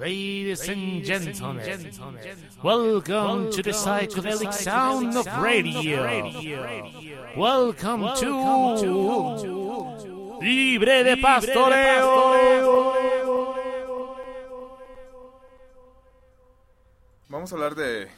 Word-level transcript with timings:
Ladies 0.00 0.66
and 0.66 1.04
gentlemen, 1.04 1.92
welcome 2.62 3.52
to 3.52 3.62
the 3.62 3.72
psychedelic 3.72 4.54
sound 4.54 5.14
of 5.14 5.26
radio. 5.42 6.24
Welcome 7.36 8.08
to 8.16 10.40
Libre 10.40 11.04
de 11.04 11.18
Pastoreo. 11.18 12.94
Vamos 17.28 17.52
a 17.52 17.54
hablar 17.54 17.74
de... 17.74 18.08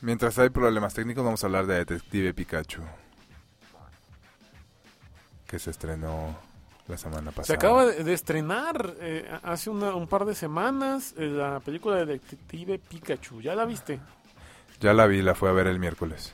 Mientras 0.00 0.36
hay 0.40 0.48
problemas 0.48 0.92
técnicos, 0.92 1.24
vamos 1.24 1.44
a 1.44 1.46
hablar 1.46 1.66
de 1.66 1.84
Detective 1.84 2.34
Pikachu. 2.34 2.82
Que 5.46 5.60
se 5.60 5.70
estrenó 5.70 6.47
la 6.88 6.96
semana 6.96 7.30
pasada. 7.30 7.44
Se 7.46 7.52
acaba 7.54 7.84
de, 7.86 8.12
estrenar 8.12 8.94
eh, 9.00 9.28
hace 9.42 9.70
una- 9.70 9.94
un 9.94 10.06
par 10.08 10.24
de 10.24 10.34
semanas 10.34 11.14
eh, 11.18 11.26
la 11.26 11.60
película 11.60 11.96
de 11.96 12.06
Detective 12.06 12.78
Pikachu. 12.78 13.40
¿Ya 13.42 13.54
la 13.54 13.64
viste? 13.66 14.00
Ya 14.80 14.94
la 14.94 15.06
vi, 15.06 15.22
la 15.22 15.34
fui 15.34 15.48
a 15.48 15.52
ver 15.52 15.66
el 15.66 15.78
miércoles. 15.78 16.32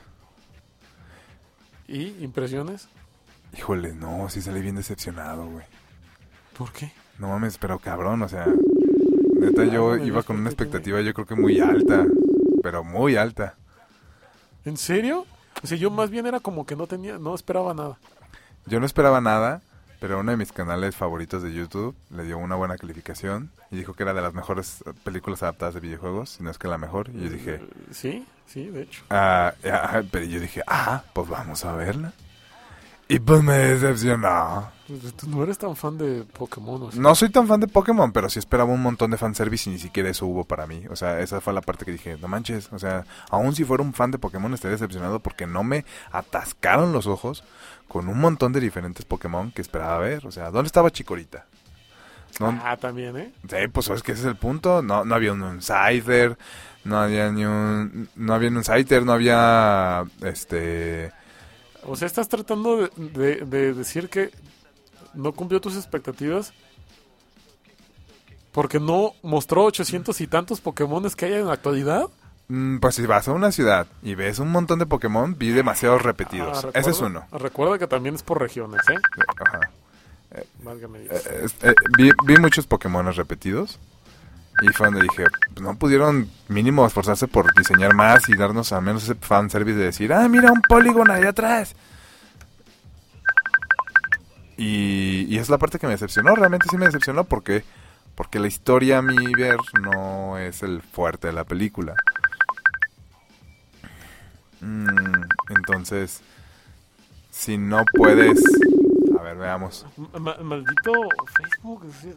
¿Y 1.87 2.23
impresiones? 2.23 2.87
Híjole, 3.57 3.93
no, 3.93 4.29
sí 4.29 4.41
salí 4.41 4.61
bien 4.61 4.75
decepcionado, 4.75 5.45
güey. 5.47 5.65
¿Por 6.57 6.71
qué? 6.71 6.91
No 7.19 7.29
mames, 7.29 7.57
pero 7.57 7.79
cabrón, 7.79 8.21
o 8.23 8.29
sea... 8.29 8.45
Neta, 9.39 9.65
yo 9.65 9.93
Ah, 9.93 9.99
iba 9.99 10.23
con 10.23 10.37
una 10.37 10.49
expectativa. 10.49 10.99
expectativa 10.99 11.01
yo 11.01 11.13
creo 11.13 11.25
que 11.25 11.35
muy 11.35 11.59
alta. 11.59 12.05
Pero 12.63 12.83
muy 12.83 13.15
alta. 13.15 13.55
¿En 14.63 14.77
serio? 14.77 15.25
O 15.63 15.67
sea, 15.67 15.77
yo 15.77 15.91
más 15.91 16.09
bien 16.09 16.25
era 16.25 16.39
como 16.39 16.65
que 16.65 16.75
no 16.75 16.87
tenía, 16.87 17.17
no 17.19 17.35
esperaba 17.35 17.73
nada. 17.73 17.97
Yo 18.65 18.79
no 18.79 18.85
esperaba 18.85 19.21
nada, 19.21 19.61
pero 20.05 20.19
uno 20.19 20.29
de 20.29 20.37
mis 20.37 20.51
canales 20.51 20.95
favoritos 20.95 21.41
de 21.41 21.51
YouTube 21.51 21.95
le 22.11 22.25
dio 22.25 22.37
una 22.37 22.53
buena 22.53 22.77
calificación 22.77 23.49
y 23.71 23.77
dijo 23.77 23.95
que 23.95 24.03
era 24.03 24.13
de 24.13 24.21
las 24.21 24.35
mejores 24.35 24.83
películas 25.03 25.41
adaptadas 25.41 25.73
de 25.73 25.79
videojuegos, 25.79 26.29
si 26.29 26.43
no 26.43 26.51
es 26.51 26.59
que 26.59 26.67
la 26.67 26.77
mejor. 26.77 27.09
Y 27.09 27.23
yo 27.23 27.29
dije, 27.31 27.55
Eh, 27.55 27.69
Sí, 27.89 28.23
sí, 28.45 28.65
de 28.69 28.83
hecho. 28.83 29.01
ah, 29.09 29.55
ah, 29.65 30.03
pero 30.11 30.25
yo 30.25 30.39
dije, 30.39 30.61
ah, 30.67 31.01
pues 31.11 31.27
vamos 31.27 31.65
a 31.65 31.73
verla. 31.73 32.13
Y 33.07 33.19
pues 33.19 33.41
me 33.43 33.53
decepcionó. 33.53 34.69
Pues, 34.87 35.13
Tú 35.15 35.27
no 35.29 35.43
eres 35.43 35.57
tan 35.57 35.75
fan 35.75 35.97
de 35.97 36.23
Pokémon, 36.23 36.81
¿o 36.83 36.91
sí? 36.91 36.99
No 36.99 37.13
soy 37.15 37.29
tan 37.29 37.47
fan 37.47 37.59
de 37.59 37.67
Pokémon, 37.67 38.11
pero 38.11 38.29
sí 38.29 38.37
esperaba 38.39 38.71
un 38.71 38.81
montón 38.81 39.09
de 39.11 39.17
fanservice 39.17 39.69
y 39.69 39.73
ni 39.73 39.79
siquiera 39.79 40.09
eso 40.09 40.25
hubo 40.27 40.43
para 40.43 40.65
mí. 40.67 40.83
O 40.89 40.95
sea, 40.95 41.19
esa 41.19 41.41
fue 41.41 41.53
la 41.53 41.61
parte 41.61 41.85
que 41.85 41.91
dije, 41.91 42.17
no 42.21 42.27
manches. 42.27 42.71
O 42.71 42.77
sea, 42.79 43.05
aún 43.29 43.55
si 43.55 43.63
fuera 43.63 43.83
un 43.83 43.93
fan 43.93 44.09
de 44.11 44.19
Pokémon 44.19 44.53
estaría 44.53 44.73
decepcionado 44.73 45.19
porque 45.19 45.45
no 45.47 45.63
me 45.63 45.85
atascaron 46.11 46.93
los 46.93 47.05
ojos 47.07 47.43
con 47.87 48.07
un 48.07 48.19
montón 48.19 48.51
de 48.53 48.59
diferentes 48.59 49.05
Pokémon 49.05 49.51
que 49.51 49.61
esperaba 49.61 49.97
ver. 49.99 50.25
O 50.27 50.31
sea, 50.31 50.51
¿dónde 50.51 50.67
estaba 50.67 50.89
Chikorita? 50.91 51.45
No, 52.39 52.59
Ah, 52.63 52.75
también, 52.75 53.15
¿eh? 53.17 53.31
Sí, 53.49 53.67
pues 53.71 53.89
es 53.89 54.03
que 54.03 54.11
ese 54.11 54.21
es 54.21 54.27
el 54.27 54.35
punto. 54.35 54.81
No, 54.81 55.05
no 55.05 55.15
había 55.15 55.31
un 55.31 55.61
Scyther, 55.61 56.37
no 56.83 56.99
había 56.99 57.31
ni 57.31 57.45
un, 57.45 58.09
no 58.15 58.33
había 58.33 58.49
un 58.49 58.63
Scyther, 58.63 59.03
no 59.05 59.13
había, 59.13 60.03
este, 60.21 61.11
O 61.83 61.95
sea, 61.95 62.07
estás 62.07 62.27
tratando 62.27 62.77
de, 62.77 62.89
de- 62.97 63.45
de 63.45 63.73
decir 63.73 64.09
que 64.09 64.31
no 65.13 65.31
cumplió 65.31 65.61
tus 65.61 65.75
expectativas 65.77 66.51
porque 68.51 68.79
no 68.79 69.13
mostró 69.21 69.65
800 69.65 70.19
y 70.21 70.27
tantos 70.27 70.61
Pokémones 70.61 71.15
que 71.15 71.25
hay 71.25 71.33
en 71.33 71.47
la 71.47 71.53
actualidad. 71.53 72.07
Mm, 72.47 72.77
pues 72.77 72.95
si 72.95 73.05
vas 73.05 73.27
a 73.27 73.31
una 73.31 73.51
ciudad 73.51 73.87
y 74.01 74.15
ves 74.15 74.39
un 74.39 74.51
montón 74.51 74.79
de 74.79 74.85
Pokémon, 74.85 75.37
vi 75.37 75.51
demasiados 75.51 76.01
repetidos. 76.01 76.65
Ah, 76.65 76.69
Ese 76.73 76.91
es 76.91 76.99
uno. 76.99 77.25
Recuerda 77.31 77.77
que 77.77 77.87
también 77.87 78.15
es 78.15 78.23
por 78.23 78.39
regiones, 78.39 78.81
¿eh? 78.89 78.97
Ajá. 79.45 79.59
Válgame 80.63 80.99
Dios. 80.99 81.25
Eh, 81.25 81.41
este, 81.45 81.69
eh, 81.69 81.75
vi, 81.97 82.11
vi 82.25 82.37
muchos 82.37 82.67
Pokémon 82.67 83.11
repetidos. 83.13 83.79
Y 84.61 84.67
fue 84.69 84.87
donde 84.87 85.01
dije, 85.01 85.25
no 85.59 85.75
pudieron 85.75 86.29
mínimo 86.47 86.85
esforzarse 86.85 87.27
por 87.27 87.53
diseñar 87.55 87.93
más 87.93 88.29
y 88.29 88.37
darnos 88.37 88.71
al 88.71 88.83
menos 88.83 89.03
ese 89.03 89.15
fanservice 89.15 89.77
de 89.77 89.85
decir, 89.85 90.13
ah, 90.13 90.29
mira 90.29 90.49
un 90.49 90.61
polígono 90.61 91.11
ahí 91.11 91.25
atrás. 91.25 91.75
Y, 94.57 95.25
y 95.27 95.37
es 95.37 95.49
la 95.49 95.57
parte 95.57 95.77
que 95.77 95.87
me 95.87 95.93
decepcionó, 95.93 96.35
realmente 96.35 96.67
sí 96.69 96.77
me 96.77 96.85
decepcionó 96.85 97.25
porque, 97.25 97.65
porque 98.15 98.39
la 98.39 98.47
historia 98.47 98.99
a 98.99 99.01
mi 99.01 99.33
ver 99.33 99.57
no 99.81 100.37
es 100.37 100.63
el 100.63 100.81
fuerte 100.81 101.27
de 101.27 101.33
la 101.33 101.43
película. 101.43 101.93
Mm, 104.65 105.23
entonces, 105.55 106.21
si 107.31 107.57
no 107.57 107.83
puedes... 107.93 108.41
A 109.19 109.21
ver, 109.21 109.37
veamos. 109.37 109.85
Ma- 110.19 110.37
maldito 110.41 110.91
Facebook, 111.37 111.85
decir, 111.85 112.15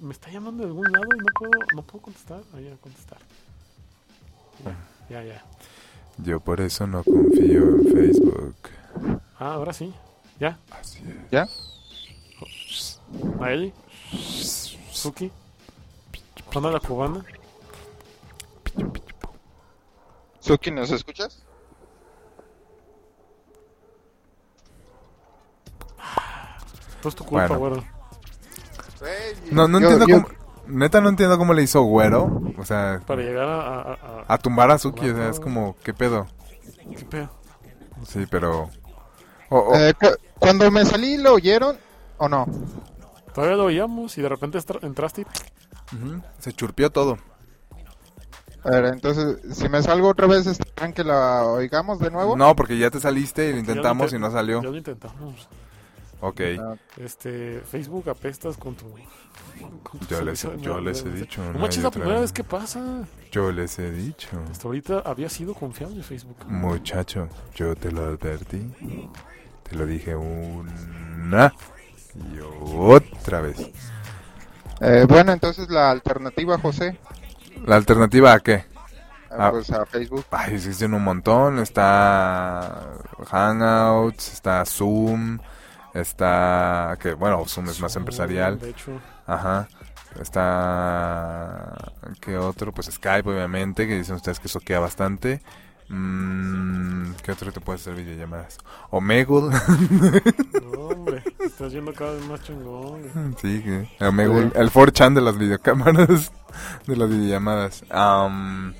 me 0.00 0.12
está 0.12 0.30
llamando 0.30 0.62
de 0.64 0.68
algún 0.70 0.90
lado 0.90 1.04
y 1.14 1.18
no 1.18 1.26
puedo, 1.38 1.52
no 1.76 1.82
puedo 1.82 2.02
contestar. 2.02 2.40
Ah, 2.54 2.60
ya, 2.60 2.74
contestar. 2.76 3.18
Ya, 5.08 5.22
ya, 5.22 5.24
ya. 5.34 5.44
Yo 6.18 6.40
por 6.40 6.60
eso 6.60 6.86
no 6.86 7.02
confío 7.04 7.62
en 7.76 7.92
Facebook. 7.92 8.56
Ah, 9.38 9.54
ahora 9.54 9.72
sí. 9.72 9.92
Ya. 10.40 10.58
Así 10.70 10.98
es. 10.98 11.30
¿Ya? 11.30 11.48
Maeli. 13.38 13.72
Suki. 14.90 15.30
Juana 16.52 16.70
la 16.70 16.80
cubana. 16.80 17.24
Suki, 20.40 20.70
¿nos 20.70 20.90
escuchas? 20.90 21.42
Pues 27.02 27.14
tu 27.14 27.24
culpa, 27.24 27.48
Bueno. 27.56 27.58
güero. 27.58 27.84
No, 29.50 29.68
no 29.68 29.80
Yo- 29.80 29.90
entiendo 29.90 30.06
yo- 30.06 30.22
cómo... 30.22 30.42
Neta, 30.64 31.00
no 31.00 31.08
entiendo 31.08 31.36
cómo 31.38 31.52
le 31.54 31.62
hizo 31.64 31.82
Güero. 31.82 32.40
O 32.56 32.64
sea, 32.64 33.00
Para 33.06 33.22
llegar 33.22 33.48
a... 33.48 33.60
a, 33.60 33.80
a- 33.92 34.24
a- 34.28 34.38
tumbar 34.38 34.70
a 34.70 34.78
Suki. 34.78 35.10
O 35.10 35.16
sea, 35.16 35.28
es 35.28 35.40
como, 35.40 35.76
¿qué 35.82 35.92
pedo? 35.92 36.28
¿Qué 36.96 37.04
pedo? 37.04 37.30
Sí, 38.06 38.26
pero... 38.30 38.70
o- 39.50 39.58
o- 39.58 39.74
Eh, 39.76 39.92
cu- 39.94 40.16
cuando 40.38 40.70
me 40.70 40.84
salí, 40.84 41.18
¿lo 41.18 41.34
oyeron 41.34 41.76
o 42.18 42.28
no? 42.28 42.46
Todavía 43.34 43.56
lo 43.56 43.64
oíamos 43.64 44.16
y 44.18 44.22
de 44.22 44.28
repente 44.28 44.58
entraste 44.82 45.22
y... 45.22 45.96
Ujú, 45.96 46.22
Se 46.38 46.52
churpió 46.52 46.90
todo. 46.90 47.18
A 48.64 48.70
ver, 48.70 48.84
entonces, 48.86 49.38
si 49.56 49.68
me 49.68 49.82
salgo 49.82 50.08
otra 50.08 50.28
vez, 50.28 50.46
¿están 50.46 50.92
que 50.92 51.02
la 51.02 51.42
oigamos 51.44 51.98
de 51.98 52.10
nuevo? 52.12 52.36
No, 52.36 52.54
porque 52.54 52.78
ya 52.78 52.90
te 52.90 53.00
saliste 53.00 53.46
y 53.46 53.48
lo 53.48 53.50
Ya 53.50 53.54
lo 53.54 53.60
intentamos 53.60 54.12
y 54.12 54.18
no 54.20 54.30
salió. 54.30 54.62
Ya 54.62 54.68
lo 54.70 54.76
intentamos. 54.76 55.48
Ok. 56.24 56.40
Este, 56.98 57.60
Facebook 57.60 58.08
apestas 58.08 58.56
con 58.56 58.74
tu... 58.76 58.86
con 59.82 59.98
tu 60.00 60.06
Yo 60.06 60.22
les, 60.22 60.42
yo 60.60 60.78
he 60.78 61.10
dicho. 61.10 61.42
No 61.52 61.58
manches, 61.58 61.82
la 61.82 61.90
primera 61.90 62.20
vez 62.20 62.32
que 62.32 62.44
pasa. 62.44 63.04
Yo 63.32 63.50
les 63.50 63.76
he 63.80 63.90
dicho. 63.90 64.28
Hasta 64.50 64.68
ahorita 64.68 65.00
había 65.04 65.28
sido 65.28 65.52
confiable 65.52 66.02
Facebook. 66.02 66.36
Muchacho, 66.46 67.28
yo 67.56 67.74
te 67.74 67.90
lo 67.90 68.04
advertí. 68.04 68.72
Te 69.68 69.76
lo 69.76 69.84
dije 69.84 70.14
una 70.14 71.52
y 72.14 72.38
otra 72.78 73.40
vez. 73.40 73.58
eh, 74.80 75.04
bueno, 75.08 75.32
entonces 75.32 75.68
la 75.70 75.90
alternativa, 75.90 76.56
José, 76.58 76.98
¿La 77.66 77.76
alternativa 77.76 78.32
a 78.32 78.40
qué? 78.40 78.54
eh, 78.54 78.66
Ah. 79.30 79.50
pues 79.50 79.70
a 79.70 79.86
Facebook. 79.86 80.24
Ay, 80.30 80.54
existen 80.54 80.92
un 80.94 81.02
montón. 81.02 81.58
Está 81.58 82.92
Hangouts, 83.30 84.34
está 84.34 84.64
Zoom, 84.66 85.38
está... 85.94 86.96
que 87.00 87.14
Bueno, 87.14 87.44
Zoom 87.46 87.68
es 87.68 87.80
más 87.80 87.96
empresarial. 87.96 88.58
De 88.58 88.70
hecho, 88.70 89.00
Ajá. 89.26 89.68
Está... 90.20 91.92
¿Qué 92.20 92.36
otro? 92.36 92.72
Pues 92.72 92.88
Skype, 92.90 93.28
obviamente, 93.28 93.86
que 93.86 93.96
dicen 93.98 94.16
ustedes 94.16 94.40
que 94.40 94.48
soquea 94.48 94.78
bastante. 94.80 95.40
Mm, 95.88 97.12
¿Qué 97.22 97.32
otro 97.32 97.52
te 97.52 97.60
puede 97.60 97.78
hacer 97.78 97.94
videollamadas? 97.94 98.58
Omegle. 98.90 99.50
no, 100.62 100.80
hombre, 100.88 101.22
estás 101.38 101.72
yendo 101.72 101.92
cada 101.92 102.12
vez 102.14 102.24
más 102.26 102.42
chingón. 102.42 103.02
güey. 103.02 103.34
sí, 103.42 103.62
que 103.62 104.04
Omegle. 104.04 104.52
El 104.54 104.70
4chan 104.70 105.14
de 105.14 105.20
las 105.20 105.36
videocámaras. 105.38 106.32
De 106.86 106.96
las 106.96 107.08
videollamadas. 107.08 107.82
Am, 107.88 108.74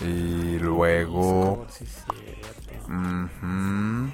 y 0.00 0.58
luego... 0.60 1.66
Discord, 1.66 1.70
sí, 1.70 1.86
cierto. 1.86 2.86
ujú, 2.86 4.12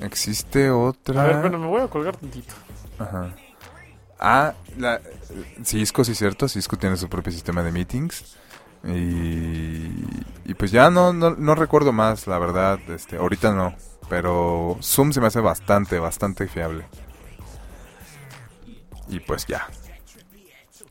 Existe 0.00 0.70
otra... 0.70 1.22
A 1.22 1.26
ver, 1.26 1.40
bueno, 1.40 1.58
me 1.58 1.66
voy 1.66 1.82
a 1.82 1.88
colgar 1.88 2.16
tantito. 2.16 2.54
Ajá. 2.98 3.34
Ah, 4.18 4.54
la, 4.76 5.00
Cisco, 5.64 6.04
sí, 6.04 6.14
cierto. 6.14 6.48
Cisco 6.48 6.76
tiene 6.76 6.96
su 6.96 7.08
propio 7.08 7.32
sistema 7.32 7.62
de 7.62 7.72
meetings. 7.72 8.36
Y, 8.84 9.90
y 10.44 10.54
pues 10.56 10.70
ya 10.70 10.90
no, 10.90 11.12
no, 11.12 11.30
no 11.30 11.54
recuerdo 11.54 11.92
más, 11.92 12.26
la 12.26 12.38
verdad. 12.38 12.78
Este, 12.88 13.16
ahorita 13.16 13.52
no. 13.52 13.74
Pero 14.08 14.78
Zoom 14.82 15.12
se 15.12 15.20
me 15.20 15.26
hace 15.28 15.40
bastante, 15.40 15.98
bastante 15.98 16.48
fiable. 16.48 16.84
Y 19.08 19.20
pues 19.20 19.46
ya. 19.46 19.68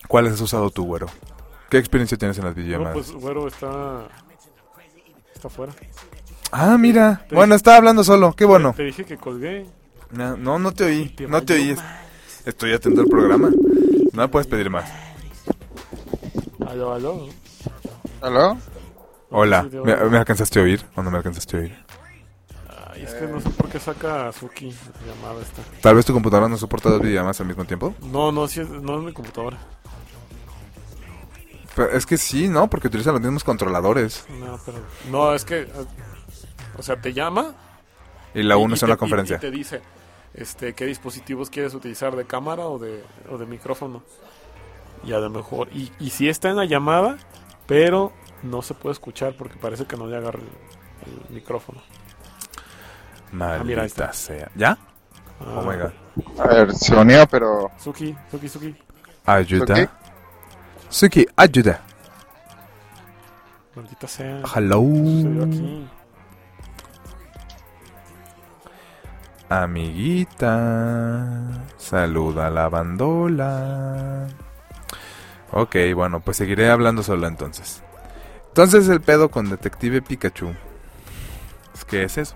¿Cuáles 0.07 0.33
has 0.33 0.41
usado 0.41 0.69
tú, 0.69 0.85
güero? 0.85 1.07
¿Qué 1.69 1.77
experiencia 1.77 2.17
tienes 2.17 2.37
en 2.39 2.45
las 2.45 2.55
No, 2.55 2.61
videollamadas? 2.63 2.93
pues, 2.93 3.11
güero, 3.11 3.47
está... 3.47 4.07
Está 5.35 5.47
afuera. 5.47 5.73
Ah, 6.51 6.77
mira. 6.77 7.25
Te 7.29 7.35
Bueno, 7.35 7.53
dije- 7.53 7.57
estaba 7.57 7.77
hablando 7.77 8.03
solo. 8.03 8.33
Qué 8.35 8.45
bueno. 8.45 8.73
Te 8.75 8.83
dije 8.83 9.05
que 9.05 9.17
colgué. 9.17 9.65
No, 10.11 10.35
no, 10.37 10.57
no 10.59 10.71
te 10.71 10.85
oí. 10.85 11.09
Te 11.09 11.27
No 11.27 11.43
te 11.43 11.53
oí. 11.53 11.75
Estoy 12.45 12.73
atento 12.73 13.01
al 13.01 13.07
programa. 13.07 13.49
No 14.13 14.21
me 14.23 14.27
puedes 14.27 14.47
pedir 14.47 14.69
más. 14.69 14.89
Aló, 16.67 16.93
aló. 16.93 17.27
¿Aló? 18.21 18.57
Hola, 19.31 19.67
Sí, 19.69 19.77
¿Me, 19.83 20.17
alcanzaste 20.17 20.59
a 20.59 20.63
oír 20.63 20.83
o 20.95 21.03
no 21.03 21.11
me 21.11 21.17
alcanzaste 21.17 21.55
a 21.55 21.59
oír? 21.59 21.77
Ay, 22.91 23.03
es 23.03 23.13
que 23.13 23.27
no 23.27 23.39
sé 23.39 23.49
por 23.51 23.69
qué 23.69 23.79
saca 23.79 24.31
Suki 24.31 24.71
la 24.71 25.13
llamada 25.13 25.41
esta. 25.43 25.61
Tal 25.81 25.95
vez 25.95 26.05
tu 26.05 26.13
computadora 26.13 26.49
no 26.49 26.57
soporta 26.57 26.89
dos 26.89 26.99
videollamadas 27.01 27.39
al 27.39 27.45
mismo 27.47 27.63
tiempo. 27.65 27.93
No, 28.11 28.31
no, 28.31 28.47
sí 28.47 28.61
es- 28.61 28.69
no 28.69 28.97
es 28.97 29.03
mi 29.05 29.13
computadora. 29.13 29.57
Pero 31.75 31.91
es 31.91 32.05
que 32.07 32.17
sí, 32.17 32.47
¿no? 32.47 32.67
Porque 32.69 32.87
utilizan 32.87 33.13
los 33.13 33.21
mismos 33.21 33.43
controladores. 33.43 34.25
No, 34.39 34.59
pero. 34.65 34.79
No, 35.11 35.33
es 35.35 35.45
que. 35.45 35.67
O 36.77 36.81
sea, 36.83 36.99
te 37.01 37.13
llama. 37.13 37.53
Y 38.33 38.43
la 38.43 38.57
uno 38.57 38.73
es 38.75 38.79
te- 38.79 38.85
una 38.85 38.97
conferencia. 38.97 39.37
Y 39.37 39.39
te 39.39 39.51
dice 39.51 39.81
este, 40.33 40.73
qué 40.73 40.85
dispositivos 40.85 41.49
quieres 41.49 41.73
utilizar, 41.73 42.15
de 42.15 42.25
cámara 42.25 42.65
o 42.67 42.77
de, 42.79 43.03
o 43.29 43.37
de 43.37 43.45
micrófono. 43.45 44.03
Y 45.03 45.13
a 45.13 45.17
lo 45.19 45.29
mejor. 45.29 45.69
Y, 45.73 45.91
y 45.99 46.09
sí 46.11 46.29
está 46.29 46.49
en 46.49 46.57
la 46.57 46.65
llamada, 46.65 47.17
pero 47.67 48.11
no 48.43 48.61
se 48.61 48.73
puede 48.73 48.93
escuchar 48.93 49.35
porque 49.37 49.57
parece 49.57 49.85
que 49.85 49.97
no 49.97 50.07
le 50.07 50.17
agarra 50.17 50.39
el, 50.39 51.11
el 51.29 51.35
micrófono. 51.35 51.81
Maldita 53.31 53.63
mira, 53.63 53.81
ahí 53.83 53.87
está. 53.87 54.11
sea. 54.13 54.49
¿Ya? 54.55 54.77
Ah, 55.39 55.61
Oh 55.61 55.61
my 55.63 55.77
god. 55.77 55.91
A 56.39 56.47
ver, 56.47 56.73
se 56.75 56.93
unió, 56.95 57.25
pero... 57.27 57.71
Suki, 57.77 58.15
Suki, 58.29 58.49
Suki. 58.49 58.75
Ayuda. 59.25 59.89
Suki, 60.89 61.25
ayuda. 61.35 61.81
Maldita 63.75 64.07
sea. 64.07 64.41
Hello. 64.55 64.81
¿Qué 64.81 65.05
sucedió 65.05 65.43
aquí? 65.45 65.87
Amiguita. 69.49 71.35
Saluda 71.77 72.47
a 72.47 72.49
la 72.51 72.69
bandola. 72.69 74.27
Ok, 75.51 75.75
bueno, 75.95 76.19
pues 76.19 76.37
seguiré 76.37 76.69
hablando 76.69 77.01
solo 77.01 77.25
entonces. 77.27 77.83
Entonces 78.49 78.87
el 78.89 79.01
pedo 79.01 79.29
con 79.29 79.49
Detective 79.49 80.03
Pikachu. 80.03 80.53
Es 81.73 81.83
que 81.83 82.03
es 82.03 82.19
eso. 82.19 82.35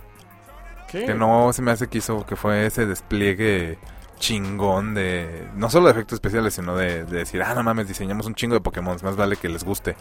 ¿Qué? 0.87 1.05
Que 1.05 1.13
no 1.13 1.53
se 1.53 1.61
me 1.61 1.71
hace 1.71 1.87
que 1.87 1.99
hizo, 1.99 2.25
que 2.25 2.35
fue 2.35 2.65
ese 2.65 2.87
despliegue 2.87 3.77
chingón 4.17 4.93
de, 4.95 5.47
no 5.55 5.69
solo 5.69 5.87
de 5.87 5.91
efectos 5.91 6.15
especiales, 6.15 6.53
sino 6.53 6.75
de, 6.77 7.03
de 7.03 7.17
decir, 7.19 7.43
ah, 7.43 7.53
no 7.53 7.61
mames, 7.61 7.87
diseñamos 7.87 8.25
un 8.25 8.35
chingo 8.35 8.55
de 8.55 8.61
Pokémon, 8.61 8.97
más 9.03 9.15
vale 9.15 9.35
que 9.37 9.49
les 9.49 9.63
guste. 9.63 9.95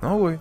No, 0.00 0.16
güey. 0.16 0.38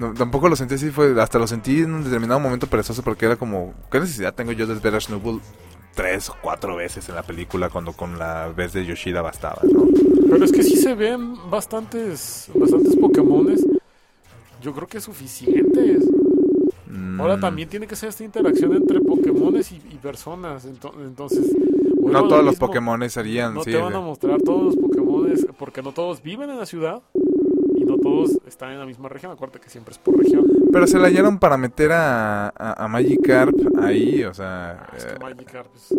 No, 0.00 0.14
tampoco 0.14 0.48
lo 0.48 0.56
sentí 0.56 0.74
así, 0.74 0.90
fue, 0.90 1.20
hasta 1.20 1.38
lo 1.38 1.46
sentí 1.46 1.80
en 1.82 1.92
un 1.92 2.02
determinado 2.04 2.40
momento 2.40 2.66
perezoso 2.66 3.02
porque 3.02 3.26
era 3.26 3.36
como, 3.36 3.74
¿qué 3.92 4.00
necesidad 4.00 4.34
tengo 4.34 4.52
yo 4.52 4.66
de 4.66 4.74
ver 4.76 4.94
a 4.94 5.00
Snowball 5.00 5.40
tres 5.94 6.30
o 6.30 6.34
cuatro 6.40 6.76
veces 6.76 7.08
en 7.10 7.14
la 7.16 7.22
película 7.22 7.68
cuando 7.68 7.92
con 7.92 8.18
la 8.18 8.48
vez 8.48 8.72
de 8.72 8.86
Yoshida 8.86 9.20
bastaba, 9.22 9.60
¿no? 9.70 9.84
Pero 10.30 10.44
es 10.44 10.52
que 10.52 10.62
sí 10.62 10.76
se 10.76 10.94
ven 10.94 11.34
bastantes, 11.50 12.48
bastantes 12.54 12.96
Pokémones. 12.96 13.66
Yo 14.62 14.72
creo 14.72 14.86
que 14.88 14.98
es 14.98 15.04
suficiente. 15.04 15.98
Ahora 17.18 17.36
Mm, 17.36 17.40
también 17.40 17.68
tiene 17.68 17.86
que 17.86 17.94
ser 17.96 18.08
esta 18.08 18.24
interacción 18.24 18.74
entre 18.74 19.00
Pokémones 19.00 19.70
y, 19.72 19.76
y 19.76 19.98
personas. 20.02 20.66
ento- 20.66 20.94
Entonces, 21.04 21.46
No 22.02 22.12
lo 22.22 22.28
todos 22.28 22.44
los 22.44 22.54
mismo. 22.54 22.66
Pokémon 22.66 23.10
serían, 23.10 23.54
No 23.54 23.62
sí, 23.64 23.70
te 23.72 23.76
van 23.76 23.94
a 23.94 24.00
mostrar 24.00 24.40
todos 24.42 24.62
los 24.64 24.76
Pokémones 24.76 25.46
porque 25.58 25.82
no 25.82 25.92
todos 25.92 26.22
viven 26.22 26.50
en 26.50 26.58
la 26.58 26.66
ciudad 26.66 27.02
no 27.90 27.98
todos 27.98 28.38
están 28.46 28.72
en 28.72 28.78
la 28.78 28.86
misma 28.86 29.08
región. 29.08 29.32
Acuérdate 29.32 29.60
que 29.60 29.68
siempre 29.70 29.92
es 29.92 29.98
por 29.98 30.16
región. 30.18 30.46
Pero 30.72 30.86
se 30.86 30.98
la 30.98 31.08
hallaron 31.08 31.38
para 31.38 31.56
meter 31.56 31.92
a, 31.92 32.48
a, 32.48 32.84
a 32.84 32.88
Magikarp 32.88 33.54
ahí, 33.80 34.22
o 34.24 34.32
sea... 34.34 34.86
Ah, 34.88 34.96
es 34.96 35.04
eh, 35.04 35.08
que 35.14 35.18
Magikarp 35.24 35.74
es, 35.74 35.94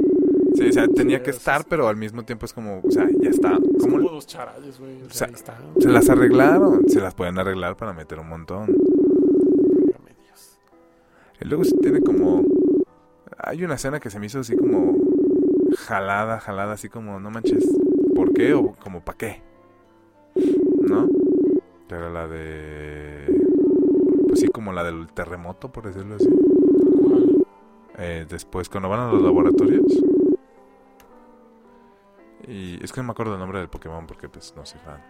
Sí, 0.55 0.67
o 0.67 0.71
sea, 0.73 0.87
tenía 0.87 1.17
Sí, 1.19 1.23
que 1.23 1.29
es- 1.31 1.37
estar, 1.37 1.65
pero 1.67 1.87
al 1.87 1.95
mismo 1.95 2.23
tiempo 2.23 2.45
es 2.45 2.53
como, 2.53 2.81
o 2.83 2.91
sea, 2.91 3.07
ya 3.19 3.29
está. 3.29 3.53
es 3.53 3.83
¿Cómo 3.83 3.97
como 3.97 4.09
los 4.11 4.27
charales, 4.27 4.79
güey. 4.79 5.01
O 5.01 5.05
sea, 5.05 5.13
sea, 5.13 5.27
ahí 5.27 5.33
está. 5.33 5.57
se 5.79 5.87
las 5.89 6.09
arreglaron? 6.09 6.87
Se 6.89 6.99
las 6.99 7.13
pueden 7.15 7.37
arreglar 7.39 7.77
para 7.77 7.93
meter 7.93 8.19
un 8.19 8.27
montón. 8.29 8.75
Y 11.39 11.45
luego 11.45 11.63
sí 11.63 11.75
tiene 11.81 12.01
como... 12.01 12.43
Hay 13.37 13.63
una 13.63 13.75
escena 13.75 13.99
que 13.99 14.09
se 14.09 14.19
me 14.19 14.27
hizo 14.27 14.39
así 14.39 14.55
como... 14.55 14.95
Jalada, 15.87 16.39
jalada, 16.39 16.73
así 16.73 16.89
como, 16.89 17.19
no 17.19 17.31
manches, 17.31 17.65
¿por 18.13 18.33
qué? 18.33 18.53
O 18.53 18.73
como, 18.73 18.99
¿para 19.03 19.17
qué? 19.17 19.41
¿No? 20.81 21.07
Era 21.91 22.09
la 22.09 22.27
de... 22.27 23.25
Pues 24.27 24.39
sí, 24.39 24.47
como 24.47 24.71
la 24.71 24.83
del 24.83 25.07
terremoto, 25.13 25.71
por 25.71 25.85
decirlo 25.85 26.15
así. 26.15 26.29
Eh, 27.97 28.25
después, 28.29 28.69
cuando 28.69 28.89
van 28.89 29.01
a 29.01 29.11
los 29.11 29.21
laboratorios. 29.21 29.85
Y 32.47 32.83
es 32.83 32.91
que 32.91 33.01
no 33.01 33.07
me 33.07 33.11
acuerdo 33.11 33.33
el 33.33 33.39
nombre 33.39 33.59
del 33.59 33.69
Pokémon 33.69 34.07
porque 34.07 34.29
pues 34.29 34.53
no 34.55 34.65
soy 34.65 34.79
fan. 34.79 35.01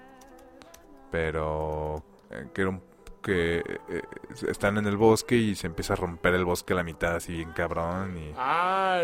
Pero 1.11 2.03
eh, 2.29 2.47
que 2.53 2.61
era 2.61 2.79
que 3.21 3.57
eh, 3.59 3.63
eh, 3.89 4.01
están 4.49 4.77
en 4.77 4.87
el 4.87 4.97
bosque 4.97 5.35
y 5.35 5.55
se 5.55 5.67
empieza 5.67 5.93
a 5.93 5.95
romper 5.95 6.33
el 6.33 6.45
bosque 6.45 6.73
a 6.73 6.77
la 6.77 6.83
mitad 6.83 7.15
así 7.15 7.33
bien 7.33 7.51
cabrón 7.51 8.17
y 8.17 8.33
Ah. 8.35 9.01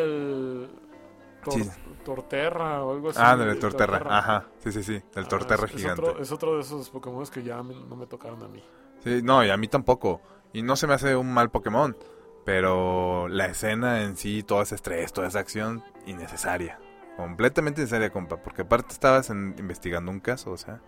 Tor- 1.52 1.64
Sí. 1.64 1.70
Torterra 2.06 2.84
o 2.84 2.94
algo 2.94 3.10
así. 3.10 3.20
Ah, 3.22 3.36
del 3.36 3.50
el 3.50 3.60
Torterra, 3.60 4.02
ajá, 4.18 4.46
sí, 4.64 4.72
sí, 4.72 4.82
sí, 4.84 4.94
el 5.16 5.26
Ah, 5.26 5.28
Torterra 5.28 5.66
es- 5.66 5.74
es 5.74 5.82
gigante. 5.82 6.02
otro- 6.02 6.22
Es 6.22 6.32
otro 6.32 6.56
de 6.56 6.62
esos 6.62 6.90
Pokémon 6.90 7.26
que 7.28 7.44
ya 7.44 7.62
me- 7.64 7.76
no 7.76 7.96
me 7.96 8.06
tocaron 8.08 8.42
a 8.44 8.48
mí. 8.48 8.64
Sí, 9.04 9.22
no, 9.24 9.44
y 9.44 9.50
a 9.50 9.58
mí 9.58 9.68
tampoco. 9.68 10.22
Y 10.54 10.62
no 10.62 10.76
se 10.76 10.88
me 10.88 10.94
hace 10.94 11.16
un 11.16 11.34
mal 11.34 11.50
Pokémon, 11.52 11.98
pero 12.46 13.28
la 13.28 13.48
escena 13.48 14.04
en 14.04 14.16
sí, 14.16 14.42
todo 14.44 14.62
ese 14.62 14.76
estrés, 14.76 15.12
toda 15.12 15.28
esa 15.28 15.40
acción 15.40 15.84
innecesaria. 16.06 16.80
Completamente 17.18 17.82
innecesaria, 17.82 18.10
compa, 18.12 18.38
porque 18.38 18.62
aparte 18.62 18.94
estabas 18.94 19.30
en- 19.30 19.56
investigando 19.60 20.10
un 20.12 20.20
caso, 20.22 20.52
o 20.52 20.58
sea, 20.58 20.80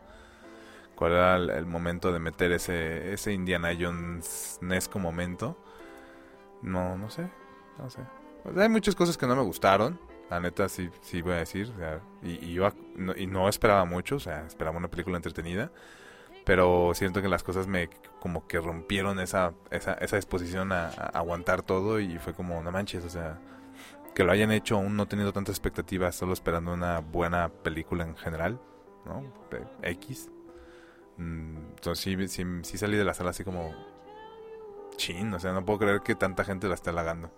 cuál 0.96 1.12
era 1.14 1.36
el, 1.36 1.50
el 1.50 1.66
momento 1.66 2.12
de 2.14 2.20
meter 2.20 2.52
ese 2.54 3.14
ese 3.14 3.34
Indiana 3.34 3.70
Jones-nesco 3.78 5.00
momento. 5.00 5.58
No, 6.62 6.98
no 6.98 7.10
sé, 7.10 7.30
no 7.78 7.90
sé. 7.90 8.00
Sea, 8.54 8.64
hay 8.64 8.70
muchas 8.70 8.96
cosas 8.96 9.18
que 9.18 9.28
no 9.28 9.36
me 9.36 9.42
gustaron, 9.44 10.00
la 10.30 10.40
neta 10.40 10.70
sí, 10.70 10.90
sí 11.02 11.22
voy 11.22 11.34
a 11.34 11.38
decir, 11.38 11.72
y, 12.24 12.32
y 12.46 12.52
iba- 12.54 12.74
no, 12.96 13.16
y 13.16 13.28
no 13.28 13.50
esperaba 13.50 13.86
mucho, 13.86 14.18
o 14.18 14.20
sea, 14.20 14.46
esperaba 14.46 14.78
una 14.78 14.90
película 14.90 15.18
entretenida 15.18 15.72
pero 16.50 16.94
siento 16.96 17.22
que 17.22 17.28
las 17.28 17.44
cosas 17.44 17.68
me 17.68 17.90
como 18.20 18.48
que 18.48 18.60
rompieron 18.60 19.20
esa, 19.20 19.54
esa, 19.70 19.94
esa 19.94 20.16
disposición 20.16 20.72
a, 20.72 20.88
aguantar 20.90 21.62
todo 21.62 22.00
y 22.00 22.18
fue 22.18 22.34
como, 22.34 22.64
no 22.64 22.72
manches, 22.72 23.06
o 23.06 23.10
sea, 23.10 23.40
que 24.16 24.24
lo 24.24 24.32
hayan 24.32 24.52
hecho 24.52 24.76
aún 24.78 24.96
no 24.98 25.08
teniendo 25.08 25.32
tantas 25.32 25.54
expectativas, 25.54 26.16
solo 26.16 26.34
esperando 26.34 26.74
una 26.74 27.00
buena 27.02 27.50
película 27.50 28.04
en 28.04 28.16
general, 28.18 28.60
¿no? 29.06 29.24
X. 29.84 30.30
Mm, 31.18 31.58
Entonces 31.76 32.00
sí, 32.04 32.28
sí, 32.28 32.44
sí 32.64 32.78
salí 32.80 32.98
de 32.98 33.06
la 33.06 33.14
sala 33.14 33.30
así 33.30 33.44
como, 33.44 33.72
chin, 34.98 35.34
o 35.34 35.40
sea, 35.40 35.54
no 35.54 35.64
puedo 35.66 35.80
creer 35.80 36.02
que 36.02 36.16
tanta 36.16 36.44
gente 36.44 36.68
la 36.68 36.76
esté 36.76 36.90
halagando. 36.90 37.32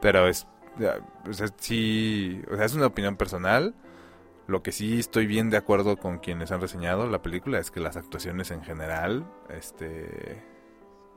Pero 0.00 0.28
es, 0.28 0.46
o 1.28 1.32
sea, 1.32 1.46
sí, 1.58 2.42
o 2.50 2.56
sea, 2.56 2.64
es 2.64 2.74
una 2.74 2.86
opinión 2.86 3.16
personal. 3.16 3.74
Lo 4.46 4.62
que 4.62 4.72
sí 4.72 4.98
estoy 4.98 5.26
bien 5.26 5.48
de 5.48 5.56
acuerdo 5.56 5.96
con 5.96 6.18
quienes 6.18 6.50
han 6.52 6.60
reseñado 6.60 7.06
la 7.08 7.22
película 7.22 7.58
es 7.58 7.70
que 7.70 7.80
las 7.80 7.96
actuaciones 7.96 8.50
en 8.50 8.62
general, 8.62 9.24
este, 9.48 10.42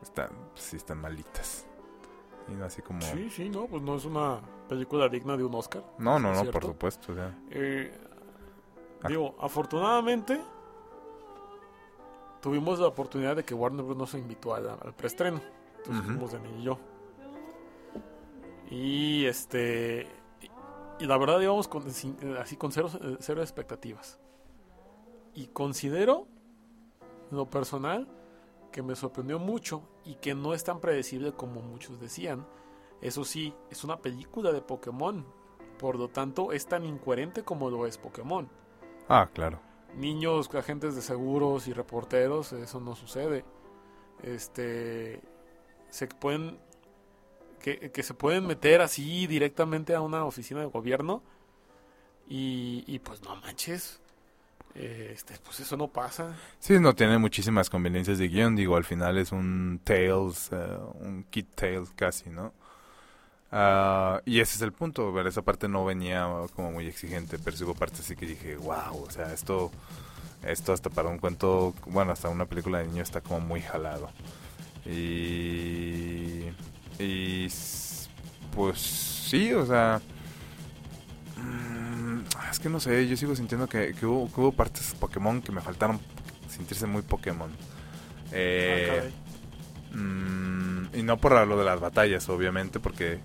están, 0.02 0.30
sí 0.56 0.78
están 0.78 1.02
malitas. 1.02 1.68
Y 2.48 2.54
no 2.54 2.64
así 2.66 2.82
como... 2.82 3.02
Sí, 3.02 3.30
sí, 3.30 3.50
no, 3.50 3.66
pues 3.68 3.82
no 3.84 3.96
es 3.98 4.06
una 4.06 4.40
película 4.70 5.10
digna 5.10 5.36
de 5.36 5.44
un 5.44 5.54
Oscar. 5.56 5.84
No, 5.98 6.18
no, 6.20 6.32
¿es 6.32 6.38
no, 6.38 6.42
cierto? 6.44 6.60
por 6.60 6.70
supuesto. 6.70 7.12
o 7.12 7.16
sea, 7.16 7.38
Eh, 7.52 7.92
Ah. 9.04 9.10
digo, 9.10 9.36
afortunadamente 9.40 10.42
tuvimos 12.42 12.80
la 12.80 12.88
oportunidad 12.88 13.36
de 13.36 13.44
que 13.44 13.54
Warner 13.54 13.84
Bros. 13.86 13.98
nos 13.98 14.14
invitó 14.14 14.56
al, 14.56 14.70
al 14.70 14.94
preestreno. 14.96 15.42
Entonces 15.78 16.04
Ujú. 16.04 16.14
fuimos 16.14 16.32
Dani 16.32 16.50
y 16.60 16.64
yo. 16.64 16.80
Y 18.70 19.26
este. 19.26 20.08
Y, 21.00 21.06
la 21.06 21.18
verdad 21.18 21.40
íbamos 21.40 21.68
con, 21.68 21.86
así 22.40 22.58
con 22.58 22.72
cero, 22.72 22.90
cero 23.20 23.42
expectativas. 23.42 24.20
Y 25.34 25.48
considero, 25.48 26.28
en 27.32 27.38
lo 27.38 27.50
personal, 27.50 28.08
que 28.72 28.82
me 28.82 28.96
sorprendió 28.96 29.40
mucho 29.40 29.84
y 30.04 30.16
que 30.16 30.34
no 30.34 30.54
es 30.54 30.64
tan 30.64 30.80
predecible 30.80 31.34
como 31.34 31.62
muchos 31.62 32.00
decían. 32.00 32.46
Eso 33.02 33.24
sí, 33.24 33.54
es 33.70 33.84
una 33.84 34.02
película 34.02 34.52
de 34.52 34.62
Pokémon. 34.62 35.26
Por 35.78 35.96
lo 35.96 36.10
tanto, 36.10 36.52
es 36.52 36.66
tan 36.66 36.86
incoherente 36.86 37.44
como 37.44 37.70
lo 37.70 37.86
es 37.86 37.98
Pokémon. 37.98 38.50
Ah, 39.08 39.30
claro. 39.32 39.60
Niños, 39.96 40.54
agentes 40.54 40.96
de 40.96 41.02
seguros 41.02 41.68
y 41.68 41.74
reporteros, 41.74 42.54
eso 42.54 42.80
no 42.80 42.96
sucede. 42.96 43.46
Este. 44.24 45.22
Se 45.90 46.08
pueden. 46.08 46.60
Que, 47.62 47.92
se 48.04 48.14
pueden 48.14 48.48
meter 48.48 48.82
así 48.82 49.28
directamente 49.28 49.94
a 49.96 50.02
una 50.02 50.24
oficina 50.26 50.62
de 50.62 50.68
gobierno. 50.68 51.22
Y, 52.30 53.00
pues 53.00 53.22
no 53.24 53.36
manches. 53.38 54.00
eh, 54.76 55.12
Este, 55.14 55.36
pues 55.44 55.60
eso 55.60 55.78
no 55.78 55.88
pasa. 55.88 56.36
Sí, 56.60 56.80
no 56.80 56.94
tiene 56.96 57.18
muchísimas 57.18 57.70
conveniencias 57.70 58.18
de 58.20 58.28
guion. 58.28 58.56
Digo, 58.56 58.76
al 58.78 58.84
final 58.86 59.18
es 59.18 59.32
un 59.32 59.82
Tales, 59.84 60.50
eh, 60.52 60.78
un 61.00 61.26
Kid 61.30 61.46
Tales 61.56 61.90
casi, 61.96 62.30
¿no? 62.30 62.54
Ah, 63.52 64.22
y 64.26 64.40
ese 64.42 64.56
es 64.56 64.62
el 64.62 64.74
punto. 64.74 65.12
Ver, 65.14 65.28
esa 65.28 65.42
parte 65.42 65.68
no 65.70 65.86
venía 65.86 66.28
como 66.56 66.72
muy 66.72 66.88
exigente, 66.88 67.40
pero 67.40 67.56
sí 67.56 67.64
hubo 67.64 67.76
partes 67.76 68.02
así 68.02 68.16
que 68.16 68.26
dije, 68.26 68.58
wow, 68.58 69.04
o 69.06 69.10
sea, 69.12 69.34
esto 69.34 69.72
Esto 70.44 70.74
hasta 70.74 70.90
para 70.90 71.10
un 71.10 71.20
cuento, 71.20 71.74
bueno, 71.88 72.12
hasta 72.14 72.30
una 72.30 72.46
película 72.46 72.80
de 72.80 72.88
niño 72.88 73.04
está 73.04 73.22
como 73.22 73.40
muy 73.42 73.62
jalado. 73.62 74.10
Y... 74.86 76.44
Y... 77.00 77.48
Pues 78.56 78.80
sí, 78.80 79.54
o 79.54 79.66
sea... 79.66 80.02
mm, 81.38 82.20
Es 82.52 82.60
que 82.60 82.70
no 82.70 82.80
sé, 82.80 83.08
yo 83.08 83.16
sigo 83.18 83.36
sintiendo 83.36 83.68
que, 83.68 83.94
que 83.94 84.06
hubo, 84.06 84.32
que 84.34 84.42
hubo 84.42 84.52
partes 84.52 84.96
Pokémon 85.00 85.42
que 85.42 85.52
me 85.52 85.62
faltaron 85.62 86.00
sentirse 86.50 86.88
muy 86.88 87.02
Pokémon. 87.04 87.52
Eh, 88.32 88.88
Ah, 88.90 88.96
caray. 88.96 89.14
Mm, 90.02 90.96
y 90.98 91.04
no 91.04 91.18
por 91.18 91.48
lo 91.48 91.58
de 91.58 91.66
las 91.66 91.80
batallas, 91.80 92.28
obviamente, 92.30 92.80
porque 92.80 93.20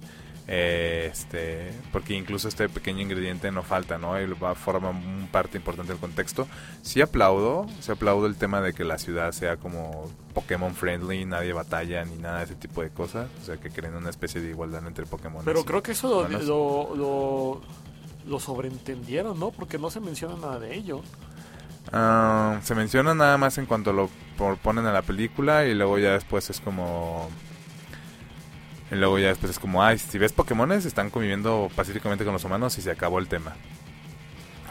eh, 0.55 1.09
este 1.11 1.73
porque 1.93 2.13
incluso 2.13 2.47
este 2.47 2.69
pequeño 2.69 3.01
ingrediente 3.01 3.51
no 3.51 3.63
falta, 3.63 3.97
¿no? 3.97 4.21
Y 4.21 4.27
va, 4.35 4.55
forma 4.55 4.91
un 4.91 5.27
parte 5.33 5.57
importante 5.57 5.93
del 5.93 6.01
contexto. 6.01 6.47
Sí 6.83 7.01
aplaudo, 7.01 7.67
sí 7.81 7.91
aplaudo 7.91 8.27
el 8.27 8.37
tema 8.37 8.61
de 8.61 8.75
que 8.75 8.85
la 8.85 8.99
ciudad 8.99 9.33
sea 9.33 9.57
como 9.57 10.11
Pokémon 10.35 10.75
friendly, 10.75 11.25
nadie 11.25 11.55
batalla 11.55 12.05
ni 12.05 12.17
nada 12.17 12.41
de 12.41 12.45
ese 12.45 12.55
tipo 12.57 12.83
de 12.83 12.91
cosas, 12.91 13.31
o 13.41 13.47
sea, 13.47 13.57
que 13.57 13.71
creen 13.71 13.95
una 13.95 14.11
especie 14.11 14.43
de 14.43 14.51
igualdad 14.51 14.87
entre 14.87 15.07
Pokémon. 15.07 15.43
Pero 15.43 15.65
creo 15.65 15.83
que 15.83 15.93
eso 15.93 16.29
lo, 16.29 16.39
lo, 16.39 16.97
lo, 16.97 17.61
lo 18.27 18.39
sobreentendieron, 18.39 19.41
¿no? 19.41 19.53
Porque 19.53 19.79
no 19.79 19.89
se 19.89 20.01
menciona 20.01 20.37
nada 20.37 20.59
de 20.59 20.75
ello. 20.75 21.01
Ah, 21.95 22.61
se 22.63 22.75
menciona 22.75 23.15
nada 23.15 23.39
más 23.39 23.57
en 23.57 23.65
cuanto 23.65 23.95
lo 23.95 24.11
ponen 24.63 24.87
en 24.87 24.93
la 24.93 25.03
película 25.03 25.65
y 25.65 25.75
luego 25.75 25.99
ya 25.99 26.13
después 26.13 26.51
es 26.51 26.61
como 26.61 27.31
y 28.93 28.95
luego 28.95 29.19
ya 29.19 29.29
después 29.29 29.51
es 29.51 29.59
como 29.59 29.83
ay 29.83 29.99
si 29.99 30.19
ves 30.19 30.33
Pokémones 30.33 30.85
están 30.85 31.11
conviviendo 31.11 31.71
pacíficamente 31.75 32.25
con 32.25 32.35
los 32.35 32.45
humanos 32.45 32.79
y 32.79 32.83
se 32.83 32.91
acabó 32.91 33.19
el 33.19 33.27
tema 33.27 33.57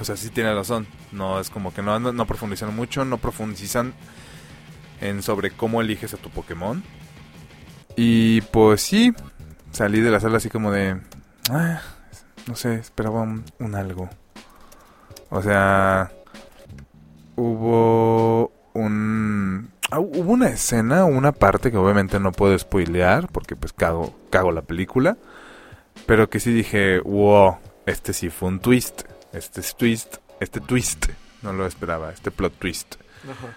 o 0.01 0.03
sea 0.03 0.17
sí 0.17 0.29
tiene 0.29 0.53
razón. 0.53 0.87
No 1.11 1.39
es 1.39 1.49
como 1.49 1.73
que 1.73 1.81
no 1.83 1.99
no, 1.99 2.25
profundizan 2.25 2.75
mucho 2.75 3.05
no 3.05 3.19
profundizan 3.19 3.93
en 4.99 5.21
sobre 5.21 5.51
cómo 5.51 5.81
eliges 5.81 6.13
a 6.13 6.17
tu 6.17 6.29
Pokémon. 6.29 6.83
Y 7.95 8.41
pues 8.41 8.81
sí 8.81 9.13
salí 9.71 10.01
de 10.01 10.11
la 10.11 10.19
sala 10.19 10.37
así 10.37 10.49
como 10.49 10.71
de 10.71 10.99
ah, 11.51 11.81
no 12.47 12.55
sé 12.55 12.75
esperaba 12.75 13.21
un 13.21 13.75
algo 13.75 14.09
o 15.29 15.41
sea 15.41 16.11
hubo 17.35 18.51
un 18.73 19.69
ah, 19.91 19.99
hubo 19.99 20.31
una 20.31 20.49
escena, 20.49 21.05
una 21.05 21.31
parte 21.31 21.71
que 21.71 21.77
obviamente 21.77 22.19
no 22.19 22.31
puedo 22.31 22.57
spoilear 22.57 23.27
porque 23.27 23.55
pues 23.55 23.73
cago 23.73 24.15
cago 24.29 24.51
la 24.51 24.61
película, 24.61 25.17
pero 26.05 26.29
que 26.29 26.39
sí 26.39 26.51
dije, 26.53 26.99
"Wow, 26.99 27.57
este 27.85 28.13
sí 28.13 28.29
fue 28.29 28.49
un 28.49 28.59
twist, 28.59 29.03
este 29.33 29.61
es 29.61 29.75
twist, 29.75 30.17
este 30.39 30.59
twist, 30.59 31.07
no 31.41 31.53
lo 31.53 31.65
esperaba, 31.65 32.11
este 32.11 32.31
plot 32.31 32.53
twist." 32.57 32.95
Ajá. 33.23 33.55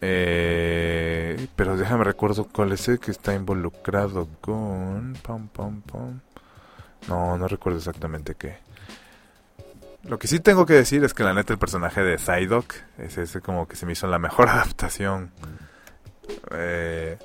Eh, 0.00 1.48
pero 1.56 1.76
déjame 1.76 2.04
recuerdo 2.04 2.46
cuál 2.52 2.72
es 2.72 2.86
el 2.88 2.98
que 2.98 3.10
está 3.10 3.34
involucrado 3.34 4.28
con 4.40 5.16
pam 5.22 5.48
pam 5.48 5.80
pam. 5.82 6.20
No, 7.08 7.38
no 7.38 7.48
recuerdo 7.48 7.78
exactamente 7.78 8.34
qué. 8.34 8.58
Lo 10.04 10.18
que 10.18 10.28
sí 10.28 10.38
tengo 10.38 10.66
que 10.66 10.74
decir 10.74 11.02
es 11.02 11.14
que 11.14 11.24
la 11.24 11.34
neta 11.34 11.52
el 11.52 11.58
personaje 11.58 12.02
de 12.02 12.18
Psyduck 12.18 12.74
es 12.98 13.18
ese 13.18 13.40
como 13.40 13.66
que 13.66 13.76
se 13.76 13.86
me 13.86 13.92
hizo 13.92 14.06
la 14.06 14.18
mejor 14.18 14.48
adaptación. 14.50 15.30
Eh, 16.50 17.18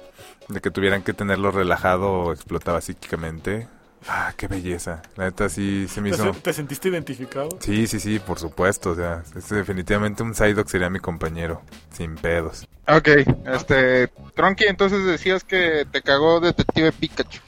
de 0.47 0.61
que 0.61 0.71
tuvieran 0.71 1.03
que 1.03 1.13
tenerlo 1.13 1.51
relajado 1.51 2.11
o 2.11 2.33
explotaba 2.33 2.81
psíquicamente. 2.81 3.67
Ah, 4.07 4.33
qué 4.35 4.47
belleza. 4.47 5.01
La 5.15 5.25
neta 5.25 5.47
sí 5.47 5.87
se 5.87 6.01
me 6.01 6.09
¿Te, 6.09 6.15
hizo... 6.15 6.31
te 6.31 6.53
sentiste 6.53 6.89
identificado? 6.89 7.49
Sí, 7.59 7.85
sí, 7.85 7.99
sí, 7.99 8.19
por 8.19 8.39
supuesto. 8.39 8.91
O 8.91 8.95
sea, 8.95 9.23
es 9.35 9.49
definitivamente 9.49 10.23
un 10.23 10.33
Psyduck 10.33 10.67
sería 10.67 10.89
mi 10.89 10.99
compañero. 10.99 11.61
Sin 11.91 12.15
pedos. 12.15 12.67
Ok, 12.87 13.09
este, 13.45 14.07
Tronky, 14.35 14.65
entonces 14.65 15.05
decías 15.05 15.43
que 15.43 15.85
te 15.91 16.01
cagó 16.01 16.39
Detective 16.39 16.91
Pikachu. 16.91 17.41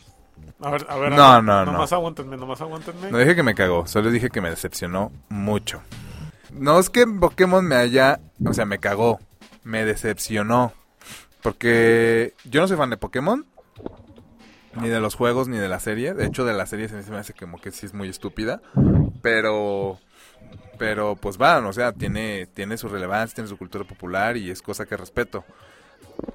A 0.62 0.70
ver, 0.72 0.86
a 0.88 0.96
ver. 0.98 1.12
No, 1.12 1.24
a 1.24 1.36
ver, 1.36 1.44
no, 1.44 1.66
no. 1.66 1.72
Nomás 1.74 1.92
aguántenme, 1.92 2.38
nomás 2.38 2.62
aguántenme. 2.62 3.12
No 3.12 3.18
dije 3.18 3.36
que 3.36 3.44
me 3.44 3.56
cagó, 3.56 3.88
solo 3.88 4.12
dije 4.12 4.30
que 4.30 4.40
me 4.40 4.50
decepcionó 4.50 5.12
mucho. 5.30 5.82
No 6.54 6.80
es 6.80 6.90
que 6.90 7.06
Pokémon 7.08 7.66
me 7.66 7.76
haya, 7.76 8.20
o 8.46 8.54
sea, 8.54 8.66
me 8.66 8.80
cagó, 8.80 9.20
me 9.64 9.84
decepcionó. 9.86 10.72
Porque 11.44 12.34
yo 12.46 12.62
no 12.62 12.68
soy 12.68 12.78
fan 12.78 12.90
de 12.90 12.98
Pokémon, 12.98 13.46
ni 14.80 14.90
de 14.90 15.00
los 15.00 15.16
juegos, 15.16 15.48
ni 15.48 15.58
de 15.58 15.70
la 15.70 15.80
serie. 15.80 16.14
De 16.14 16.26
hecho, 16.26 16.46
de 16.46 16.54
la 16.54 16.66
serie 16.66 16.88
se 16.90 16.96
me- 17.12 17.18
hace 17.18 17.34
como 17.34 17.60
que 17.62 17.72
sí 17.72 17.86
es 17.86 17.94
muy 17.94 18.10
estúpida. 18.10 18.62
Pero, 19.22 20.00
pero 20.80 21.16
pues 21.16 21.40
va, 21.42 21.60
o 21.68 21.74
sea, 21.74 21.94
tiene, 21.94 22.48
tiene 22.48 22.78
su 22.78 22.90
relevancia, 22.90 23.36
tiene 23.36 23.50
su 23.50 23.58
cultura 23.58 23.86
popular 23.86 24.38
y 24.38 24.52
es 24.52 24.62
cosa 24.62 24.86
que 24.86 24.98
respeto. 24.98 25.46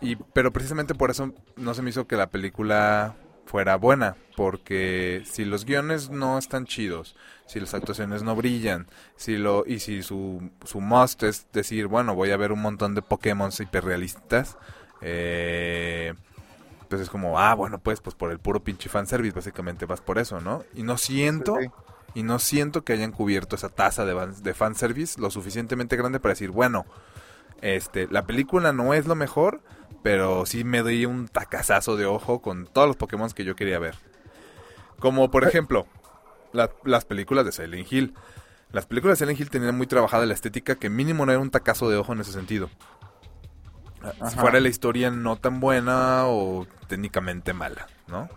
Y, 0.00 0.16
pero 0.16 0.52
precisamente 0.52 0.94
por 0.94 1.10
eso 1.10 1.32
no 1.56 1.74
se 1.74 1.82
me 1.82 1.90
hizo 1.90 2.06
que 2.06 2.16
la 2.16 2.28
película 2.30 3.16
fuera 3.46 3.76
buena, 3.76 4.16
porque 4.36 5.22
si 5.26 5.44
los 5.44 5.64
guiones 5.64 6.10
no 6.10 6.38
están 6.38 6.66
chidos, 6.66 7.16
si 7.46 7.60
las 7.60 7.74
actuaciones 7.74 8.22
no 8.22 8.36
brillan, 8.36 8.88
si 9.16 9.38
lo 9.38 9.64
y 9.66 9.80
si 9.80 10.02
su, 10.02 10.50
su 10.64 10.80
must 10.80 11.22
es 11.24 11.46
decir, 11.52 11.86
bueno, 11.86 12.14
voy 12.14 12.30
a 12.30 12.36
ver 12.36 12.52
un 12.52 12.62
montón 12.62 12.94
de 12.94 13.02
Pokémon 13.02 13.50
hiperrealistas, 13.58 14.58
eh, 15.00 16.14
pues 16.88 17.00
es 17.02 17.10
como, 17.10 17.38
ah, 17.38 17.54
bueno, 17.54 17.78
pues 17.78 18.00
pues 18.00 18.14
por 18.16 18.30
el 18.30 18.38
puro 18.38 18.60
pinche 18.60 18.88
fanservice, 18.88 19.34
básicamente 19.34 19.86
vas 19.86 20.00
por 20.00 20.18
eso, 20.18 20.40
¿no? 20.40 20.64
Y 20.74 20.82
no 20.82 20.96
siento 20.98 21.56
Sí. 21.60 21.68
y 22.14 22.22
no 22.22 22.38
siento 22.38 22.82
que 22.84 22.94
hayan 22.94 23.12
cubierto 23.12 23.56
esa 23.56 23.68
tasa 23.68 24.04
de, 24.04 24.14
van- 24.14 24.42
de 24.42 24.54
fanservice 24.54 25.20
lo 25.20 25.30
suficientemente 25.30 25.96
grande 25.96 26.20
para 26.20 26.32
decir, 26.32 26.50
bueno, 26.50 26.86
este, 27.60 28.06
la 28.10 28.26
película 28.26 28.72
no 28.72 28.94
es 28.94 29.06
lo 29.06 29.14
mejor, 29.14 29.60
pero 30.02 30.46
sí 30.46 30.64
me 30.64 30.80
doy 30.82 31.04
un 31.06 31.28
tacazazo 31.28 31.96
de 31.96 32.06
ojo 32.06 32.40
con 32.40 32.66
todos 32.66 32.86
los 32.88 32.96
Pokémon 32.96 33.30
que 33.30 33.44
yo 33.44 33.54
quería 33.56 33.78
ver. 33.78 33.96
Como 34.98 35.30
por 35.30 35.44
ejemplo, 35.44 35.86
la- 36.52 36.70
las 36.84 37.04
películas 37.04 37.44
de 37.44 37.52
Silent 37.52 37.92
Hill. 37.92 38.14
Las 38.72 38.86
películas 38.86 39.18
de 39.18 39.24
Silent 39.24 39.40
Hill 39.40 39.50
tenían 39.50 39.76
muy 39.76 39.86
trabajada 39.86 40.26
la 40.26 40.34
estética 40.34 40.74
que 40.74 40.90
mínimo 40.90 41.24
no 41.26 41.32
era 41.32 41.40
un 41.40 41.50
tacazo 41.50 41.88
de 41.88 41.96
ojo 41.96 42.12
en 42.12 42.20
ese 42.20 42.32
sentido. 42.32 42.68
Si 44.02 44.22
Ajá. 44.22 44.40
fuera 44.40 44.60
la 44.60 44.68
historia 44.68 45.10
no 45.10 45.36
tan 45.36 45.60
buena 45.60 46.26
o 46.26 46.66
técnicamente 46.86 47.52
mala, 47.52 47.86
¿no? 48.06 48.28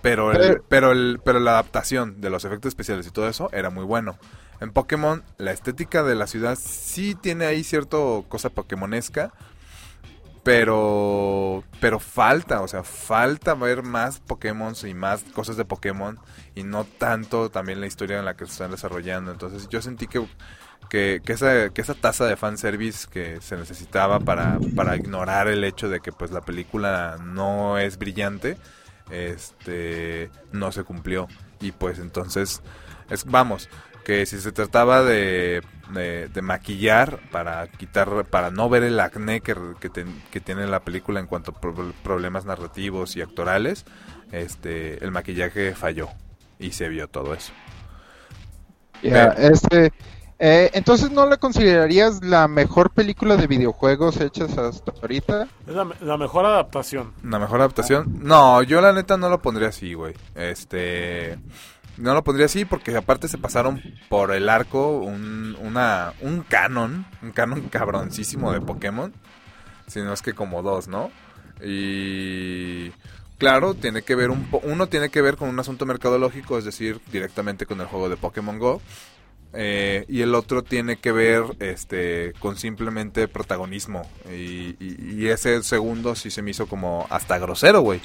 Pero, 0.00 0.32
el- 0.32 0.38
Pero- 0.38 0.64
pero, 0.68 0.92
el, 0.92 1.20
pero 1.24 1.40
la 1.40 1.52
adaptación 1.52 2.20
de 2.20 2.30
los 2.30 2.44
efectos 2.44 2.70
especiales 2.70 3.06
y 3.06 3.10
todo 3.10 3.28
eso 3.28 3.48
era 3.52 3.70
muy 3.70 3.84
bueno. 3.84 4.18
En 4.60 4.72
Pokémon, 4.72 5.22
la 5.38 5.52
estética 5.52 6.02
de 6.02 6.14
la 6.14 6.26
ciudad 6.26 6.56
sí 6.60 7.14
tiene 7.14 7.44
ahí 7.46 7.64
cierto 7.64 8.24
cosa 8.28 8.48
pokémonesca, 8.50 9.32
pero 10.42 11.62
pero 11.80 11.98
falta, 12.00 12.62
o 12.62 12.68
sea, 12.68 12.82
falta 12.82 13.54
ver 13.54 13.82
más 13.82 14.20
Pokémon 14.20 14.74
y 14.84 14.94
más 14.94 15.22
cosas 15.34 15.56
de 15.56 15.64
Pokémon 15.64 16.18
y 16.54 16.64
no 16.64 16.84
tanto 16.84 17.50
también 17.50 17.80
la 17.80 17.86
historia 17.86 18.18
en 18.18 18.24
la 18.24 18.34
que 18.36 18.46
se 18.46 18.52
están 18.52 18.70
desarrollando. 18.70 19.30
Entonces 19.32 19.68
yo 19.68 19.80
sentí 19.82 20.06
que, 20.08 20.24
que, 20.88 21.22
que 21.24 21.32
esa, 21.34 21.70
que 21.70 21.80
esa 21.80 21.94
tasa 21.94 22.26
de 22.26 22.36
fanservice 22.36 23.08
que 23.10 23.40
se 23.40 23.56
necesitaba 23.56 24.20
para, 24.24 24.60
para 24.74 24.96
ignorar 24.96 25.48
el 25.48 25.64
hecho 25.64 25.88
de 25.88 26.00
que 26.00 26.12
pues 26.12 26.30
la 26.30 26.42
película 26.42 27.18
no 27.22 27.78
es 27.78 27.98
brillante, 27.98 28.58
este 29.10 30.30
no 30.52 30.72
se 30.72 30.84
cumplió. 30.84 31.28
Y 31.60 31.72
pues 31.72 31.98
entonces, 31.98 32.62
es, 33.08 33.24
vamos, 33.24 33.68
que 34.04 34.26
si 34.26 34.40
se 34.40 34.52
trataba 34.52 35.02
de, 35.02 35.62
de, 35.92 36.28
de 36.28 36.42
maquillar 36.42 37.20
para 37.30 37.66
quitar, 37.68 38.24
para 38.26 38.50
no 38.50 38.68
ver 38.68 38.82
el 38.82 38.98
acné 39.00 39.40
que, 39.42 39.54
que, 39.80 39.90
ten- 39.90 40.22
que 40.30 40.40
tiene 40.40 40.66
la 40.66 40.80
película 40.80 41.20
en 41.20 41.26
cuanto 41.26 41.52
a 41.52 41.60
pro- 41.60 41.94
problemas 42.02 42.44
narrativos 42.44 43.16
y 43.16 43.22
actorales, 43.22 43.84
este, 44.32 45.02
el 45.04 45.10
maquillaje 45.12 45.74
falló 45.74 46.08
y 46.58 46.72
se 46.72 46.88
vio 46.88 47.08
todo 47.08 47.34
eso. 47.34 47.52
Ya, 49.02 49.28
este, 49.36 49.90
eh, 50.44 50.70
entonces 50.74 51.12
no 51.12 51.24
la 51.26 51.36
considerarías 51.36 52.22
la 52.24 52.48
mejor 52.48 52.90
película 52.90 53.36
de 53.36 53.46
videojuegos 53.46 54.20
hechas 54.20 54.58
hasta 54.58 54.90
ahorita. 55.00 55.46
Es 55.68 55.74
la, 55.74 55.86
la 56.00 56.16
mejor 56.16 56.44
adaptación. 56.46 57.12
¿Una 57.22 57.38
mejor 57.38 57.60
adaptación? 57.60 58.18
No, 58.24 58.60
yo 58.64 58.80
la 58.80 58.92
neta 58.92 59.16
no 59.16 59.28
lo 59.28 59.40
pondría 59.40 59.68
así, 59.68 59.94
güey. 59.94 60.14
Este. 60.34 61.38
No 61.96 62.14
lo 62.14 62.24
pondría 62.24 62.46
así 62.46 62.64
porque 62.64 62.96
aparte 62.96 63.28
se 63.28 63.38
pasaron 63.38 63.80
por 64.08 64.32
el 64.32 64.48
arco 64.48 64.98
un, 64.98 65.56
una, 65.60 66.14
un 66.22 66.40
canon, 66.42 67.06
un 67.22 67.30
canon 67.30 67.60
cabroncísimo 67.70 68.50
de 68.52 68.60
Pokémon. 68.60 69.12
Si 69.86 70.00
no 70.00 70.12
es 70.12 70.22
que 70.22 70.32
como 70.32 70.62
dos, 70.62 70.88
¿no? 70.88 71.10
Y. 71.64 72.90
Claro, 73.38 73.74
tiene 73.74 74.02
que 74.02 74.14
ver 74.14 74.30
un 74.30 74.44
po- 74.44 74.60
uno 74.62 74.86
tiene 74.86 75.08
que 75.10 75.20
ver 75.20 75.36
con 75.36 75.48
un 75.48 75.58
asunto 75.58 75.84
mercadológico, 75.84 76.58
es 76.58 76.64
decir, 76.64 77.00
directamente 77.10 77.66
con 77.66 77.80
el 77.80 77.88
juego 77.88 78.08
de 78.08 78.16
Pokémon 78.16 78.56
Go. 78.58 78.80
Eh, 79.54 80.06
y 80.08 80.22
el 80.22 80.34
otro 80.34 80.62
tiene 80.62 80.96
que 80.96 81.12
ver 81.12 81.44
este 81.58 82.32
con 82.38 82.56
simplemente 82.56 83.28
protagonismo. 83.28 84.02
Y, 84.30 85.26
ese 85.26 85.62
segundo 85.62 86.14
sí 86.14 86.30
se 86.30 86.42
me 86.42 86.50
hizo 86.50 86.66
como 86.66 87.06
hasta 87.10 87.38
grosero 87.38 87.80
güey. 87.80 88.00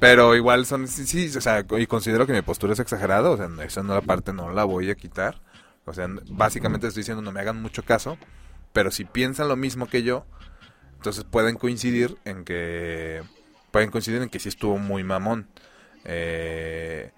Pero 0.00 0.36
igual 0.36 0.66
son 0.66 0.86
sí, 0.88 1.06
sí, 1.06 1.36
o 1.36 1.40
sea 1.40 1.64
y 1.78 1.86
considero 1.86 2.26
que 2.26 2.32
mi 2.32 2.42
postura 2.42 2.72
es 2.72 2.80
exagerada 2.80 3.30
o 3.30 3.36
sea 3.36 3.48
esa 3.64 3.82
no 3.82 3.94
la 3.94 4.00
parte 4.00 4.32
no 4.32 4.52
la 4.52 4.64
voy 4.64 4.90
a 4.90 4.94
quitar. 4.94 5.40
O 5.86 5.92
sea 5.92 6.08
básicamente 6.30 6.86
estoy 6.86 7.02
diciendo 7.02 7.22
no 7.22 7.32
me 7.32 7.40
hagan 7.40 7.60
mucho 7.60 7.82
caso 7.82 8.18
pero 8.74 8.90
si 8.90 9.04
piensan 9.04 9.46
lo 9.48 9.56
mismo 9.56 9.86
que 9.86 10.02
yo, 10.02 10.26
entonces 10.96 11.22
pueden 11.22 11.54
coincidir 11.54 12.18
en 12.24 12.44
que 12.44 13.22
pueden 13.70 13.90
coincidir 13.90 14.20
en 14.20 14.28
que 14.28 14.40
sí 14.40 14.48
estuvo 14.48 14.78
muy 14.78 15.04
mamón. 15.04 15.46
Eh, 16.04 17.12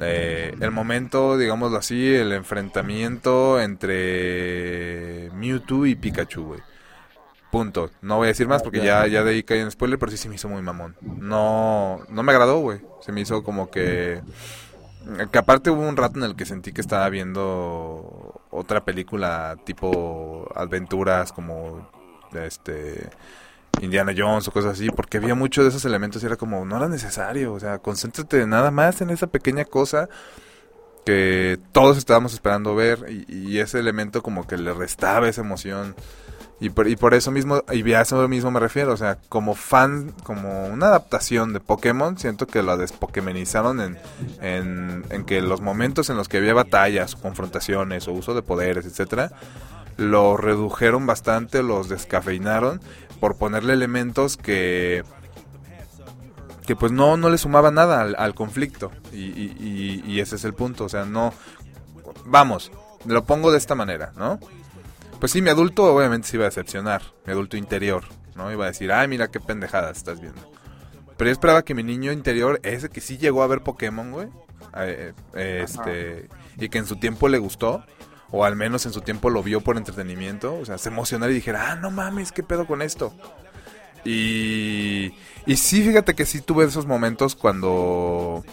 eh, 0.00 0.54
el 0.60 0.70
momento, 0.70 1.36
digámoslo 1.36 1.78
así, 1.78 2.14
el 2.14 2.32
enfrentamiento 2.32 3.60
entre 3.60 5.30
Mewtwo 5.34 5.86
y 5.86 5.94
Pikachu, 5.94 6.44
güey. 6.44 6.60
Punto. 7.50 7.90
No 8.02 8.16
voy 8.16 8.26
a 8.26 8.28
decir 8.28 8.46
más 8.46 8.62
porque 8.62 8.82
ya, 8.82 9.06
ya 9.06 9.24
de 9.24 9.30
ahí 9.30 9.42
caí 9.42 9.60
en 9.60 9.70
spoiler, 9.70 9.98
pero 9.98 10.12
sí 10.12 10.18
se 10.18 10.28
me 10.28 10.34
hizo 10.34 10.48
muy 10.48 10.62
mamón. 10.62 10.96
No, 11.00 12.00
no 12.10 12.22
me 12.22 12.32
agradó, 12.32 12.60
güey. 12.60 12.80
Se 13.00 13.12
me 13.12 13.22
hizo 13.22 13.42
como 13.42 13.70
que... 13.70 14.20
Que 15.32 15.38
aparte 15.38 15.70
hubo 15.70 15.88
un 15.88 15.96
rato 15.96 16.18
en 16.18 16.24
el 16.24 16.36
que 16.36 16.44
sentí 16.44 16.72
que 16.72 16.82
estaba 16.82 17.08
viendo 17.08 18.42
otra 18.50 18.84
película 18.84 19.56
tipo 19.64 20.46
aventuras 20.54 21.32
como 21.32 21.88
este 22.34 23.08
Indiana 23.80 24.12
Jones 24.16 24.48
o 24.48 24.52
cosas 24.52 24.72
así, 24.72 24.90
porque 24.90 25.18
había 25.18 25.34
muchos 25.34 25.64
de 25.64 25.70
esos 25.70 25.84
elementos 25.84 26.22
y 26.22 26.26
era 26.26 26.36
como, 26.36 26.64
no 26.64 26.76
era 26.76 26.88
necesario, 26.88 27.52
o 27.52 27.60
sea, 27.60 27.78
concéntrate 27.78 28.46
nada 28.46 28.70
más 28.70 29.00
en 29.00 29.10
esa 29.10 29.26
pequeña 29.26 29.64
cosa 29.64 30.08
que 31.08 31.58
todos 31.72 31.96
estábamos 31.96 32.34
esperando 32.34 32.74
ver 32.74 33.06
y, 33.28 33.58
ese 33.60 33.78
elemento 33.78 34.22
como 34.22 34.46
que 34.46 34.58
le 34.58 34.74
restaba 34.74 35.28
esa 35.28 35.40
emoción. 35.40 35.94
Y 36.60 36.68
por, 36.70 36.86
y 36.86 36.96
por 36.96 37.14
eso 37.14 37.30
mismo, 37.30 37.62
y 37.72 37.92
a 37.94 38.02
eso 38.02 38.28
mismo 38.28 38.50
me 38.50 38.60
refiero, 38.60 38.92
o 38.92 38.96
sea, 38.98 39.16
como 39.30 39.54
fan, 39.54 40.12
como 40.24 40.66
una 40.66 40.88
adaptación 40.88 41.54
de 41.54 41.60
Pokémon, 41.60 42.18
siento 42.18 42.46
que 42.46 42.62
lo 42.62 42.76
despokemenizaron 42.76 43.80
en, 43.80 43.98
en, 44.42 45.04
en 45.08 45.24
que 45.24 45.40
los 45.40 45.62
momentos 45.62 46.10
en 46.10 46.18
los 46.18 46.28
que 46.28 46.36
había 46.36 46.52
batallas, 46.52 47.16
confrontaciones 47.16 48.06
o 48.06 48.12
uso 48.12 48.34
de 48.34 48.42
poderes, 48.42 48.84
etcétera, 48.84 49.30
lo 49.96 50.36
redujeron 50.36 51.06
bastante, 51.06 51.62
los 51.62 51.88
descafeinaron 51.88 52.82
por 53.20 53.36
ponerle 53.36 53.72
elementos 53.72 54.36
que 54.36 55.04
que 56.66 56.76
pues 56.76 56.92
no, 56.92 57.16
no 57.16 57.30
le 57.30 57.38
sumaba 57.38 57.70
nada 57.70 58.02
al, 58.02 58.14
al 58.18 58.34
conflicto 58.34 58.92
y, 59.10 59.24
y, 59.24 59.56
y, 59.58 60.02
y 60.06 60.20
ese 60.20 60.36
es 60.36 60.44
el 60.44 60.52
punto, 60.52 60.84
o 60.84 60.88
sea, 60.90 61.06
no 61.06 61.32
vamos, 62.26 62.70
lo 63.06 63.24
pongo 63.24 63.50
de 63.50 63.58
esta 63.58 63.74
manera, 63.74 64.12
¿no? 64.16 64.38
Pues 65.18 65.32
sí, 65.32 65.42
mi 65.42 65.50
adulto 65.50 65.84
obviamente 65.84 66.28
se 66.28 66.36
iba 66.36 66.44
a 66.44 66.48
decepcionar, 66.50 67.02
mi 67.26 67.32
adulto 67.32 67.56
interior, 67.56 68.04
¿no? 68.36 68.52
Iba 68.52 68.66
a 68.66 68.68
decir, 68.68 68.92
ay, 68.92 69.08
mira 69.08 69.28
qué 69.28 69.40
pendejada 69.40 69.90
estás 69.90 70.20
viendo. 70.20 70.40
Pero 71.16 71.28
yo 71.28 71.32
esperaba 71.32 71.64
que 71.64 71.74
mi 71.74 71.82
niño 71.82 72.12
interior, 72.12 72.60
ese 72.62 72.88
que 72.88 73.00
sí 73.00 73.18
llegó 73.18 73.42
a 73.42 73.48
ver 73.48 73.62
Pokémon, 73.62 74.12
güey, 74.12 74.28
eh, 74.76 75.12
eh, 75.34 75.64
este, 75.64 76.28
y 76.56 76.68
que 76.68 76.78
en 76.78 76.86
su 76.86 76.96
tiempo 76.96 77.28
le 77.28 77.38
gustó, 77.38 77.82
o 78.30 78.44
al 78.44 78.56
menos 78.56 78.86
en 78.86 78.92
su 78.92 79.00
tiempo 79.00 79.30
lo 79.30 79.42
vio 79.42 79.60
por 79.60 79.76
entretenimiento, 79.76 80.58
o 80.58 80.64
sea, 80.64 80.78
se 80.78 80.88
emocionara 80.88 81.32
y 81.32 81.36
dijera, 81.36 81.72
ah, 81.72 81.76
no 81.76 81.90
mames, 81.90 82.32
qué 82.32 82.42
pedo 82.42 82.66
con 82.66 82.82
esto. 82.82 83.12
Y, 84.04 85.12
y 85.46 85.56
sí, 85.56 85.82
fíjate 85.82 86.14
que 86.14 86.24
sí 86.24 86.40
tuve 86.40 86.64
esos 86.64 86.86
momentos 86.86 87.34
cuando 87.34 88.44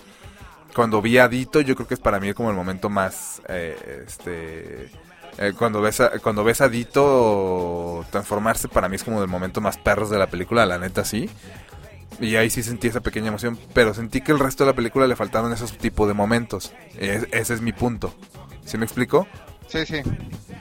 cuando 0.75 1.01
vi 1.01 1.17
a 1.17 1.29
Dito, 1.29 1.61
yo 1.61 1.73
creo 1.75 1.87
que 1.87 1.93
es 1.93 1.99
para 2.01 2.19
mí 2.19 2.33
como 2.33 2.49
el 2.49 2.55
momento 2.55 2.89
más, 2.89 3.41
eh, 3.47 4.03
este, 4.05 4.91
eh, 5.37 5.53
cuando 5.57 5.81
ves 5.81 6.01
a, 6.01 6.19
cuando 6.19 6.43
ves 6.43 6.59
a 6.59 6.67
Dito 6.67 8.05
transformarse, 8.11 8.67
para 8.67 8.89
mí 8.89 8.97
es 8.97 9.03
como 9.05 9.23
el 9.23 9.29
momento 9.29 9.61
más 9.61 9.77
perros 9.77 10.09
de 10.09 10.19
la 10.19 10.27
película, 10.27 10.65
la 10.65 10.77
neta 10.77 11.05
sí. 11.05 11.29
Y 12.19 12.35
ahí 12.35 12.49
sí 12.49 12.61
sentí 12.61 12.87
esa 12.87 12.99
pequeña 12.99 13.29
emoción, 13.29 13.57
pero 13.73 13.93
sentí 13.93 14.21
que 14.21 14.33
el 14.33 14.39
resto 14.39 14.65
de 14.65 14.71
la 14.71 14.75
película 14.75 15.07
le 15.07 15.15
faltaron 15.15 15.51
esos 15.53 15.77
tipos 15.77 16.07
de 16.07 16.13
momentos. 16.13 16.73
Es, 16.97 17.27
ese 17.31 17.53
es 17.53 17.61
mi 17.61 17.71
punto. 17.71 18.13
¿Sí 18.65 18.77
me 18.77 18.85
explico? 18.85 19.27
Sí, 19.67 19.85
sí. 19.85 20.01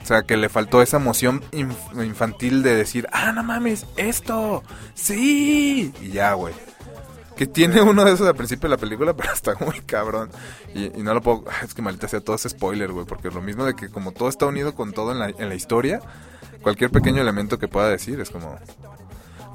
O 0.01 0.05
sea, 0.05 0.21
que 0.21 0.37
le 0.37 0.49
faltó 0.49 0.81
esa 0.81 0.97
emoción 0.97 1.43
inf 1.51 1.75
infantil 1.95 2.61
de 2.61 2.75
decir, 2.75 3.07
ah, 3.11 3.31
no 3.31 3.43
mames, 3.43 3.85
esto, 3.97 4.63
sí. 4.93 5.91
Y 6.01 6.09
ya, 6.09 6.33
güey. 6.33 6.53
Que 7.35 7.47
tiene 7.47 7.81
uno 7.81 8.05
de 8.05 8.13
esos 8.13 8.27
al 8.27 8.35
principio 8.35 8.69
de 8.69 8.75
la 8.75 8.79
película, 8.79 9.13
pero 9.17 9.33
está 9.33 9.55
muy 9.59 9.79
cabrón. 9.81 10.29
Y, 10.73 10.85
y 10.99 11.03
no 11.03 11.13
lo 11.13 11.21
puedo. 11.21 11.45
Es 11.63 11.73
que 11.73 11.81
maldita 11.81 12.07
sea 12.07 12.21
todo 12.21 12.35
ese 12.35 12.49
spoiler, 12.49 12.91
güey. 12.91 13.05
Porque 13.05 13.29
lo 13.29 13.41
mismo 13.41 13.65
de 13.65 13.75
que, 13.75 13.89
como 13.89 14.11
todo 14.11 14.29
está 14.29 14.45
unido 14.45 14.75
con 14.75 14.93
todo 14.93 15.11
en 15.11 15.49
la 15.49 15.55
historia, 15.55 16.01
cualquier 16.61 16.91
pequeño 16.91 17.21
elemento 17.21 17.59
que 17.59 17.67
pueda 17.67 17.89
decir 17.89 18.19
es 18.19 18.29
como. 18.29 18.57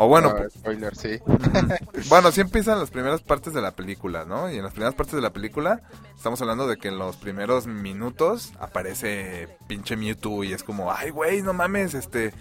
O 0.03 0.09
bueno. 0.09 0.35
Ah, 0.37 0.49
spoiler, 0.51 0.97
sí. 0.97 1.19
bueno, 2.09 2.33
sí 2.33 2.41
empiezan 2.41 2.79
las 2.79 2.91
primeras 2.91 3.21
partes 3.21 3.53
de 3.53 3.61
la 3.61 3.73
película, 3.73 4.25
¿no? 4.25 4.51
Y 4.51 4.57
en 4.57 4.63
las 4.63 4.73
primeras 4.73 4.95
partes 4.95 5.15
de 5.15 5.21
la 5.21 5.33
película, 5.33 5.83
estamos 6.17 6.41
hablando 6.41 6.67
de 6.67 6.79
que 6.79 6.89
en 6.89 6.99
los 6.99 7.17
primeros 7.17 7.67
minutos 7.67 8.53
aparece 8.59 9.49
pinche 9.67 9.97
Mewtwo 9.97 10.45
y 10.45 10.53
es 10.53 10.65
como, 10.65 10.93
ay, 10.93 11.11
güey, 11.11 11.43
no 11.43 11.53
mames, 11.53 11.95
este. 11.95 12.33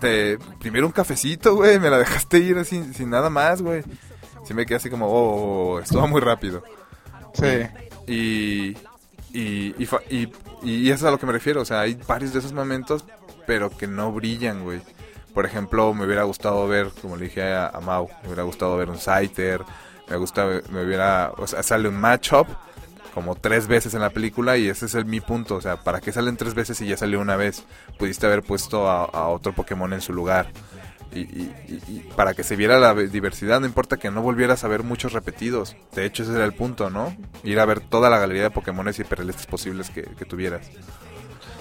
Te, 0.00 0.38
primero 0.60 0.86
un 0.86 0.92
cafecito, 0.92 1.56
güey, 1.56 1.80
me 1.80 1.90
la 1.90 1.98
dejaste 1.98 2.38
ir 2.38 2.64
sin, 2.64 2.94
sin 2.94 3.10
nada 3.10 3.30
más, 3.30 3.62
güey 3.62 3.82
sí 4.48 4.54
me 4.54 4.64
quedé 4.64 4.76
así 4.76 4.88
como, 4.88 5.06
oh, 5.06 5.78
estuvo 5.78 6.08
muy 6.08 6.22
rápido. 6.22 6.62
Sí. 7.34 7.66
Y, 8.06 8.76
y, 9.38 9.74
y, 9.78 9.88
y, 10.10 10.32
y, 10.62 10.90
eso 10.90 10.94
es 10.94 11.04
a 11.04 11.10
lo 11.10 11.18
que 11.18 11.26
me 11.26 11.32
refiero, 11.32 11.60
o 11.60 11.64
sea, 11.66 11.80
hay 11.80 11.98
varios 12.06 12.32
de 12.32 12.38
esos 12.38 12.54
momentos, 12.54 13.04
pero 13.46 13.68
que 13.68 13.86
no 13.86 14.10
brillan, 14.10 14.64
güey. 14.64 14.80
Por 15.38 15.46
ejemplo, 15.46 15.94
me 15.94 16.04
hubiera 16.04 16.24
gustado 16.24 16.66
ver, 16.66 16.90
como 17.00 17.16
le 17.16 17.26
dije 17.26 17.44
a, 17.44 17.68
a 17.68 17.78
Mau, 17.78 18.08
me 18.22 18.26
hubiera 18.26 18.42
gustado 18.42 18.76
ver 18.76 18.90
un 18.90 18.98
Scyther, 18.98 19.62
me 20.10 20.16
gusta, 20.16 20.44
me 20.68 20.84
hubiera, 20.84 21.30
o 21.36 21.46
sea, 21.46 21.62
sale 21.62 21.88
un 21.88 21.94
matchup 21.94 22.48
como 23.14 23.36
tres 23.36 23.68
veces 23.68 23.94
en 23.94 24.00
la 24.00 24.10
película 24.10 24.56
y 24.56 24.68
ese 24.68 24.86
es 24.86 24.96
el 24.96 25.04
mi 25.04 25.20
punto, 25.20 25.54
o 25.54 25.60
sea, 25.60 25.76
¿para 25.76 26.00
qué 26.00 26.10
salen 26.10 26.36
tres 26.36 26.54
veces 26.54 26.80
y 26.80 26.88
ya 26.88 26.96
salió 26.96 27.20
una 27.20 27.36
vez? 27.36 27.62
Pudiste 28.00 28.26
haber 28.26 28.42
puesto 28.42 28.88
a, 28.88 29.28
otro 29.28 29.52
Pokémon 29.52 29.92
en 29.92 30.00
su 30.00 30.12
lugar. 30.12 30.48
Y, 31.14 31.20
y, 31.20 31.54
y, 31.86 32.00
para 32.16 32.34
que 32.34 32.42
se 32.42 32.56
viera 32.56 32.80
la 32.80 32.92
diversidad, 32.92 33.60
no 33.60 33.66
importa 33.66 33.96
que 33.96 34.10
no 34.10 34.22
volvieras 34.22 34.64
a 34.64 34.68
ver 34.68 34.82
muchos 34.82 35.12
repetidos. 35.12 35.76
De 35.94 36.04
hecho, 36.04 36.24
ese 36.24 36.34
era 36.34 36.46
el 36.46 36.52
punto, 36.52 36.90
¿no? 36.90 37.16
Ir 37.44 37.60
a 37.60 37.64
ver 37.64 37.78
toda 37.78 38.10
la 38.10 38.18
galería 38.18 38.42
de 38.42 38.50
Pokémones 38.50 38.98
hiperrealistas 38.98 39.46
posibles 39.46 39.88
que 39.90 40.24
tuvieras. 40.24 40.68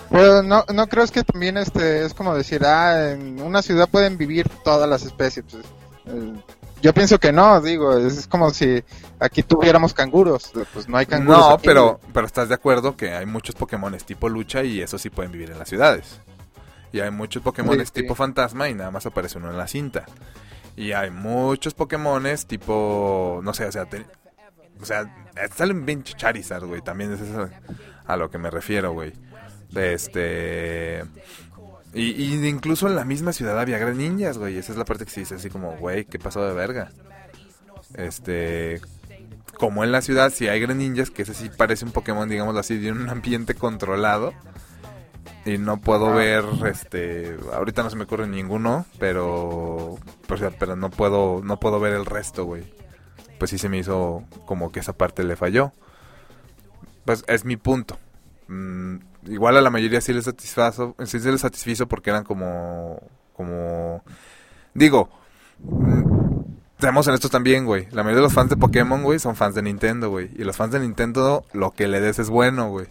Pues 0.10 0.43
no, 0.43 0.63
no 0.74 0.88
crees 0.88 1.12
que 1.12 1.24
también 1.24 1.58
este 1.58 2.06
es 2.06 2.13
como 2.13 2.34
decir, 2.36 2.63
ah, 2.65 3.12
en 3.12 3.41
una 3.41 3.62
ciudad 3.62 3.89
pueden 3.89 4.17
vivir 4.17 4.48
todas 4.63 4.89
las 4.89 5.04
especies. 5.04 5.46
Pues, 5.52 5.65
eh, 6.08 6.34
yo 6.82 6.93
pienso 6.93 7.20
que 7.20 7.34
no, 7.34 7.60
digo, 7.60 7.98
es 7.98 8.28
como 8.28 8.52
si 8.52 8.84
aquí 9.20 9.43
tuviéramos 9.43 9.93
canguros, 9.93 10.52
pues 10.74 10.88
no 10.88 10.96
hay 10.98 11.06
canguros. 11.08 11.38
No, 11.39 11.50
aquí. 11.56 11.63
pero, 11.65 12.00
pero 12.13 12.26
estás 12.28 12.48
de 12.50 12.56
acuerdo 12.56 12.96
que 12.96 13.12
hay 13.13 13.26
muchos 13.26 13.56
Pokémones 13.56 14.06
tipo 14.06 14.30
lucha 14.30 14.63
y 14.63 14.82
eso 14.82 14.98
sí 14.98 15.10
pueden 15.10 15.32
vivir 15.32 15.52
en 15.52 15.60
las 15.60 15.67
ciudades. 15.70 16.20
Y 16.93 17.02
hay 17.02 17.12
muchos 17.12 17.41
Pokémon 17.43 17.78
Sí, 17.80 17.86
sí. 17.88 17.91
tipo 17.91 18.15
fantasma 18.15 18.70
y 18.70 18.76
nada 18.76 18.91
más 18.91 19.06
aparece 19.06 19.38
uno 19.39 19.50
en 19.52 19.58
la 19.58 19.67
cinta. 19.67 20.06
Y 20.78 20.93
hay 20.93 21.10
muchos 21.12 21.74
Pokémones 21.74 22.46
tipo, 22.46 23.41
no 23.43 23.54
sé, 23.54 23.65
o 23.65 23.72
sea, 23.72 23.86
te- 23.86 24.06
o 24.80 24.86
sea, 24.86 25.12
salen 25.56 25.86
bien 25.86 26.04
Charizard, 26.04 26.63
güey, 26.65 26.82
también 26.82 27.12
es 27.13 27.20
eso 27.22 27.50
a 28.06 28.15
lo 28.15 28.30
que 28.30 28.38
me 28.38 28.50
refiero, 28.52 28.93
güey. 28.93 29.12
Este 29.75 31.03
y, 31.93 32.12
y 32.12 32.47
incluso 32.47 32.88
en 32.88 32.95
la 32.95 33.06
misma 33.06 33.34
ciudad 33.34 33.60
había 33.60 33.77
greninjas, 33.77 34.38
güey, 34.38 34.58
esa 34.58 34.71
es 34.71 34.77
la 34.77 34.86
parte 34.86 35.06
que 35.06 35.12
se 35.12 35.21
dice 35.21 35.36
así 35.36 35.49
como, 35.49 35.77
güey, 35.77 36.06
¿qué 36.06 36.19
pasó 36.19 36.45
de 36.45 36.53
verga? 36.53 36.91
Este 37.95 38.82
como 39.58 39.84
en 39.84 39.91
la 39.91 40.01
ciudad 40.01 40.32
si 40.32 40.47
hay 40.47 40.60
greninjas, 40.60 41.10
que 41.10 41.23
ese 41.23 41.34
sí 41.34 41.49
parece 41.49 41.86
un 41.86 41.91
Pokémon, 41.91 42.30
digámoslo 42.30 42.60
así, 42.60 42.77
de 42.77 42.91
un 42.91 43.10
ambiente 43.10 43.56
controlado. 43.56 44.34
Y 45.45 45.58
no 45.58 45.80
puedo 45.80 46.13
ver 46.13 46.43
este 46.65 47.38
ahorita 47.53 47.82
no 47.82 47.89
se 47.89 47.95
me 47.95 48.03
ocurre 48.03 48.27
ninguno 48.27 48.86
pero 48.99 49.97
o 50.30 50.38
sea, 50.38 50.51
pero 50.51 50.75
no 50.75 50.89
puedo 50.89 51.41
no 51.41 51.58
puedo 51.58 51.80
ver 51.80 51.93
el 51.93 52.06
resto 52.06 52.43
güey. 52.43 52.63
Pues 53.39 53.51
sí 53.51 53.58
se 53.58 53.69
me 53.69 53.77
hizo 53.77 54.23
como 54.45 54.71
que 54.71 54.82
esa 54.82 54.93
parte 54.93 55.23
le 55.23 55.36
falló. 55.36 55.71
Pues 57.06 57.23
es 57.27 57.45
mi 57.45 57.56
punto. 57.56 57.97
Mm, 58.47 58.97
igual 59.30 59.58
a 59.58 59.62
la 59.62 59.70
mayoría 59.70 60.02
sí 60.02 60.13
les 60.13 60.26
satisfazo 60.26 60.96
sí 61.06 61.20
se 61.20 61.32
les 61.32 61.42
satisfizo 61.42 61.88
porque 61.88 62.10
eran 62.10 62.24
como 62.24 63.02
como 63.34 64.04
digo 64.74 65.10
mm, 65.60 66.28
Seamos 66.80 67.08
honestos 67.08 67.32
también, 67.32 67.66
güey. 67.66 67.88
La 67.90 68.04
mayoría 68.04 68.18
de 68.18 68.22
los 68.22 68.34
fans 68.34 68.52
de 68.52 68.58
Pokémon, 68.58 69.02
güey, 69.02 69.18
son 69.18 69.36
fans 69.36 69.56
de 69.56 69.63
Nintendo, 69.63 70.12
güey. 70.12 70.30
Y 70.36 70.44
los 70.44 70.56
fans 70.56 70.74
de 70.74 70.80
Nintendo, 70.80 71.44
lo 71.52 71.72
que 71.72 71.88
le 71.88 72.00
des 72.00 72.20
es 72.20 72.30
bueno, 72.30 72.70
güey. 72.70 72.86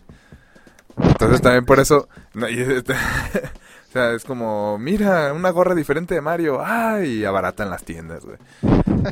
Entonces 0.99 1.41
también 1.41 1.65
por 1.65 1.79
eso... 1.79 2.09
o 2.35 3.93
sea, 3.93 4.11
es 4.13 4.25
como, 4.25 4.77
mira, 4.79 5.33
una 5.33 5.51
gorra 5.51 5.77
diferente 5.77 6.17
de 6.17 6.21
Mario. 6.21 6.61
¡Ay! 6.65 7.21
Y 7.21 7.25
abaratan 7.25 7.71
las 7.71 7.85
tiendas, 7.85 8.25
güey. 8.25 8.39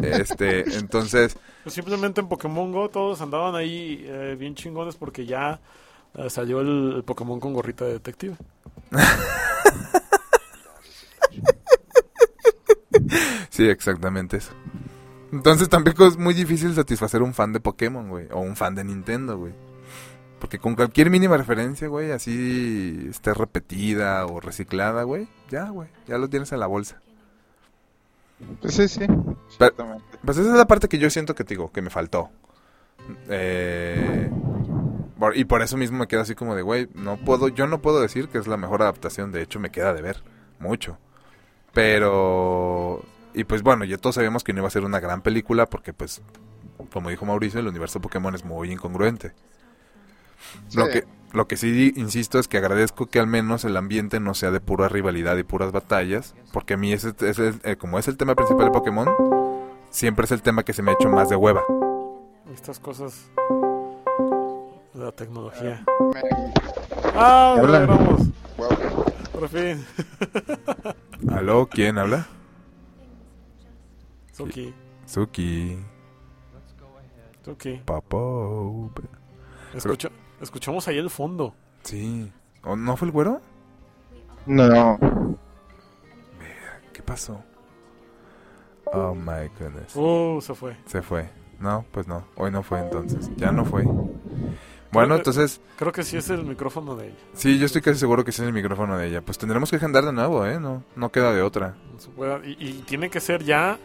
Este, 0.03 0.77
entonces... 0.77 1.37
Pues 1.63 1.73
simplemente 1.73 2.21
en 2.21 2.29
Pokémon 2.29 2.73
Go 2.73 2.89
todos 2.89 3.21
andaban 3.21 3.55
ahí 3.55 4.05
eh, 4.09 4.35
bien 4.37 4.57
chingones 4.57 4.97
porque 4.97 5.25
ya 5.25 5.61
salió 6.29 6.61
el, 6.61 6.95
el 6.97 7.05
Pokémon 7.05 7.41
con 7.41 7.53
gorrita 7.55 7.85
de 7.85 7.95
detective. 7.95 8.37
Sí, 13.51 13.69
exactamente 13.69 14.39
eso. 14.39 14.53
Entonces 15.33 15.69
tampoco 15.69 16.07
es 16.07 16.17
muy 16.17 16.35
difícil 16.35 16.75
satisfacer 16.75 17.23
un 17.23 17.35
fan 17.35 17.53
de 17.53 17.61
Pokémon, 17.61 18.09
güey. 18.09 18.27
O 18.33 18.41
un 18.41 18.57
fan 18.57 18.75
de 18.75 18.85
Nintendo, 18.85 19.39
güey. 19.39 19.53
Porque 20.39 20.59
con 20.59 20.75
cualquier 20.77 21.11
mínima 21.11 21.37
referencia, 21.37 21.89
güey, 21.89 22.11
así 22.13 23.07
esté 23.11 23.33
repetida 23.33 24.27
o 24.27 24.41
reciclada, 24.41 25.03
güey, 25.05 25.27
ya, 25.49 25.71
güey, 25.71 25.89
ya 26.07 26.19
lo 26.19 26.29
tienes 26.29 26.53
en 26.53 26.61
la 26.61 26.67
bolsa. 26.67 27.01
Pues 28.61 28.75
sí, 28.75 28.89
sí. 28.89 29.01
Pero- 29.07 29.37
Exactamente. 29.49 30.05
Pues 30.25 30.37
esa 30.37 30.51
es 30.51 30.57
la 30.57 30.67
parte 30.67 30.89
que 30.89 30.99
yo 30.99 31.09
siento 31.09 31.35
que 31.35 31.45
te 31.45 31.55
digo, 31.55 31.73
que 31.73 31.81
me 31.83 31.91
faltó. 31.91 32.31
Eh, 33.29 34.31
por- 35.19 35.37
y 35.37 35.45
por 35.45 35.63
eso 35.63 35.77
mismo 35.77 35.99
me 35.99 36.07
quedo 36.07 36.23
así 36.23 36.35
como 36.35 36.55
de, 36.55 36.63
güey, 36.63 36.89
no 36.95 37.17
puedo, 37.17 37.49
yo 37.49 37.67
no 37.67 37.81
puedo 37.81 38.01
decir 38.01 38.29
que 38.29 38.39
es 38.39 38.47
la 38.47 38.57
mejor 38.57 38.83
adaptación, 38.83 39.33
de 39.33 39.43
hecho 39.43 39.61
me 39.61 39.71
queda 39.71 39.93
de 39.95 40.03
ver 40.03 40.23
mucho. 40.59 40.99
Pero, 41.73 43.03
y 43.35 43.45
pues 43.45 43.63
bueno, 43.63 43.85
ya 43.85 43.99
todos 43.99 44.15
sabíamos 44.15 44.45
que 44.45 44.53
no 44.53 44.61
iba 44.61 44.69
a 44.69 44.71
ser 44.71 44.85
una 44.85 45.01
gran 45.01 45.23
película 45.23 45.67
porque 45.67 45.93
pues, 45.93 46.23
como 46.93 47.11
dijo 47.11 47.27
Mauricio, 47.27 47.61
el 47.61 47.67
universo 47.69 48.01
Pokémon 48.01 48.35
es 48.35 48.45
muy 48.45 48.71
incongruente. 48.73 49.33
Lo 50.75 50.89
que, 50.89 51.05
lo 51.33 51.49
que 51.49 51.57
sí 51.57 51.93
insisto 51.97 52.39
es 52.39 52.49
que 52.49 52.59
agradezco 52.59 53.07
que 53.07 53.19
al 53.19 53.27
menos 53.27 53.65
el 53.65 53.77
ambiente 53.77 54.21
no 54.21 54.35
sea 54.35 54.51
de 54.51 54.61
pura 54.61 54.89
rivalidad 54.89 55.37
y 55.37 55.43
puras 55.43 55.73
batallas, 55.73 56.35
porque 56.53 56.75
a 56.75 56.77
mí 56.77 56.93
ese, 56.93 57.13
ese- 57.21 57.55
eh, 57.65 57.77
como 57.77 57.99
es 57.99 58.07
el 58.09 58.17
tema 58.17 58.35
principal 58.35 58.67
de 58.67 58.71
Pokémon, 58.73 59.09
siempre 59.91 60.27
es 60.27 60.31
el 60.33 60.43
tema 60.43 60.63
que 60.63 60.73
se 60.73 60.83
me 60.83 60.91
ha 60.93 60.95
hecho 60.95 61.09
más 61.09 61.29
de 61.29 61.37
hueva. 61.37 61.63
Estas 62.53 62.79
cosas 62.79 63.27
la 65.05 65.13
tecnología. 65.13 65.85
Ah, 67.15 67.57
logramos. 67.59 68.29
wow. 68.57 69.05
Por 69.33 69.49
fin. 69.49 69.85
¿Aló? 71.31 71.69
¿Quién 71.69 71.99
habla? 71.99 72.27
Suki. 74.33 74.75
Suki. 75.07 75.79
Suki. 77.45 77.83
Papo. 77.85 78.91
Escucha, 79.75 80.09
escuchamos 80.41 80.89
ahí 80.89 80.99
el 80.99 81.11
fondo. 81.11 81.55
Sí. 81.83 82.33
¿O 82.63 82.75
¿No 82.75 82.97
fue 82.97 83.07
el 83.07 83.13
güero? 83.13 83.41
No. 84.47 84.99
¿Qué 86.93 87.03
pasó? 87.03 87.43
Oh 88.87 89.15
my 89.15 89.49
goodness. 89.59 89.95
Uh, 89.97 90.41
se 90.41 90.55
fue. 90.55 90.77
Se 90.87 91.03
fue. 91.03 91.29
No, 91.61 91.85
pues 91.91 92.07
no. 92.07 92.25
Hoy 92.37 92.51
no 92.51 92.63
fue 92.63 92.81
entonces. 92.81 93.31
Ya 93.37 93.53
no 93.53 93.65
fue. 93.65 93.85
Bueno, 94.95 95.17
entonces, 95.17 95.61
Creo 95.77 95.93
que 95.93 96.03
sí 96.03 96.17
es 96.17 96.31
el 96.31 96.45
micrófono 96.45 96.97
de 96.97 97.09
ella. 97.09 97.17
sí, 97.35 97.59
yo 97.59 97.67
estoy 97.67 97.83
casi 97.83 97.99
seguro 97.99 98.25
que 98.25 98.31
ese 98.31 98.43
es 98.43 98.49
el 98.49 98.55
micrófono 98.55 98.97
de 98.97 99.09
ella. 99.09 99.21
Pues 99.21 99.37
tendremos 99.39 99.69
que 99.71 99.77
agendar 99.77 100.05
de 100.05 100.13
nuevo, 100.13 100.47
¿eh? 100.47 100.59
No, 100.61 100.83
no 100.97 101.11
queda 101.11 101.33
de 101.33 101.43
otra. 101.43 101.75
Puede- 102.17 102.51
Y, 102.51 102.57
y 102.69 102.73
tiene 102.87 103.11
que 103.11 103.21
ser 103.21 103.45
ya, 103.45 103.79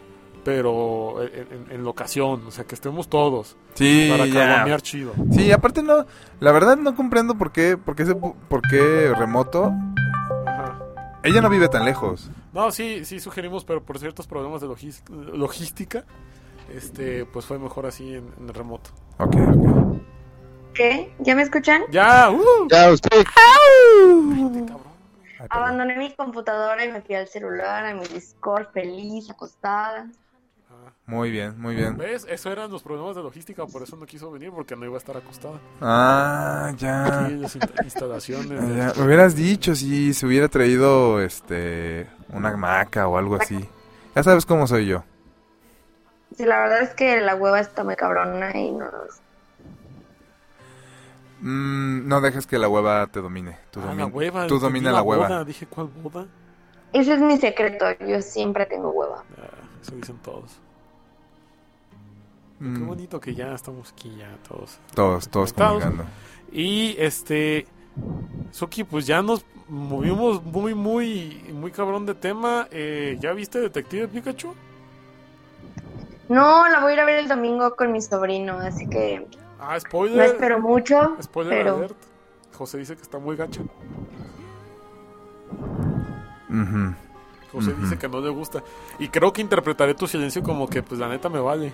pero 0.44 1.22
en, 1.22 1.46
en- 1.52 1.72
en 1.72 1.84
locación. 1.84 2.42
O 2.46 2.50
sea, 2.50 2.64
que 2.64 2.74
estemos 2.74 3.08
todos. 3.08 3.56
Sí, 3.74 4.08
para 4.10 4.26
ya. 4.26 4.78
chido. 4.80 5.12
Sí, 5.32 5.52
aparte 5.52 5.82
no, 5.82 6.06
la 6.40 6.52
verdad 6.52 6.76
no 6.76 6.94
comprendo 6.96 7.36
por 7.36 7.52
qué, 7.52 7.76
por 7.76 7.94
qué, 7.96 8.06
se 8.06 8.14
por 8.14 8.62
qué 8.70 9.12
remoto. 9.16 9.72
Ajá. 10.46 10.78
Ella 11.22 11.40
no 11.42 11.50
vive 11.50 11.68
tan 11.68 11.84
lejos. 11.84 12.30
No, 12.52 12.70
sí, 12.72 13.04
sí 13.04 13.20
sugerimos, 13.20 13.64
pero 13.64 13.82
por 13.82 13.98
ciertos 13.98 14.26
problemas 14.26 14.60
de 14.60 14.66
logística, 15.36 16.04
este, 16.74 17.24
pues 17.26 17.44
fue 17.46 17.58
mejor 17.58 17.86
así 17.86 18.14
en, 18.14 18.24
en 18.40 18.48
el 18.48 18.54
remoto. 18.54 18.90
Ok, 19.18 19.36
ok. 19.36 19.79
¿Qué? 20.74 21.12
¿Ya 21.18 21.34
me 21.34 21.42
escuchan? 21.42 21.82
¡Ya! 21.90 22.30
¡Uh! 22.30 22.68
Ya, 22.70 22.90
usted. 22.90 23.24
Ay. 23.36 24.66
Abandoné 25.48 25.96
mi 25.96 26.14
computadora 26.14 26.84
y 26.84 26.92
me 26.92 27.00
fui 27.00 27.14
al 27.14 27.26
celular, 27.26 27.84
a 27.86 27.94
mi 27.94 28.06
Discord, 28.06 28.68
feliz, 28.72 29.28
acostada. 29.30 30.06
Ah, 30.70 30.92
Muy 31.06 31.30
bien, 31.30 31.58
muy 31.60 31.74
bien. 31.74 31.96
¿Ves? 31.96 32.26
Eso 32.28 32.52
eran 32.52 32.70
los 32.70 32.82
problemas 32.82 33.16
de 33.16 33.22
logística, 33.22 33.66
por 33.66 33.82
eso 33.82 33.96
no 33.96 34.06
quiso 34.06 34.30
venir, 34.30 34.50
porque 34.52 34.76
no 34.76 34.84
iba 34.84 34.94
a 34.94 34.98
estar 34.98 35.16
acostada. 35.16 35.58
Ah, 35.80 36.72
ya. 36.76 37.24
Aquí 37.24 37.34
las 37.34 37.56
insta- 37.56 37.82
instalaciones. 37.84 38.60
Ah, 38.62 38.64
de- 38.66 38.76
ya. 38.76 38.92
Me 38.96 39.06
hubieras 39.06 39.34
dicho 39.34 39.74
si 39.74 40.14
se 40.14 40.26
hubiera 40.26 40.48
traído 40.48 41.20
este 41.20 42.06
una 42.28 42.50
hamaca 42.50 43.08
o 43.08 43.16
algo 43.18 43.36
así. 43.36 43.68
Ya 44.14 44.22
sabes 44.22 44.46
cómo 44.46 44.66
soy 44.66 44.86
yo. 44.86 45.02
Sí, 46.36 46.44
la 46.44 46.60
verdad 46.60 46.82
es 46.82 46.90
que 46.94 47.20
la 47.20 47.34
hueva 47.34 47.58
está 47.60 47.82
muy 47.82 47.96
cabrona 47.96 48.56
y 48.56 48.70
no... 48.70 48.86
Mm, 51.40 52.06
no 52.06 52.20
dejes 52.20 52.46
que 52.46 52.58
la 52.58 52.68
hueva 52.68 53.06
te 53.06 53.20
domine. 53.20 53.56
Tú, 53.70 53.80
Ah, 53.80 53.86
domi- 53.92 53.98
la 53.98 54.06
hueva. 54.06 54.46
tú 54.46 54.58
domina 54.58 54.92
la 54.92 55.02
hueva. 55.02 55.28
boda. 55.28 55.44
Dije, 55.44 55.66
¿cuál 55.66 55.88
boda? 55.88 56.26
Ese 56.92 57.14
es 57.14 57.20
mi 57.20 57.36
secreto, 57.38 57.86
yo 58.06 58.20
siempre 58.20 58.66
tengo 58.66 58.90
hueva. 58.90 59.24
Ah, 59.38 59.48
eso 59.80 59.94
dicen 59.94 60.18
todos. 60.22 60.58
Qué 62.58 62.64
Mm, 62.66 62.86
bonito 62.86 63.18
que 63.20 63.34
ya 63.34 63.54
estamos 63.54 63.92
aquí, 63.92 64.14
ya 64.18 64.36
todos. 64.46 64.78
todos, 64.94 65.28
todos 65.30 65.52
comulgando. 65.52 66.04
Y 66.52 66.94
este, 66.98 67.66
Suki, 68.50 68.84
pues 68.84 69.06
ya 69.06 69.22
nos 69.22 69.46
movimos 69.68 70.42
muy, 70.44 70.74
muy, 70.74 71.42
muy 71.54 71.70
cabrón 71.70 72.04
de 72.04 72.14
tema. 72.14 72.66
Eh, 72.70 73.16
¿Ya 73.20 73.32
viste 73.32 73.60
Detective 73.60 74.08
Pikachu? 74.08 74.52
No, 76.28 76.68
la 76.68 76.80
voy 76.80 76.90
a 76.90 76.94
ir 76.94 77.00
a 77.00 77.04
ver 77.06 77.18
el 77.20 77.28
domingo 77.28 77.74
con 77.76 77.92
mi 77.92 78.02
sobrino, 78.02 78.58
así 78.58 78.86
que 78.88 79.26
Ah, 79.60 79.74
no 79.74 79.80
spoiler. 79.80 80.26
espero 80.26 80.58
mucho, 80.60 81.16
Spoiler 81.22 81.52
pero 81.58 81.76
alert. 81.76 81.96
José 82.56 82.78
dice 82.78 82.96
que 82.96 83.02
está 83.02 83.18
muy 83.18 83.36
gacha. 83.36 83.60
Ujú. 86.48 86.94
José 87.52 87.74
dice 87.74 87.98
que 87.98 88.08
no 88.08 88.20
le 88.20 88.30
gusta. 88.30 88.62
Y 88.98 89.08
creo 89.08 89.32
que 89.32 89.40
interpretaré 89.40 89.94
tu 89.94 90.06
silencio 90.06 90.42
como 90.42 90.68
que, 90.68 90.82
pues 90.82 91.00
la 91.00 91.08
neta 91.08 91.28
me 91.28 91.40
vale. 91.40 91.72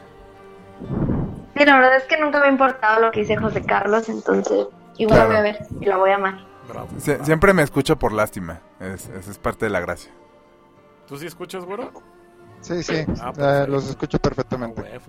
sí, 1.57 1.65
la 1.65 1.77
verdad 1.77 1.97
es 1.97 2.05
que 2.05 2.19
nunca 2.19 2.41
me 2.41 2.47
ha 2.47 2.51
importado 2.51 3.01
lo 3.01 3.11
que 3.11 3.21
dice 3.21 3.37
José 3.37 3.63
Carlos, 3.63 4.09
entonces 4.09 4.69
igual 4.99 5.19
la 5.19 5.27
Claro. 5.27 5.29
voy 5.29 5.37
a 5.37 5.43
ver 5.43 5.67
y 5.81 5.85
la 5.87 5.97
voy 5.97 6.11
a 6.11 6.15
amar. 6.17 6.47
Bravo. 6.69 6.89
Sie- 6.99 7.23
siempre 7.25 7.53
me 7.53 7.63
escucho 7.63 7.97
por 7.97 8.13
lástima. 8.13 8.61
Es, 8.81 9.09
esa 9.09 9.31
es 9.31 9.39
parte 9.39 9.67
de 9.67 9.71
la 9.71 9.81
gracia. 9.81 10.11
¿Tú 11.07 11.17
sí 11.17 11.27
escuchas, 11.27 11.65
güero? 11.65 11.93
Sí, 12.61 12.83
sí. 12.83 13.05
Ah, 13.21 13.31
eh, 13.31 13.33
perfecto. 13.37 13.67
los 13.71 13.89
escucho 13.89 14.17
Ah, 14.19 14.23
perfectamente. 14.23 14.83
Pinche 14.83 15.01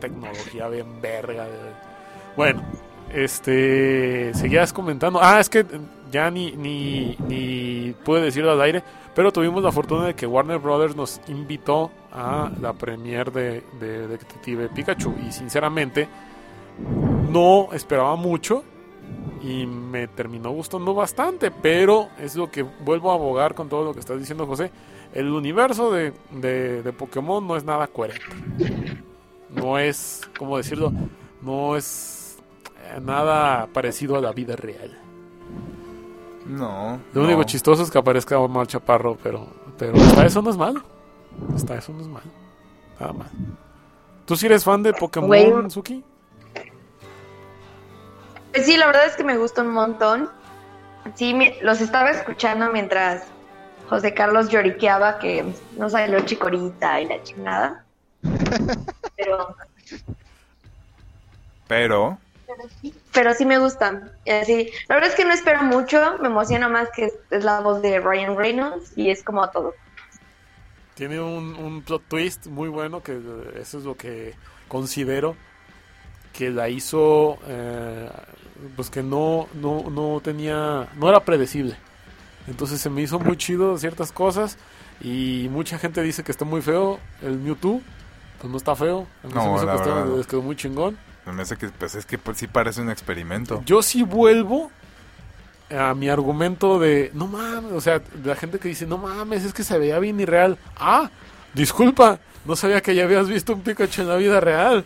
tecnología 0.00 0.68
bien 0.68 1.00
verga. 1.00 1.46
Bueno, 2.36 2.62
este. 3.12 4.34
Seguías 4.34 4.72
comentando. 4.72 5.20
Ah, 5.22 5.40
es 5.40 5.48
que 5.48 5.64
ya 6.10 6.30
ni, 6.30 6.52
ni, 6.52 7.16
ni 7.28 7.94
pude 8.04 8.22
decirlo 8.22 8.52
al 8.52 8.60
aire. 8.60 8.82
Pero 9.14 9.32
tuvimos 9.32 9.62
la 9.62 9.70
fortuna 9.70 10.06
de 10.06 10.14
que 10.14 10.26
Warner 10.26 10.58
Brothers 10.58 10.96
nos 10.96 11.20
invitó 11.28 11.92
a 12.12 12.50
la 12.60 12.72
premiere 12.72 13.30
de, 13.30 13.62
de 13.78 14.08
Detective 14.08 14.68
Pikachu. 14.68 15.14
Y 15.26 15.30
sinceramente, 15.32 16.08
no 17.30 17.68
esperaba 17.72 18.16
mucho. 18.16 18.64
Y 19.42 19.66
me 19.66 20.08
terminó 20.08 20.50
gustando 20.50 20.94
bastante. 20.94 21.52
Pero 21.52 22.08
es 22.18 22.34
lo 22.34 22.50
que 22.50 22.62
vuelvo 22.62 23.12
a 23.12 23.14
abogar 23.14 23.54
con 23.54 23.68
todo 23.68 23.84
lo 23.84 23.94
que 23.94 24.00
estás 24.00 24.18
diciendo, 24.18 24.46
José. 24.46 24.72
El 25.12 25.30
universo 25.30 25.92
de, 25.92 26.12
de, 26.32 26.82
de 26.82 26.92
Pokémon 26.92 27.46
no 27.46 27.56
es 27.56 27.62
nada 27.62 27.86
coherente 27.86 28.24
no 29.50 29.78
es, 29.78 30.22
¿cómo 30.38 30.56
decirlo? 30.56 30.92
No 31.42 31.76
es 31.76 32.38
eh, 32.82 33.00
nada 33.00 33.66
parecido 33.72 34.16
a 34.16 34.20
la 34.20 34.32
vida 34.32 34.56
real. 34.56 34.98
No. 36.46 37.00
Lo 37.12 37.22
no. 37.22 37.26
único 37.28 37.44
chistoso 37.44 37.82
es 37.82 37.90
que 37.90 37.98
aparezca 37.98 38.38
Omar 38.38 38.66
Chaparro, 38.66 39.16
pero, 39.22 39.46
pero 39.78 39.96
hasta 39.96 40.26
eso 40.26 40.42
no 40.42 40.50
es 40.50 40.56
malo. 40.56 40.82
Hasta 41.54 41.76
eso 41.76 41.92
no 41.92 42.00
es 42.00 42.06
malo. 42.08 42.26
Nada 43.00 43.12
más. 43.12 43.28
¿Tú 44.26 44.36
sí 44.36 44.46
eres 44.46 44.64
fan 44.64 44.82
de 44.82 44.92
Pokémon. 44.92 45.70
Suki? 45.70 46.02
Pues 48.52 48.66
sí, 48.66 48.76
la 48.76 48.86
verdad 48.86 49.06
es 49.06 49.16
que 49.16 49.24
me 49.24 49.36
gusta 49.36 49.62
un 49.62 49.70
montón. 49.72 50.30
Sí, 51.14 51.34
me- 51.34 51.56
los 51.62 51.80
estaba 51.80 52.10
escuchando 52.10 52.70
mientras 52.72 53.24
José 53.88 54.14
Carlos 54.14 54.48
lloriqueaba 54.48 55.18
que 55.18 55.44
no 55.76 55.90
salió 55.90 56.20
chicorita 56.20 57.00
y 57.00 57.06
la 57.06 57.22
chingada. 57.22 57.83
Pero, 59.16 59.56
Pero, 61.68 62.18
pero 63.12 63.34
sí 63.34 63.46
me 63.46 63.58
gustan. 63.58 64.12
Así, 64.30 64.70
la 64.88 64.96
verdad 64.96 65.10
es 65.10 65.16
que 65.16 65.24
no 65.24 65.32
espero 65.32 65.62
mucho, 65.62 66.18
me 66.20 66.28
emociona 66.28 66.68
más 66.68 66.90
que 66.90 67.06
es, 67.06 67.14
es 67.30 67.44
la 67.44 67.60
voz 67.60 67.80
de 67.82 68.00
Ryan 68.00 68.36
Reynolds 68.36 68.92
y 68.96 69.10
es 69.10 69.22
como 69.22 69.48
todo. 69.50 69.74
Tiene 70.94 71.20
un, 71.20 71.54
un 71.54 71.82
plot 71.82 72.02
twist 72.08 72.46
muy 72.46 72.68
bueno, 72.68 73.02
que 73.02 73.12
eh, 73.12 73.60
eso 73.60 73.78
es 73.78 73.84
lo 73.84 73.96
que 73.96 74.34
considero 74.68 75.36
que 76.32 76.50
la 76.50 76.68
hizo, 76.68 77.38
eh, 77.46 78.08
pues 78.76 78.90
que 78.90 79.02
no, 79.02 79.48
no, 79.54 79.88
no 79.90 80.20
tenía, 80.22 80.88
no 80.96 81.08
era 81.08 81.20
predecible. 81.24 81.76
Entonces 82.46 82.80
se 82.80 82.90
me 82.90 83.02
hizo 83.02 83.18
muy 83.18 83.36
chido 83.36 83.78
ciertas 83.78 84.12
cosas 84.12 84.58
y 85.00 85.48
mucha 85.50 85.78
gente 85.78 86.02
dice 86.02 86.22
que 86.22 86.32
está 86.32 86.44
muy 86.44 86.60
feo 86.60 87.00
el 87.22 87.38
Mewtwo, 87.38 87.80
pues 88.44 88.50
no 88.52 88.58
está 88.58 88.76
feo, 88.76 89.06
a 89.22 89.26
mí 89.26 89.32
se 89.32 89.38
No, 89.38 89.52
me 89.52 89.56
hizo 89.56 89.64
la 89.64 89.82
que 89.82 89.88
no. 89.88 90.22
quedó 90.24 90.42
muy 90.42 90.54
chingón. 90.54 90.98
me 91.32 91.40
hace 91.40 91.56
que, 91.56 91.68
pues 91.68 91.94
es 91.94 92.04
que 92.04 92.18
pues, 92.18 92.36
sí 92.36 92.46
parece 92.46 92.82
un 92.82 92.90
experimento. 92.90 93.62
Yo 93.64 93.80
sí 93.80 94.02
vuelvo 94.02 94.70
a 95.74 95.94
mi 95.94 96.10
argumento 96.10 96.78
de, 96.78 97.10
no 97.14 97.26
mames, 97.26 97.72
o 97.72 97.80
sea, 97.80 98.02
la 98.22 98.36
gente 98.36 98.58
que 98.58 98.68
dice, 98.68 98.84
no 98.86 98.98
mames, 98.98 99.44
es 99.44 99.54
que 99.54 99.64
se 99.64 99.78
veía 99.78 99.98
bien 99.98 100.20
irreal. 100.20 100.58
Ah, 100.76 101.10
disculpa, 101.54 102.18
no 102.44 102.54
sabía 102.54 102.82
que 102.82 102.94
ya 102.94 103.04
habías 103.04 103.28
visto 103.30 103.54
un 103.54 103.62
Pikachu 103.62 104.02
en 104.02 104.08
la 104.08 104.16
vida 104.16 104.40
real. 104.40 104.84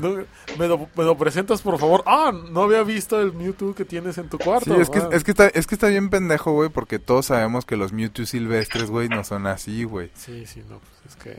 No, 0.00 0.16
me, 0.58 0.66
lo, 0.66 0.88
me 0.96 1.04
lo 1.04 1.16
presentas, 1.16 1.62
por 1.62 1.78
favor. 1.78 2.02
Ah, 2.06 2.32
no 2.50 2.62
había 2.64 2.82
visto 2.82 3.20
el 3.20 3.32
Mewtwo 3.32 3.72
que 3.72 3.84
tienes 3.84 4.18
en 4.18 4.28
tu 4.28 4.36
cuarto. 4.36 4.74
Sí, 4.74 4.80
es 4.80 4.90
que, 4.90 5.00
es, 5.12 5.22
que 5.22 5.30
está, 5.30 5.46
es 5.46 5.68
que 5.68 5.76
está 5.76 5.86
bien 5.86 6.10
pendejo, 6.10 6.50
güey, 6.54 6.70
porque 6.70 6.98
todos 6.98 7.26
sabemos 7.26 7.64
que 7.64 7.76
los 7.76 7.92
Mewtwo 7.92 8.26
silvestres, 8.26 8.90
güey, 8.90 9.08
no 9.08 9.22
son 9.22 9.46
así, 9.46 9.84
güey. 9.84 10.10
Sí, 10.16 10.44
sí, 10.44 10.64
no, 10.68 10.80
pues 10.80 10.90
es 11.08 11.16
que. 11.22 11.38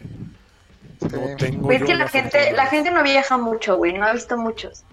No 1.02 1.36
tengo 1.38 1.68
Pues 1.68 1.82
es 1.82 1.88
que 1.88 1.96
la 1.96 2.08
gente, 2.08 2.52
la 2.54 2.66
gente 2.68 2.92
no 2.92 3.04
viaja 3.04 3.38
mucho, 3.38 3.78
güey, 3.78 3.94
no 3.94 4.06
ha 4.06 4.14
visto 4.14 4.38
muchos. 4.38 4.84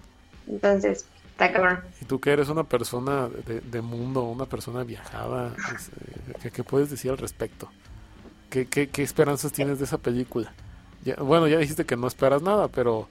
Entonces, 0.47 1.05
está 1.31 1.51
cabrón. 1.51 1.81
Y 2.01 2.05
tú 2.05 2.19
que 2.19 2.31
eres 2.31 2.49
una 2.49 2.63
persona 2.63 3.29
de, 3.29 3.61
de 3.61 3.81
mundo, 3.81 4.23
una 4.23 4.45
persona 4.45 4.83
viajada, 4.83 5.53
es, 5.75 5.89
eh, 5.89 6.33
¿qué, 6.41 6.51
qué 6.51 6.63
puedes 6.63 6.89
decir 6.89 7.11
al 7.11 7.17
respecto? 7.17 7.69
¿Qué, 8.49 8.65
qué, 8.65 8.89
qué 8.89 9.03
esperanzas 9.03 9.51
tienes 9.51 9.77
de 9.79 9.85
esa 9.85 9.97
película? 9.99 10.51
Ya- 11.05 11.15
bueno, 11.17 11.47
ya 11.47 11.57
dijiste 11.59 11.85
que 11.85 11.95
no 11.95 12.07
esperas 12.07 12.41
nada, 12.41 12.67
pero 12.67 13.07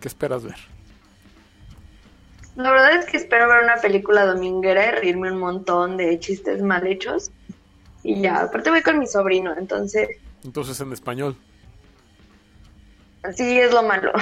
¿qué 0.00 0.08
esperas 0.08 0.42
ver? 0.42 0.56
La 2.56 2.70
verdad 2.70 2.96
es 2.96 3.06
que 3.06 3.16
espero 3.16 3.48
ver 3.48 3.62
una 3.64 3.76
película 3.76 4.26
dominguera 4.26 4.86
y 4.88 4.90
reírme 5.00 5.32
un 5.32 5.38
montón 5.38 5.96
de 5.96 6.18
chistes 6.18 6.60
mal 6.62 6.86
hechos. 6.86 7.30
Y 8.02 8.20
ya, 8.20 8.42
aparte 8.42 8.68
voy 8.70 8.82
con 8.82 8.98
mi 8.98 9.06
sobrino, 9.06 9.54
entonces 9.56 10.08
Entonces 10.44 10.80
en 10.80 10.92
español. 10.92 11.36
Sí 13.36 13.58
es 13.58 13.72
lo 13.72 13.82
malo. 13.82 14.12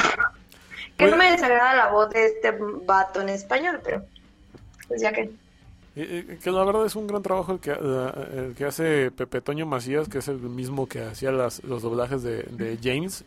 que 0.97 1.07
no 1.07 1.17
me 1.17 1.31
desagrada 1.31 1.75
la 1.75 1.91
voz 1.91 2.11
de 2.11 2.27
este 2.27 2.53
vato 2.85 3.21
en 3.23 3.31
español, 3.31 3.81
pero 3.83 4.03
pues 4.89 5.01
ya 5.01 5.13
que... 5.13 5.23
Eh, 5.97 6.25
eh, 6.29 6.39
que 6.43 6.51
la 6.51 6.63
verdad 6.65 6.87
es 6.87 6.95
un 6.95 7.07
gran 7.07 7.23
trabajo 7.23 7.53
el 7.53 7.59
que, 7.61 7.71
la- 7.71 8.15
el 8.35 8.55
que 8.55 8.65
hace 8.65 9.11
Pepe 9.11 9.41
Toño 9.41 9.67
Macías, 9.67 10.09
que 10.09 10.19
es 10.19 10.29
el 10.29 10.37
mismo 10.39 10.87
que 10.89 11.03
hacía 11.05 11.33
las, 11.33 11.65
los 11.65 11.83
doblajes 11.83 12.23
de, 12.23 12.43
de 12.45 12.79
James, 12.83 13.25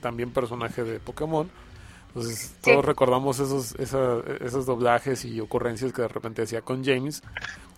también 0.00 0.30
personaje 0.32 0.84
de 0.84 1.00
Pokémon. 1.00 1.50
Entonces, 2.08 2.54
Sí. 2.62 2.70
todos 2.70 2.84
recordamos 2.84 3.40
esos, 3.40 3.74
esa- 3.80 4.20
esos 4.40 4.66
doblajes 4.66 5.24
y 5.24 5.40
ocurrencias 5.40 5.92
que 5.92 6.02
de 6.02 6.08
repente 6.08 6.42
hacía 6.42 6.60
con 6.60 6.84
James 6.84 7.22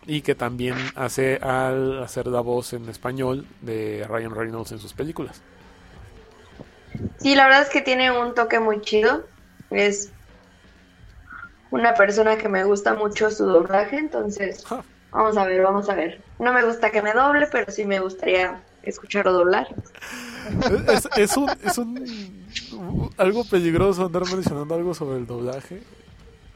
y 0.06 0.20
que 0.20 0.34
también 0.34 0.74
hace 0.96 1.36
al 1.36 2.02
hacer 2.02 2.26
la 2.26 2.40
voz 2.40 2.74
en 2.74 2.88
español 2.90 3.46
de 3.62 4.04
Ryan 4.08 4.34
Reynolds 4.34 4.72
en 4.72 4.78
sus 4.78 4.92
películas. 4.92 5.40
Sí, 7.18 7.34
la 7.34 7.44
verdad 7.44 7.62
es 7.62 7.68
que 7.68 7.80
tiene 7.80 8.10
un 8.10 8.34
toque 8.34 8.60
muy 8.60 8.80
chido. 8.80 9.24
Es 9.70 10.10
una 11.70 11.94
persona 11.94 12.36
que 12.36 12.48
me 12.48 12.64
gusta 12.64 12.94
mucho 12.94 13.30
su 13.30 13.46
doblaje, 13.46 13.98
entonces 13.98 14.64
vamos 15.10 15.36
a 15.36 15.44
ver, 15.44 15.62
vamos 15.62 15.88
a 15.88 15.94
ver. 15.94 16.22
No 16.38 16.52
me 16.52 16.64
gusta 16.64 16.90
que 16.90 17.02
me 17.02 17.12
doble, 17.12 17.48
pero 17.50 17.70
sí 17.70 17.84
me 17.84 18.00
gustaría 18.00 18.62
escucharlo 18.82 19.32
doblar. 19.32 19.66
Es, 20.88 21.08
es 21.16 21.36
un, 21.36 21.50
es 21.64 21.76
un 21.76 23.12
algo 23.16 23.44
peligroso 23.44 24.06
andar 24.06 24.22
mencionando 24.32 24.74
algo 24.74 24.94
sobre 24.94 25.18
el 25.18 25.26
doblaje. 25.26 25.82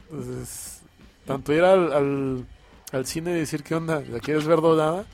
Entonces, 0.09 0.81
tanto 1.25 1.53
ir 1.53 1.63
al, 1.63 1.91
al, 1.91 2.45
al 2.93 3.05
cine 3.05 3.31
y 3.31 3.39
decir 3.39 3.63
qué 3.63 3.75
onda, 3.75 4.01
¿la 4.09 4.19
quieres 4.19 4.45
ver 4.45 4.61
doblada? 4.61 5.05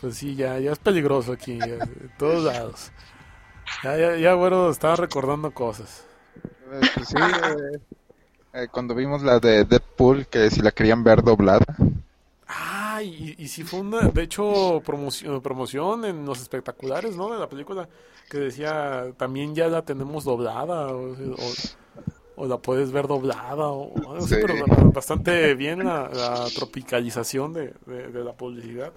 Pues 0.00 0.16
sí, 0.16 0.34
ya, 0.34 0.58
ya 0.58 0.72
es 0.72 0.78
peligroso 0.78 1.32
aquí, 1.32 1.58
ya, 1.58 1.66
de 1.66 2.08
todos 2.18 2.44
lados. 2.44 2.90
Ya, 3.82 3.96
ya, 3.96 4.16
ya, 4.16 4.34
bueno, 4.34 4.70
estaba 4.70 4.96
recordando 4.96 5.52
cosas. 5.52 6.04
Eh, 6.72 6.80
pues 6.94 7.08
sí, 7.08 7.16
eh, 7.18 7.78
eh, 8.54 8.68
cuando 8.70 8.94
vimos 8.94 9.22
la 9.22 9.38
de 9.40 9.64
Deadpool, 9.64 10.26
que 10.26 10.50
si 10.50 10.60
la 10.62 10.70
querían 10.70 11.04
ver 11.04 11.22
doblada. 11.22 11.64
Ah, 12.46 13.02
y, 13.02 13.34
y 13.38 13.48
sí 13.48 13.64
fue 13.64 13.80
una, 13.80 14.02
de 14.08 14.22
hecho, 14.22 14.82
promoción, 14.84 15.40
promoción 15.40 16.04
en 16.04 16.24
los 16.26 16.40
espectaculares, 16.40 17.16
¿no? 17.16 17.32
De 17.32 17.38
la 17.38 17.48
película, 17.48 17.88
que 18.30 18.38
decía, 18.38 19.12
también 19.16 19.54
ya 19.54 19.68
la 19.68 19.82
tenemos 19.84 20.24
doblada, 20.24 20.88
o, 20.88 21.12
o- 21.12 21.52
o 22.36 22.46
la 22.46 22.58
puedes 22.58 22.90
ver 22.92 23.06
doblada, 23.06 23.68
o 23.68 24.20
Sí. 24.20 24.36
pero 24.40 24.54
ba- 24.66 24.84
bastante 24.92 25.54
bien 25.54 25.84
la, 25.84 26.08
la 26.12 26.46
tropicalización 26.54 27.52
de, 27.52 27.74
de- 27.86 28.08
de 28.08 28.24
la 28.24 28.32
publicidad. 28.32 28.92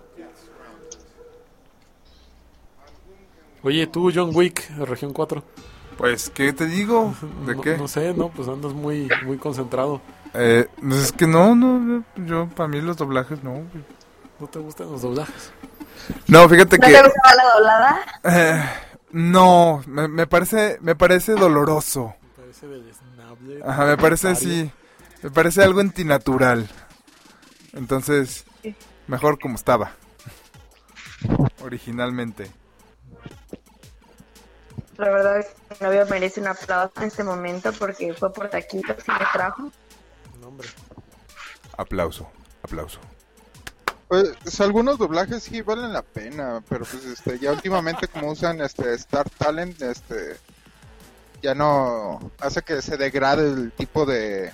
Oye, 3.63 3.87
tú, 3.87 4.11
John 4.13 4.31
Wick, 4.33 4.67
de 4.69 4.85
Región 4.85 5.13
4. 5.13 5.43
Pues, 5.97 6.29
¿qué 6.29 6.53
te 6.53 6.65
digo? 6.65 7.13
¿De 7.45 7.55
no, 7.55 7.61
qué? 7.61 7.77
No 7.77 7.87
sé, 7.87 8.13
¿no? 8.13 8.29
Pues 8.29 8.47
andas 8.47 8.73
muy, 8.73 9.09
muy 9.25 9.37
concentrado. 9.37 9.99
Eh, 10.33 10.67
pues 10.79 10.95
es 11.01 11.11
que 11.11 11.25
no, 11.25 11.55
no, 11.55 12.03
yo, 12.17 12.47
para 12.49 12.67
mí 12.69 12.79
los 12.81 12.97
doblajes 12.97 13.43
no. 13.43 13.63
¿No 14.39 14.47
te 14.47 14.59
gustan 14.59 14.91
los 14.91 15.01
doblajes? 15.01 15.51
No, 16.27 16.47
fíjate 16.47 16.77
¿No 16.77 16.85
que... 16.87 16.93
te 16.93 17.01
gustaba 17.03 17.35
la 17.35 17.53
doblada? 17.55 18.05
eh, 18.23 18.63
no, 19.11 19.81
me, 19.87 20.07
me 20.07 20.27
parece, 20.27 20.77
me 20.81 20.95
parece 20.95 21.33
doloroso. 21.33 22.13
Me 22.37 22.43
parece 22.43 22.67
deleznable. 22.67 23.59
Ajá, 23.65 23.85
me 23.85 23.97
parece 23.97 24.29
necesario. 24.29 24.65
sí, 24.65 24.71
me 25.23 25.31
parece 25.31 25.63
algo 25.63 25.79
antinatural. 25.79 26.69
Entonces, 27.73 28.45
mejor 29.07 29.39
como 29.39 29.55
estaba. 29.55 29.93
Originalmente. 31.63 32.51
La 34.97 35.09
verdad 35.09 35.39
es 35.39 35.45
que 35.47 35.75
mi 35.75 35.85
novio 35.85 36.05
merece 36.07 36.41
un 36.41 36.47
aplauso 36.47 36.93
en 36.97 37.03
este 37.03 37.23
momento 37.23 37.71
porque 37.73 38.13
fue 38.13 38.33
por 38.33 38.49
taquitos 38.49 38.97
y 39.07 39.11
me 39.11 39.25
trajo. 39.31 39.71
No, 40.41 40.47
hombre. 40.47 40.67
Aplauso, 41.77 42.27
aplauso. 42.63 42.99
Pues 44.07 44.61
algunos 44.61 44.97
doblajes 44.97 45.43
sí 45.43 45.61
valen 45.61 45.93
la 45.93 46.01
pena, 46.01 46.63
pero 46.67 46.85
pues 46.85 47.05
este 47.05 47.37
ya 47.39 47.51
últimamente 47.51 48.07
como 48.07 48.31
usan 48.31 48.61
este 48.61 48.93
Star 48.93 49.29
Talent, 49.29 49.81
este 49.81 50.37
ya 51.41 51.53
no 51.53 52.31
hace 52.39 52.61
que 52.61 52.81
se 52.81 52.97
degrade 52.97 53.51
el 53.51 53.71
tipo 53.73 54.05
de, 54.05 54.51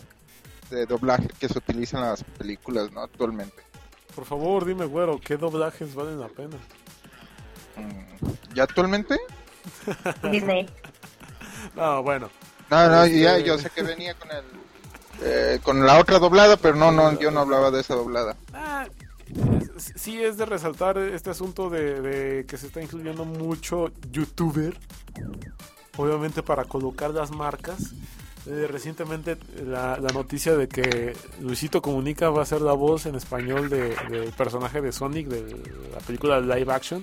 de 0.70 0.86
doblaje 0.86 1.28
que 1.40 1.48
se 1.48 1.58
utiliza 1.58 1.98
en 1.98 2.04
las 2.04 2.24
películas, 2.24 2.92
¿no? 2.92 3.02
Actualmente. 3.02 3.62
Por 4.16 4.26
favor, 4.26 4.66
dime, 4.66 4.86
güero, 4.86 5.20
¿qué 5.20 5.38
doblajes 5.38 5.94
valen 5.96 6.20
la 6.20 6.28
pena? 6.28 6.58
¿Ya 8.54 8.64
actualmente? 8.64 9.18
Disney. 10.32 10.70
No, 11.76 12.04
bueno. 12.04 12.30
No, 12.70 12.88
no, 12.90 13.04
Este- 13.04 13.20
ya 13.22 13.38
yo 13.40 13.58
sé 13.58 13.70
que 13.70 13.84
venía 13.84 14.14
con 14.16 14.30
el 14.32 14.44
eh, 15.22 15.60
con 15.64 15.86
la 15.86 16.00
otra 16.00 16.20
doblada, 16.20 16.58
pero 16.58 16.76
no, 16.76 16.92
no, 16.92 17.18
yo 17.20 17.32
no 17.32 17.42
hablaba 17.42 17.72
de 17.72 17.82
esa 17.82 17.94
doblada. 17.96 18.36
Ah, 18.54 18.88
es- 19.78 19.94
sí 19.96 20.22
es 20.22 20.38
de 20.38 20.46
resaltar 20.46 20.98
este 20.98 21.30
asunto 21.30 21.70
de, 21.70 22.02
de 22.02 22.46
que 22.46 22.58
se 22.58 22.68
está 22.68 22.82
incluyendo 22.82 23.24
mucho 23.24 23.92
youtuber, 24.12 24.78
obviamente 25.98 26.44
para 26.44 26.66
colocar 26.66 27.12
las 27.12 27.32
marcas. 27.32 27.94
Eh, 28.46 28.68
recientemente 28.70 29.38
la, 29.66 29.98
la 29.98 30.10
noticia 30.10 30.58
de 30.58 30.68
que 30.68 31.16
Luisito 31.40 31.82
Comunica 31.82 32.30
va 32.30 32.44
a 32.44 32.46
ser 32.46 32.60
la 32.60 32.74
voz 32.74 33.06
en 33.06 33.16
español 33.16 33.70
de- 33.70 33.96
del 34.10 34.34
personaje 34.34 34.82
de 34.82 34.92
Sonic 34.92 35.28
de 35.28 35.56
la 35.94 36.00
película 36.00 36.42
live 36.42 36.74
action, 36.74 37.02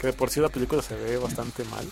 que 0.00 0.08
de 0.08 0.12
por 0.12 0.30
sí 0.30 0.40
la 0.40 0.48
película 0.48 0.82
se 0.82 0.96
ve 0.96 1.16
bastante 1.16 1.62
mal. 1.64 1.84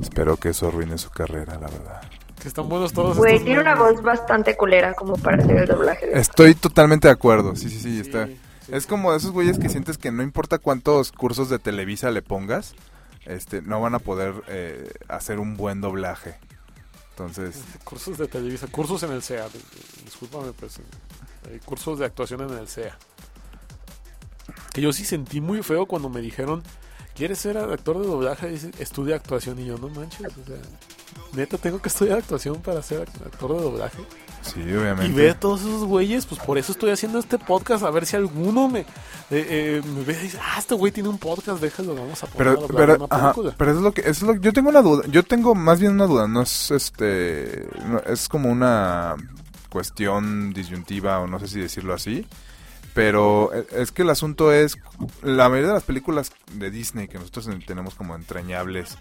Espero 0.00 0.36
que 0.36 0.50
eso 0.50 0.68
arruine 0.68 0.96
su 0.98 1.10
carrera, 1.10 1.54
la 1.58 1.68
verdad. 1.68 2.00
Que 2.40 2.48
están 2.48 2.68
buenos 2.68 2.92
todos 2.92 3.16
Güey, 3.16 3.42
tiene 3.44 3.60
una 3.60 3.74
voz 3.74 4.00
bastante 4.02 4.56
culera 4.56 4.94
como 4.94 5.16
para 5.16 5.42
hacer 5.42 5.56
el 5.58 5.66
doblaje. 5.66 6.06
de- 6.06 6.18
Estoy 6.20 6.54
totalmente 6.54 7.08
de 7.08 7.12
acuerdo. 7.12 7.56
Sí, 7.56 7.68
sí, 7.68 7.78
sí, 7.80 7.94
Sí, 7.94 8.00
está. 8.00 8.26
sí. 8.26 8.38
Es 8.68 8.86
como 8.86 9.12
de 9.12 9.18
esos 9.18 9.32
güeyes 9.32 9.58
que 9.58 9.68
sientes 9.68 9.98
que 9.98 10.12
no 10.12 10.22
importa 10.22 10.58
cuántos 10.58 11.10
cursos 11.10 11.48
de 11.48 11.58
Televisa 11.58 12.10
le 12.10 12.22
pongas, 12.22 12.74
este, 13.28 13.62
no 13.62 13.80
van 13.80 13.94
a 13.94 13.98
poder 13.98 14.42
eh, 14.48 14.90
hacer 15.08 15.38
un 15.38 15.56
buen 15.56 15.80
doblaje. 15.80 16.36
Entonces, 17.10 17.62
Cursos 17.84 18.16
de 18.18 18.28
Televisa, 18.28 18.66
cursos 18.68 19.02
en 19.02 19.12
el 19.12 19.22
di- 19.48 20.04
Discúlpame, 20.04 20.52
pues. 20.52 20.78
eh, 20.78 21.60
cursos 21.64 21.98
de 21.98 22.04
actuación 22.06 22.40
en 22.42 22.56
el 22.58 22.68
CEA. 22.68 22.96
Que 24.72 24.80
yo 24.80 24.92
sí 24.92 25.04
sentí 25.04 25.40
muy 25.40 25.62
feo 25.62 25.86
cuando 25.86 26.08
me 26.08 26.20
dijeron, 26.20 26.62
¿quieres 27.16 27.38
ser 27.40 27.58
actor 27.58 27.98
de 28.00 28.06
doblaje? 28.06 28.48
Dice, 28.48 28.70
estudia 28.78 29.16
actuación. 29.16 29.58
Y 29.58 29.66
yo, 29.66 29.78
no 29.78 29.88
manches, 29.88 30.20
sea, 30.46 30.56
neta, 31.32 31.58
tengo 31.58 31.82
que 31.82 31.88
estudiar 31.88 32.18
actuación 32.18 32.62
para 32.62 32.82
ser 32.82 33.00
act- 33.06 33.26
actor 33.26 33.56
de 33.56 33.62
doblaje. 33.62 33.98
Sí, 34.42 34.60
Y 34.60 34.74
obviamente. 34.74 35.16
ver 35.16 35.30
a 35.30 35.40
todos 35.40 35.60
esos 35.60 35.84
güeyes, 35.84 36.26
pues 36.26 36.40
por 36.40 36.58
eso 36.58 36.72
estoy 36.72 36.90
haciendo 36.90 37.18
este 37.18 37.38
podcast, 37.38 37.84
a 37.84 37.90
ver 37.90 38.06
si 38.06 38.16
alguno 38.16 38.68
me, 38.68 38.80
eh, 38.80 38.86
eh, 39.30 39.82
me 39.84 40.04
ve 40.04 40.14
y 40.20 40.24
dice, 40.24 40.38
ah, 40.42 40.56
este 40.58 40.74
güey 40.74 40.92
tiene 40.92 41.08
un 41.08 41.18
podcast, 41.18 41.60
déjalo, 41.60 41.94
vamos 41.94 42.22
a 42.22 42.26
poner 42.26 42.48
a 42.48 42.54
Pero, 42.54 42.64
hablar 42.64 42.76
pero, 42.76 43.04
una 43.04 43.14
ajá, 43.16 43.32
película. 43.32 43.54
pero 43.58 43.70
eso 43.70 43.78
es 43.80 43.84
lo 43.84 43.92
que, 43.92 44.00
eso 44.02 44.10
es 44.10 44.22
lo 44.22 44.34
que- 44.34 44.40
yo 44.40 44.52
tengo 44.52 44.68
una 44.70 44.82
duda, 44.82 45.02
yo 45.08 45.22
tengo 45.22 45.54
más 45.54 45.80
bien 45.80 45.92
una 45.92 46.06
duda, 46.06 46.26
no 46.28 46.42
es 46.42 46.70
este, 46.70 47.68
no- 47.86 48.00
es 48.00 48.28
como 48.28 48.50
una 48.50 49.16
cuestión 49.68 50.52
disyuntiva 50.52 51.18
o 51.20 51.26
no 51.26 51.38
sé 51.40 51.48
si 51.48 51.60
decirlo 51.60 51.94
así, 51.94 52.26
Pero 52.94 53.50
eh, 53.54 53.64
es 53.76 53.92
que 53.92 54.02
el 54.02 54.10
asunto 54.10 54.50
es, 54.52 54.76
la 55.22 55.48
mayoría 55.48 55.68
de 55.68 55.74
las 55.74 55.84
películas 55.84 56.32
de 56.54 56.68
Disney 56.70 57.06
que 57.06 57.18
nosotros 57.18 57.46
en- 57.46 57.64
tenemos 57.64 57.94
como 57.94 58.16
entrañables 58.16 58.96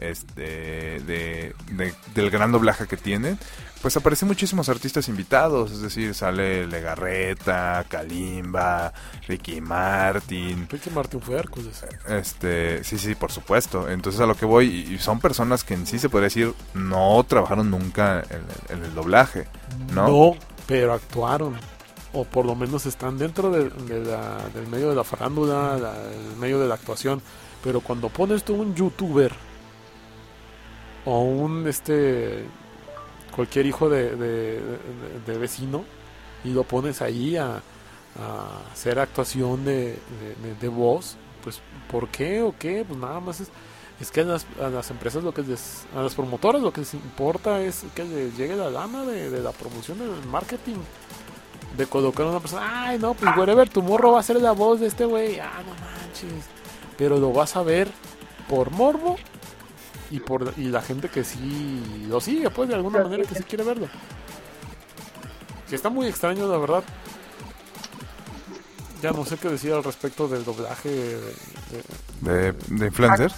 este, 0.00 1.00
de, 1.00 1.54
de- 1.72 1.94
del 2.14 2.30
gran 2.30 2.52
doblaje 2.52 2.86
que 2.86 2.96
tienen, 2.96 3.38
pues 3.82 3.96
aparecen 3.96 4.28
muchísimos 4.28 4.68
artistas 4.68 5.08
invitados, 5.08 5.70
es 5.72 5.80
decir, 5.80 6.14
sale 6.14 6.66
Legarreta, 6.66 7.84
Kalimba, 7.88 8.92
Ricky 9.26 9.60
Martin, 9.60 10.68
Ricky 10.68 10.90
Martin 10.90 11.20
fue 11.20 11.36
Hércules. 11.36 11.82
este, 12.08 12.84
sí, 12.84 12.98
sí, 12.98 13.14
por 13.14 13.32
supuesto. 13.32 13.88
Entonces 13.88 14.20
a 14.20 14.26
lo 14.26 14.34
que 14.36 14.44
voy, 14.44 14.66
y 14.66 14.98
son 14.98 15.18
personas 15.20 15.64
que 15.64 15.74
en 15.74 15.86
sí 15.86 15.98
se 15.98 16.08
podría 16.08 16.26
decir 16.26 16.52
no 16.74 17.24
trabajaron 17.26 17.70
nunca 17.70 18.22
en, 18.28 18.36
el- 18.70 18.78
en 18.78 18.84
el 18.84 18.94
doblaje, 18.94 19.46
¿no? 19.94 20.08
No, 20.08 20.36
pero 20.66 20.92
actuaron. 20.92 21.54
O 22.12 22.24
por 22.24 22.44
lo 22.44 22.56
menos 22.56 22.86
están 22.86 23.18
dentro 23.18 23.50
de, 23.50 23.70
de 23.70 24.04
la- 24.04 24.46
del 24.52 24.66
medio 24.66 24.90
de 24.90 24.96
la 24.96 25.04
farándula, 25.04 25.78
la- 25.78 25.94
del 25.96 26.36
medio 26.38 26.58
de 26.58 26.68
la 26.68 26.74
actuación. 26.74 27.22
Pero 27.62 27.80
cuando 27.80 28.08
pones 28.08 28.42
tú 28.42 28.54
un 28.56 28.74
youtuber 28.74 29.32
o 31.04 31.20
un 31.20 31.66
este 31.66 32.44
cualquier 33.34 33.66
hijo 33.66 33.88
de, 33.88 34.16
de- 34.16 35.38
vecino 35.38 35.84
y 36.44 36.50
lo 36.50 36.64
pones 36.64 37.00
ahí 37.00 37.36
a, 37.36 37.62
hacer 38.72 38.98
actuación 38.98 39.64
de, 39.64 39.98
de- 40.60 40.68
voz, 40.68 41.16
pues 41.42 41.60
¿por 41.90 42.08
qué 42.08 42.42
o 42.42 42.54
qué? 42.58 42.84
Pues 42.86 42.98
nada 42.98 43.20
más 43.20 43.40
es, 43.40 43.48
es 44.00 44.10
que 44.10 44.22
a 44.22 44.24
las, 44.24 44.46
a 44.60 44.68
las 44.68 44.90
empresas 44.90 45.22
lo 45.22 45.32
que 45.32 45.42
les, 45.42 45.86
a 45.96 46.02
las 46.02 46.14
promotoras 46.14 46.60
lo 46.60 46.72
que 46.72 46.80
les 46.80 46.92
importa 46.94 47.60
es 47.60 47.84
que 47.94 48.04
les 48.04 48.36
llegue 48.36 48.56
la 48.56 48.68
lana 48.68 49.04
de, 49.04 49.30
la 49.40 49.52
promoción 49.52 49.98
del 49.98 50.26
marketing. 50.26 50.76
De 51.76 51.86
colocar 51.86 52.26
a 52.26 52.30
una 52.30 52.40
persona, 52.40 52.88
ay 52.88 52.98
no, 52.98 53.14
pues 53.14 53.34
whatever, 53.36 53.68
tu 53.68 53.80
morro 53.80 54.12
va 54.12 54.20
a 54.20 54.24
ser 54.24 54.36
la 54.42 54.52
voz 54.52 54.80
de 54.80 54.88
este 54.88 55.04
güey, 55.04 55.38
ah 55.38 55.62
no 55.64 55.72
manches. 55.74 56.46
Pero 56.98 57.16
lo 57.16 57.32
vas 57.32 57.54
a 57.56 57.62
ver 57.62 57.88
por 58.48 58.70
morbo 58.72 59.16
y 60.10 60.20
por 60.20 60.52
y 60.56 60.64
la 60.64 60.82
gente 60.82 61.08
que 61.08 61.24
sí 61.24 62.04
lo 62.08 62.20
sigue, 62.20 62.50
pues 62.50 62.68
de 62.68 62.74
alguna 62.74 63.02
manera 63.02 63.24
que 63.24 63.34
sí 63.34 63.42
quiere 63.44 63.64
verlo. 63.64 63.88
Que 65.68 65.76
está 65.76 65.88
muy 65.88 66.06
extraño, 66.08 66.48
la 66.48 66.58
verdad. 66.58 66.82
Ya 69.02 69.12
no 69.12 69.24
sé 69.24 69.36
qué 69.38 69.48
decir 69.48 69.72
al 69.72 69.84
respecto 69.84 70.28
del 70.28 70.44
doblaje. 70.44 70.88
de- 70.90 71.20
de- 71.20 72.52
De, 72.52 72.52
de 72.52 72.86
influencers. 72.86 73.34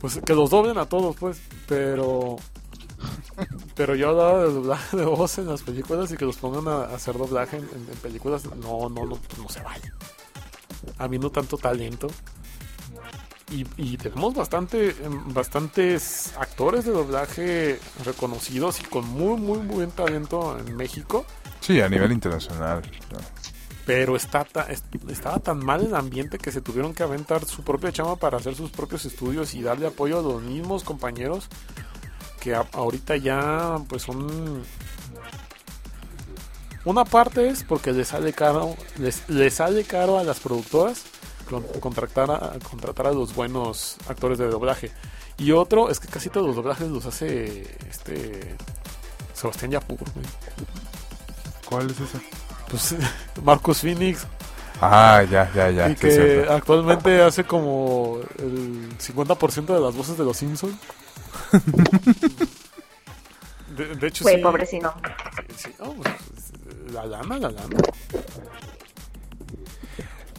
pues 0.00 0.18
que 0.24 0.34
los 0.34 0.50
doblen 0.50 0.78
a 0.78 0.86
todos, 0.86 1.16
pues. 1.16 1.40
Pero. 1.68 2.36
Pero 3.74 3.94
yo 3.96 4.10
hablaba 4.10 4.44
de 4.44 4.52
doblaje 4.52 4.96
de 4.96 5.04
voz 5.04 5.36
en 5.38 5.48
las 5.48 5.62
películas 5.62 6.10
y 6.12 6.16
que 6.16 6.24
los 6.24 6.36
pongan 6.36 6.68
a, 6.68 6.84
a 6.84 6.94
hacer 6.94 7.16
doblaje 7.18 7.56
en, 7.56 7.64
en- 7.64 7.88
en 7.90 7.98
películas. 8.02 8.44
No, 8.46 8.88
no, 8.88 9.04
no, 9.04 9.16
pues 9.16 9.38
no 9.38 9.48
se 9.48 9.60
vale. 9.62 9.92
Habiendo 10.98 11.30
tanto 11.30 11.58
talento. 11.58 12.08
Y, 13.52 13.66
y 13.76 13.96
tenemos 13.98 14.34
bastante, 14.34 14.90
em, 15.04 15.34
bastantes 15.34 16.32
actores 16.38 16.84
de 16.86 16.92
doblaje 16.92 17.78
reconocidos 18.04 18.80
y 18.80 18.84
con 18.84 19.06
muy, 19.06 19.38
muy 19.38 19.58
buen 19.58 19.90
talento 19.90 20.58
en 20.58 20.74
México. 20.74 21.26
Sí, 21.60 21.80
a 21.80 21.88
nivel 21.88 22.12
internacional. 22.12 22.82
Pero 23.84 24.16
está 24.16 24.44
ta- 24.44 24.68
es- 24.70 24.84
estaba 25.08 25.38
tan 25.40 25.58
mal 25.64 25.84
el 25.84 25.94
ambiente 25.94 26.38
que 26.38 26.50
se 26.50 26.60
tuvieron 26.62 26.94
que 26.94 27.02
aventar 27.02 27.44
su 27.44 27.62
propia 27.62 27.92
chama 27.92 28.16
para 28.16 28.38
hacer 28.38 28.54
sus 28.54 28.70
propios 28.70 29.04
estudios 29.04 29.54
y 29.54 29.62
darle 29.62 29.86
apoyo 29.88 30.20
a 30.20 30.22
los 30.22 30.40
mismos 30.42 30.82
compañeros 30.84 31.48
que 32.40 32.54
a- 32.54 32.66
ahorita 32.72 33.16
ya 33.16 33.76
pues 33.88 34.02
son 34.02 34.62
una 36.84 37.04
parte 37.04 37.48
es 37.48 37.62
porque 37.64 37.92
les 37.92 38.08
sale 38.08 38.32
caro 38.32 38.76
les, 38.98 39.28
les 39.28 39.54
sale 39.54 39.84
caro 39.84 40.18
a 40.18 40.24
las 40.24 40.40
productoras 40.40 41.02
con- 41.52 41.80
contratar 41.80 42.30
a, 42.30 42.58
contratar 42.68 43.06
a 43.08 43.12
los 43.12 43.34
buenos 43.34 43.96
actores 44.08 44.38
de 44.38 44.46
doblaje 44.48 44.90
y 45.38 45.52
otro 45.52 45.90
es 45.90 46.00
que 46.00 46.08
casi 46.08 46.28
todos 46.30 46.46
los 46.46 46.56
doblajes 46.56 46.88
los 46.88 47.06
hace 47.06 47.62
este 47.88 48.56
Sebastián 49.34 49.70
Yapur 49.72 49.98
güey. 49.98 50.26
¿Cuál 51.68 51.90
es 51.90 52.00
ese? 52.00 52.18
pues 52.68 52.94
Marcus 53.44 53.78
Phoenix 53.80 54.26
Ah, 54.84 55.22
ya, 55.30 55.48
ya, 55.54 55.70
ya. 55.70 55.88
y 55.90 55.94
sí, 55.94 56.00
que 56.00 56.10
cierto. 56.10 56.52
actualmente 56.54 57.22
hace 57.22 57.44
como 57.44 58.18
el 58.38 58.96
50% 58.98 59.66
de 59.66 59.80
las 59.80 59.94
voces 59.94 60.18
de 60.18 60.24
los 60.24 60.36
Simpsons. 60.36 60.74
De, 63.76 63.94
de 63.96 64.06
hecho, 64.06 64.24
Güey, 64.24 64.36
sí. 64.36 64.42
pobrecino. 64.42 64.92
sí, 65.56 65.70
no, 65.78 65.94
pues, 65.94 66.12
la 66.92 67.06
lana, 67.06 67.38
la 67.38 67.50
lana. 67.50 67.76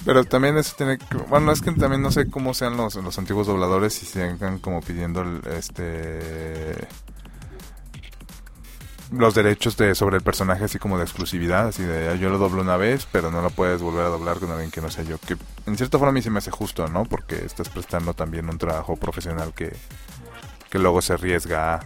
Pero 0.06 0.24
también 0.26 0.58
eso 0.58 0.74
tiene 0.78 0.98
que... 0.98 1.18
Bueno, 1.30 1.52
es 1.52 1.62
que 1.62 1.72
también 1.72 2.02
no 2.02 2.12
sé 2.12 2.30
cómo 2.30 2.54
sean 2.54 2.76
los, 2.76 2.96
los 2.96 3.18
antiguos 3.18 3.48
dobladores 3.48 3.94
si 3.94 4.06
sigan 4.06 4.60
como 4.60 4.82
pidiendo 4.82 5.24
este... 5.50 6.88
Los 9.12 9.36
derechos 9.36 9.78
de 9.78 9.94
sobre 9.94 10.18
el 10.18 10.24
personaje 10.24 10.64
así 10.64 10.80
como 10.80 10.98
de 10.98 11.04
exclusividad, 11.04 11.68
así 11.68 11.84
de 11.84 12.10
"Ah, 12.10 12.16
yo 12.16 12.30
lo 12.30 12.40
doblo 12.40 12.64
una 12.64 12.78
vez, 12.78 13.08
pero 13.12 13.30
no 13.30 13.44
lo 13.44 13.52
puedes 13.52 13.80
volver 13.80 14.06
a 14.06 14.10
doblar 14.10 14.40
con 14.40 14.50
alguien 14.50 14.72
que 14.72 14.82
no 14.82 14.90
sea 14.90 15.04
yo. 15.04 15.20
Que 15.20 15.38
en 15.68 15.78
cierta 15.78 16.00
forma 16.00 16.10
a 16.10 16.14
mí 16.14 16.24
se 16.24 16.32
me 16.32 16.40
hace 16.40 16.50
justo, 16.50 16.88
¿no? 16.88 17.06
Porque 17.06 17.46
estás 17.46 17.70
prestando 17.70 18.16
también 18.16 18.50
un 18.50 18.58
trabajo 18.58 18.96
profesional 18.96 19.54
que, 19.54 19.76
que 20.72 20.80
luego 20.80 21.00
se 21.04 21.14
arriesga. 21.14 21.82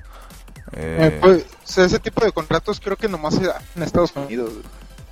Eh, 0.71 0.97
eh, 1.01 1.17
pues, 1.19 1.77
ese 1.77 1.99
tipo 1.99 2.23
de 2.23 2.31
contratos 2.31 2.79
creo 2.79 2.95
que 2.95 3.09
nomás 3.09 3.35
se 3.35 3.45
da 3.47 3.61
en 3.75 3.83
Estados 3.83 4.15
Unidos. 4.15 4.51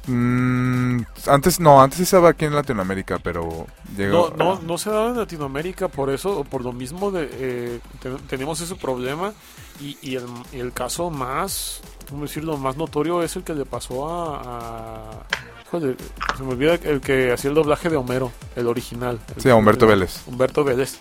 Mm, 0.07 0.99
antes 1.27 1.59
no, 1.59 1.81
antes 1.81 1.97
sí 1.97 2.03
estaba 2.03 2.29
aquí 2.29 2.45
en 2.45 2.55
Latinoamérica, 2.55 3.19
pero 3.19 3.67
llegó... 3.97 4.33
No, 4.37 4.55
no, 4.55 4.61
no 4.61 4.77
se 4.77 4.89
da 4.89 5.07
en 5.07 5.17
Latinoamérica 5.17 5.87
por 5.87 6.09
eso, 6.09 6.39
o 6.39 6.43
por 6.43 6.63
lo 6.63 6.71
mismo 6.73 7.11
de 7.11 7.29
eh, 7.31 7.79
te- 8.01 8.09
tenemos 8.27 8.59
ese 8.61 8.75
problema 8.75 9.33
y, 9.79 9.97
y 10.01 10.15
el, 10.15 10.25
y 10.53 10.59
el 10.59 10.71
caso 10.73 11.09
más, 11.09 11.81
¿cómo 12.09 12.23
decirlo? 12.23 12.57
Más 12.57 12.77
notorio 12.77 13.23
es 13.23 13.35
el 13.35 13.43
que 13.43 13.53
le 13.53 13.65
pasó 13.65 14.07
a... 14.09 14.41
a- 14.41 15.25
híjole, 15.67 15.95
se 16.37 16.43
me 16.43 16.51
olvida 16.53 16.75
el 16.75 17.01
que 17.01 17.31
hacía 17.33 17.49
el 17.49 17.55
doblaje 17.55 17.89
de 17.89 17.97
Homero, 17.97 18.31
el 18.55 18.67
original. 18.67 19.19
El- 19.35 19.41
Sí, 19.41 19.49
a 19.49 19.55
Humberto 19.55 19.87
Vélez. 19.87 20.21
Humberto 20.27 20.63
Vélez. 20.63 20.99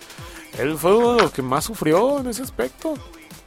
Él 0.58 0.76
fue 0.78 0.96
uno 0.96 1.14
de 1.14 1.22
los 1.22 1.32
que 1.32 1.42
más 1.42 1.64
sufrió 1.64 2.20
en 2.20 2.28
ese 2.28 2.42
aspecto. 2.42 2.94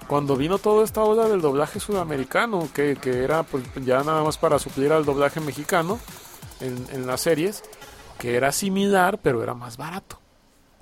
Cuando 0.08 0.38
vino 0.38 0.58
toda 0.58 0.84
esta 0.86 1.04
ola 1.04 1.28
del 1.28 1.42
doblaje 1.42 1.80
sudamericano, 1.82 2.70
que, 2.74 2.96
que 2.96 3.24
era 3.24 3.44
pues, 3.44 3.64
ya 3.86 4.04
nada 4.04 4.24
más 4.24 4.38
para 4.38 4.58
suplir 4.58 4.94
al 4.94 5.04
doblaje 5.06 5.42
mexicano 5.42 6.00
en, 6.62 6.86
en 6.94 7.06
las 7.08 7.22
series, 7.22 7.64
que 8.18 8.36
era 8.36 8.52
similar, 8.54 9.20
pero 9.22 9.44
era 9.44 9.54
más 9.54 9.76
barato. 9.78 10.18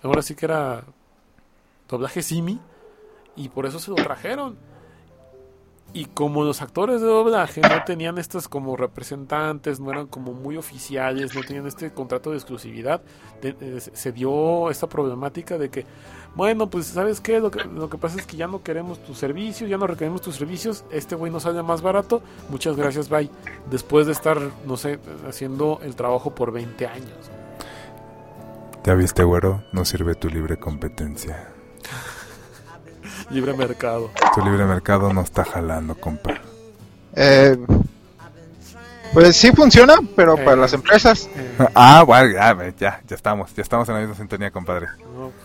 Ahora 0.03 0.21
sí 0.21 0.35
que 0.35 0.45
era 0.45 0.83
doblaje 1.89 2.21
simi, 2.21 2.59
y 3.35 3.49
por 3.49 3.65
eso 3.65 3.79
se 3.79 3.89
lo 3.89 3.95
trajeron. 3.95 4.57
Y 5.93 6.05
como 6.05 6.43
los 6.43 6.61
actores 6.61 6.99
de 7.01 7.07
doblaje 7.07 7.61
no 7.61 7.83
tenían 7.85 8.17
estas 8.17 8.47
como 8.47 8.75
representantes, 8.75 9.79
no 9.79 9.91
eran 9.91 10.07
como 10.07 10.33
muy 10.33 10.57
oficiales, 10.57 11.33
no 11.33 11.41
tenían 11.41 11.65
este 11.67 11.91
contrato 11.93 12.31
de 12.31 12.37
exclusividad, 12.37 13.01
de- 13.41 13.55
eh, 13.59 13.79
se- 13.79 13.95
se 13.95 14.11
dio 14.11 14.69
esta 14.69 14.87
problemática 14.87 15.57
de 15.57 15.69
que, 15.69 15.85
bueno, 16.35 16.69
pues 16.69 16.87
sabes 16.87 17.21
qué, 17.21 17.39
lo 17.39 17.49
que, 17.51 17.63
lo 17.65 17.89
que 17.89 17.97
pasa 17.97 18.19
es 18.19 18.25
que 18.25 18.35
ya 18.37 18.47
no 18.47 18.61
queremos 18.61 18.99
tus 19.03 19.17
servicios, 19.17 19.69
ya 19.69 19.77
no 19.77 19.87
requerimos 19.87 20.21
tus 20.21 20.35
servicios, 20.35 20.83
este 20.91 21.15
güey 21.15 21.31
nos 21.31 21.43
sale 21.43 21.63
más 21.63 21.81
barato, 21.81 22.21
muchas 22.49 22.75
gracias, 22.75 23.09
bye. 23.09 23.29
Después 23.69 24.05
de 24.05 24.11
estar, 24.13 24.37
no 24.65 24.77
sé, 24.77 24.99
haciendo 25.27 25.79
el 25.83 25.95
trabajo 25.95 26.35
por 26.35 26.51
20 26.51 26.85
años. 26.87 27.31
Ya 28.83 28.93
viste, 28.93 29.23
güero, 29.23 29.63
no 29.71 29.83
sirve 29.85 30.13
tu 30.15 30.29
libre 30.29 30.57
competencia. 30.57 31.49
Libre 33.31 33.53
mercado. 33.53 34.11
Tu 34.35 34.41
libre 34.45 34.65
mercado 34.65 35.11
no 35.11 35.21
está 35.21 35.43
jalando, 35.43 35.95
compa. 35.95 36.35
Eh, 37.15 37.57
pues 39.13 39.35
sí 39.35 39.51
funciona, 39.53 39.95
pero 40.15 40.37
Eh. 40.37 40.43
para 40.43 40.57
las 40.57 40.73
empresas. 40.73 41.27
Eh, 41.35 41.67
Ah, 41.73 42.03
bueno, 42.05 42.31
ya, 42.33 42.53
ya, 42.77 43.01
ya 43.07 43.15
estamos, 43.15 43.53
ya 43.55 43.63
estamos 43.63 43.87
en 43.89 43.95
la 43.95 44.01
misma 44.01 44.15
sintonía, 44.15 44.51
compadre. 44.51 44.87
no, 45.15 45.31
pues. 45.31 45.44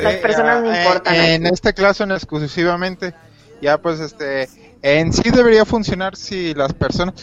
Las 0.00 0.14
personas 0.16 0.62
no 0.62 0.72
eh, 0.72 0.82
importan 0.82 1.14
En 1.14 1.46
aquí. 1.46 1.54
este 1.54 1.74
caso, 1.74 2.04
en 2.04 2.12
exclusivamente, 2.12 3.14
ya 3.60 3.78
pues 3.78 4.00
este, 4.00 4.48
en 4.82 5.12
sí 5.12 5.30
debería 5.30 5.64
funcionar 5.64 6.16
si 6.16 6.54
las 6.54 6.72
personas. 6.72 7.14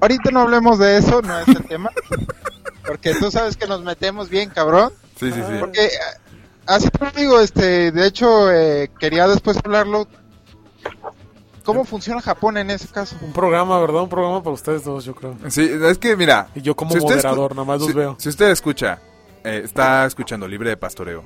Ahorita 0.00 0.30
no 0.30 0.40
hablemos 0.40 0.78
de 0.78 0.96
eso, 0.98 1.20
no 1.22 1.38
es 1.40 1.48
el 1.48 1.64
tema. 1.64 1.90
Porque 2.86 3.14
tú 3.14 3.30
sabes 3.30 3.56
que 3.56 3.66
nos 3.66 3.82
metemos 3.82 4.30
bien, 4.30 4.48
cabrón. 4.48 4.92
sí, 5.20 5.30
sí, 5.30 5.40
sí. 5.46 5.56
Porque 5.60 5.84
eh, 5.86 5.90
así 6.66 6.88
te 6.88 7.04
lo 7.04 7.10
digo, 7.10 7.40
este, 7.40 7.92
de 7.92 8.06
hecho 8.06 8.50
eh, 8.50 8.90
quería 8.98 9.28
después 9.28 9.58
hablarlo. 9.62 10.08
¿Cómo 11.64 11.84
funciona 11.84 12.22
Japón 12.22 12.56
en 12.56 12.70
ese 12.70 12.88
caso? 12.88 13.16
Un 13.20 13.32
programa, 13.34 13.78
¿verdad? 13.78 14.02
Un 14.02 14.08
programa 14.08 14.42
para 14.42 14.54
ustedes 14.54 14.84
dos, 14.84 15.04
yo 15.04 15.14
creo. 15.14 15.36
Sí, 15.48 15.70
es 15.84 15.98
que 15.98 16.16
mira, 16.16 16.48
Y 16.54 16.62
yo 16.62 16.74
como 16.74 16.92
Si 16.92 17.00
moderador, 17.00 17.54
nada 17.54 17.66
más 17.66 17.80
los 17.80 17.88
si, 17.90 17.94
veo. 17.94 18.16
si 18.18 18.30
usted 18.30 18.48
escucha, 18.50 19.00
eh, 19.44 19.60
está 19.64 20.06
escuchando 20.06 20.48
libre 20.48 20.70
de 20.70 20.78
pastoreo, 20.78 21.24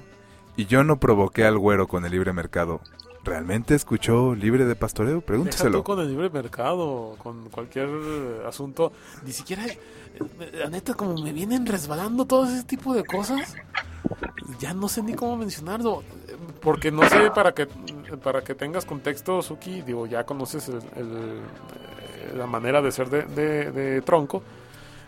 y 0.56 0.66
yo 0.66 0.84
no 0.84 0.98
provoqué 0.98 1.44
al 1.44 1.58
güero 1.58 1.86
con 1.88 2.04
el 2.04 2.12
libre 2.12 2.32
mercado, 2.32 2.80
¿realmente 3.24 3.74
escuchó 3.74 4.34
libre 4.34 4.64
de 4.64 4.74
pastoreo? 4.76 5.14
Deja 5.16 5.26
Pregúnteselo. 5.26 5.78
tú 5.78 5.84
con 5.84 6.00
el 6.00 6.08
libre 6.08 6.28
mercado, 6.30 7.14
con 7.18 7.48
cualquier 7.50 7.88
eh, 7.88 8.42
asunto. 8.46 8.92
Ni 9.24 9.32
siquiera, 9.32 9.64
eh, 9.66 9.78
la 10.54 10.68
neta, 10.70 10.94
como 10.94 11.14
me 11.22 11.32
vienen 11.32 11.66
resbalando 11.66 12.24
todo 12.26 12.44
ese 12.46 12.64
tipo 12.64 12.94
de 12.94 13.04
cosas, 13.04 13.54
ya 14.58 14.74
no 14.74 14.88
sé 14.88 15.02
ni 15.02 15.14
cómo 15.14 15.36
mencionarlo. 15.36 16.02
Porque 16.60 16.90
no 16.92 17.08
sé, 17.08 17.30
para 17.34 17.52
que 17.52 17.66
para 18.22 18.42
que 18.42 18.54
tengas 18.54 18.84
contexto, 18.84 19.40
Suki, 19.42 19.80
digo, 19.82 20.06
ya 20.06 20.24
conoces 20.24 20.68
el, 20.68 20.78
eh, 20.96 21.40
la 22.36 22.46
manera 22.46 22.82
de 22.82 22.92
ser 22.92 23.08
de, 23.08 23.22
de- 23.22 23.70
de 23.72 24.02
tronco. 24.02 24.42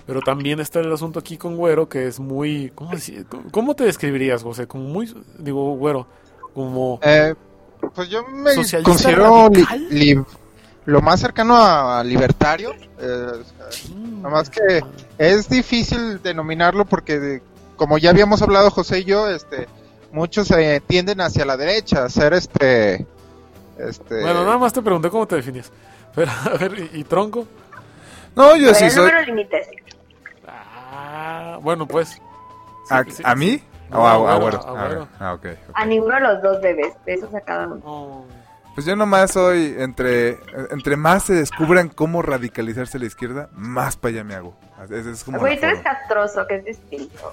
Pero 0.07 0.20
también 0.20 0.61
está 0.61 0.80
el 0.80 0.92
asunto 0.92 1.18
aquí 1.18 1.38
con 1.38 1.57
Güero, 1.57 1.88
que 1.88 2.07
es 2.07 2.20
muy... 2.20 2.70
¿Cómo, 2.74 2.90
decir? 2.90 3.24
¿Cómo 3.50 3.74
te 3.74 3.84
describirías, 3.84 4.42
José? 4.42 4.66
Como 4.66 4.84
muy... 4.84 5.12
Digo, 5.38 5.74
Güero, 5.76 6.07
como... 6.52 6.98
Eh, 7.02 7.34
pues 7.94 8.09
yo 8.11 8.22
me 8.26 8.55
considero 8.82 9.48
li- 9.48 9.62
radical. 9.64 9.88
li- 9.90 10.22
lo 10.86 11.00
más 11.00 11.20
cercano 11.20 11.57
a 11.57 12.05
libertario. 12.05 12.72
eh, 12.98 13.26
Nada 13.96 14.28
más 14.28 14.50
que 14.50 14.82
es 15.16 15.48
difícil 15.48 16.22
denominarlo 16.22 16.84
porque, 16.84 17.18
de- 17.18 17.42
como 17.76 17.96
ya 17.96 18.11
habíamos 18.11 18.42
hablado 18.42 18.70
José 18.70 19.00
y 19.00 19.05
yo, 19.05 19.28
este, 19.30 19.68
muchos 20.12 20.50
eh, 20.50 20.82
tienden 20.86 21.22
hacia 21.22 21.46
la 21.46 21.57
derecha, 21.57 22.05
a 22.05 22.11
ser 22.11 22.34
este, 22.34 23.07
este. 23.78 24.20
Bueno, 24.20 24.44
nada 24.44 24.59
más 24.59 24.72
te 24.74 24.82
pregunté 24.82 25.09
cómo 25.09 25.26
te 25.26 25.36
definies. 25.36 25.72
Pero, 26.14 26.30
a 26.44 26.57
ver, 26.59 26.90
¿y, 26.92 27.00
y 27.00 27.05
tronco? 27.05 27.46
No, 28.36 28.57
yo 28.57 28.74
sí 28.74 28.90
soy... 28.90 29.11
límites. 29.26 29.68
Ah, 31.25 31.59
bueno, 31.62 31.87
pues. 31.87 32.09
Sí, 32.11 32.20
¿A, 32.91 33.05
sí, 33.05 33.22
a 33.25 33.35
mí? 33.35 33.62
No, 33.91 34.01
¿O 34.01 34.07
a, 34.07 34.33
a 34.35 35.39
Ah, 35.75 35.87
ninguno 35.87 36.14
de 36.14 36.20
los 36.20 36.43
dos 36.43 36.61
bebés. 36.61 36.93
Besos 37.07 37.35
a 37.35 37.41
cada 37.41 37.66
uno. 37.66 37.81
Oh. 37.85 38.25
Pues 38.75 38.87
yo 38.87 38.97
nomás 38.97 39.31
soy 39.31 39.77
entre 39.79 40.39
entre 40.70 40.97
más 40.97 41.22
se 41.25 41.33
descubran 41.35 41.89
cómo 41.89 42.22
radicalizarse 42.22 42.97
a 42.97 43.01
la 43.01 43.07
izquierda, 43.07 43.49
más 43.53 43.97
para 43.97 44.14
allá 44.14 44.25
me 44.25 44.35
hago. 44.35 44.57
Es, 44.91 45.07
es 45.07 45.22
como 45.22 45.39
Güey, 45.39 45.61
tú 45.61 45.66
eres 45.66 45.81
castroso, 45.81 46.45
que 46.49 46.57
es 46.57 46.64
distinto. 46.64 47.31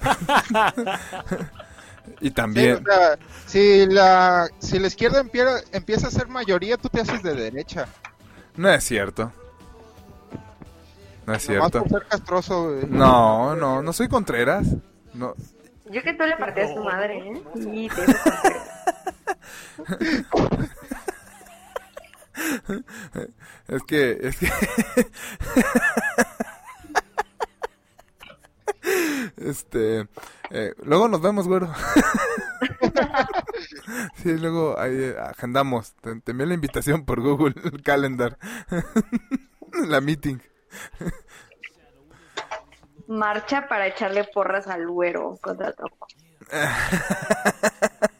Y 2.20 2.26
Sí, 2.26 2.30
también, 2.32 2.76
o 2.78 2.92
sea, 2.92 3.16
si 3.46 3.86
la, 3.86 4.48
si 4.58 4.78
la 4.80 4.88
izquierda 4.88 5.20
empieza, 5.20 5.60
empieza 5.72 6.08
a 6.08 6.10
ser 6.10 6.26
mayoría, 6.26 6.76
tú 6.76 6.88
te 6.88 7.00
haces 7.00 7.22
de 7.22 7.34
derecha. 7.34 7.86
no 8.56 8.68
es 8.68 8.82
cierto. 8.82 9.32
No 11.26 11.34
es 11.34 11.48
Nomás 11.48 11.70
cierto. 11.70 11.82
por 11.84 11.88
ser 11.88 12.06
castroso. 12.08 12.74
güey. 12.74 12.86
No, 12.88 13.54
no, 13.56 13.82
no 13.82 13.92
soy 13.92 14.08
Contreras. 14.08 14.66
No, 15.14 15.34
Yo 15.90 16.02
que 16.02 16.14
tú 16.14 16.24
le 16.24 16.36
partías 16.36 16.70
a 16.70 16.74
tu 16.74 16.84
madre, 16.84 17.18
¿eh? 17.18 17.42
Sí, 17.54 17.88
te 17.94 18.04
es 23.68 23.82
que, 23.86 24.18
es 24.22 24.36
que... 24.36 24.48
Este, 29.36 30.08
eh, 30.50 30.74
luego 30.84 31.08
nos 31.08 31.20
vemos, 31.22 31.46
güero. 31.48 31.72
sí, 34.16 34.36
luego 34.38 34.78
ahí 34.78 34.94
eh, 34.94 35.16
agendamos. 35.18 35.94
Te, 36.00 36.20
te 36.20 36.30
envié 36.32 36.46
la 36.46 36.54
invitación 36.54 37.04
por 37.04 37.20
Google 37.20 37.54
Calendar. 37.84 38.38
la 39.88 40.00
meeting. 40.00 40.38
Marcha 43.08 43.68
para 43.68 43.86
echarle 43.86 44.24
porras 44.24 44.66
al 44.66 44.86
güero 44.88 45.38
contra 45.42 45.72
Tronco. 45.72 46.06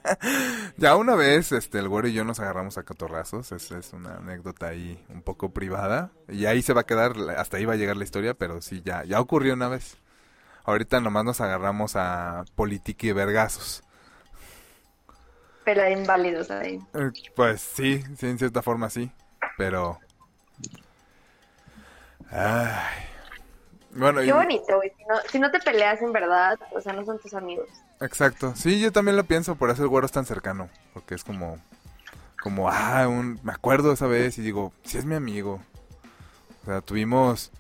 Ya 0.76 0.96
una 0.96 1.14
vez, 1.14 1.52
este, 1.52 1.78
el 1.78 1.88
güero 1.88 2.08
y 2.08 2.12
yo 2.12 2.24
nos 2.24 2.40
agarramos 2.40 2.76
a 2.76 2.82
catorrazos. 2.82 3.52
Esa 3.52 3.78
es 3.78 3.92
una 3.92 4.16
anécdota 4.16 4.66
ahí 4.66 5.04
un 5.08 5.22
poco 5.22 5.52
privada. 5.52 6.10
Y 6.28 6.46
ahí 6.46 6.60
se 6.62 6.72
va 6.72 6.80
a 6.82 6.86
quedar, 6.86 7.12
hasta 7.36 7.56
ahí 7.56 7.64
va 7.64 7.74
a 7.74 7.76
llegar 7.76 7.96
la 7.96 8.04
historia, 8.04 8.34
pero 8.34 8.60
sí, 8.60 8.82
ya, 8.84 9.04
ya 9.04 9.20
ocurrió 9.20 9.54
una 9.54 9.68
vez. 9.68 9.96
Ahorita 10.64 11.00
nomás 11.00 11.24
nos 11.24 11.40
agarramos 11.40 11.94
a 11.96 12.44
politique 12.56 13.08
y 13.08 13.12
vergazos. 13.12 13.82
De 15.64 15.92
inválidos 15.92 16.50
ahí. 16.50 16.80
Eh, 16.94 17.10
Pues 17.36 17.60
sí, 17.60 18.02
sí, 18.18 18.26
en 18.26 18.38
cierta 18.38 18.62
forma 18.62 18.90
sí. 18.90 19.12
Pero. 19.56 19.98
Ay. 22.32 23.04
Bueno, 23.94 24.22
y- 24.22 24.26
Qué 24.26 24.32
bonito, 24.32 24.76
güey. 24.76 24.90
Si 24.96 25.04
no, 25.04 25.14
si 25.30 25.38
no 25.38 25.50
te 25.50 25.58
peleas 25.60 26.00
en 26.00 26.12
verdad, 26.12 26.58
o 26.74 26.80
sea, 26.80 26.92
no 26.94 27.04
son 27.04 27.18
tus 27.18 27.34
amigos. 27.34 27.68
exacto. 28.00 28.54
Sí, 28.56 28.80
yo 28.80 28.90
también 28.90 29.16
lo 29.16 29.24
pienso, 29.24 29.54
por 29.56 29.70
eso 29.70 29.82
el 29.82 29.88
güero 29.88 30.06
es 30.06 30.12
tan 30.12 30.24
cercano. 30.24 30.68
Porque 30.94 31.14
es 31.14 31.24
como. 31.24 31.58
Como, 32.42 32.68
ah, 32.70 33.06
un, 33.06 33.38
me 33.44 33.52
acuerdo 33.52 33.92
esa 33.92 34.06
vez 34.08 34.36
y 34.38 34.42
digo, 34.42 34.72
sí 34.82 34.98
es 34.98 35.04
mi 35.04 35.14
amigo. 35.14 35.60
O 36.62 36.66
sea, 36.66 36.80
tuvimos 36.80 37.52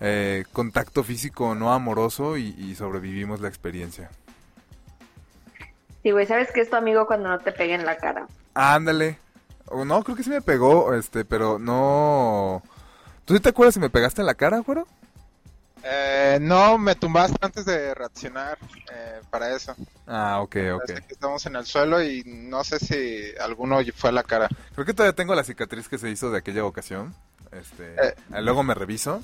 eh, 0.00 0.44
contacto 0.52 1.02
físico 1.02 1.54
no 1.56 1.72
amoroso 1.72 2.36
y, 2.36 2.48
y 2.58 2.74
sobrevivimos 2.76 3.40
la 3.40 3.48
experiencia. 3.48 4.10
Sí, 6.04 6.10
güey, 6.12 6.26
¿sabes 6.26 6.52
que 6.52 6.60
es 6.60 6.70
tu 6.70 6.76
amigo 6.76 7.06
cuando 7.06 7.28
no 7.30 7.38
te 7.40 7.50
pegue 7.52 7.74
en 7.74 7.84
la 7.84 7.96
cara? 7.96 8.26
Ándale. 8.54 9.18
O 9.66 9.84
no, 9.84 10.02
creo 10.04 10.16
que 10.16 10.22
sí 10.24 10.30
me 10.30 10.40
pegó, 10.42 10.94
este, 10.94 11.24
pero 11.24 11.58
no. 11.58 12.62
¿Tú 13.24 13.34
sí 13.34 13.40
te 13.40 13.48
acuerdas 13.50 13.74
si 13.74 13.80
me 13.80 13.90
pegaste 13.90 14.20
en 14.20 14.26
la 14.26 14.34
cara, 14.34 14.58
güero? 14.58 14.86
Eh, 15.84 16.38
no, 16.40 16.78
me 16.78 16.94
tumbaste 16.94 17.36
antes 17.40 17.64
de 17.64 17.92
reaccionar 17.94 18.56
eh, 18.92 19.20
para 19.30 19.54
eso. 19.54 19.74
Ah, 20.06 20.40
ok, 20.40 20.56
ok. 20.74 20.90
Estamos 21.08 21.44
en 21.46 21.56
el 21.56 21.66
suelo 21.66 22.00
y 22.02 22.22
no 22.24 22.62
sé 22.62 22.78
si 22.78 23.36
alguno 23.40 23.78
fue 23.96 24.10
a 24.10 24.12
la 24.12 24.22
cara. 24.22 24.48
Creo 24.74 24.86
que 24.86 24.94
todavía 24.94 25.14
tengo 25.16 25.34
la 25.34 25.42
cicatriz 25.44 25.88
que 25.88 25.98
se 25.98 26.08
hizo 26.10 26.30
de 26.30 26.38
aquella 26.38 26.64
ocasión. 26.64 27.14
Este, 27.50 27.94
Eh. 27.96 28.14
luego 28.42 28.62
me 28.62 28.74
reviso. 28.74 29.22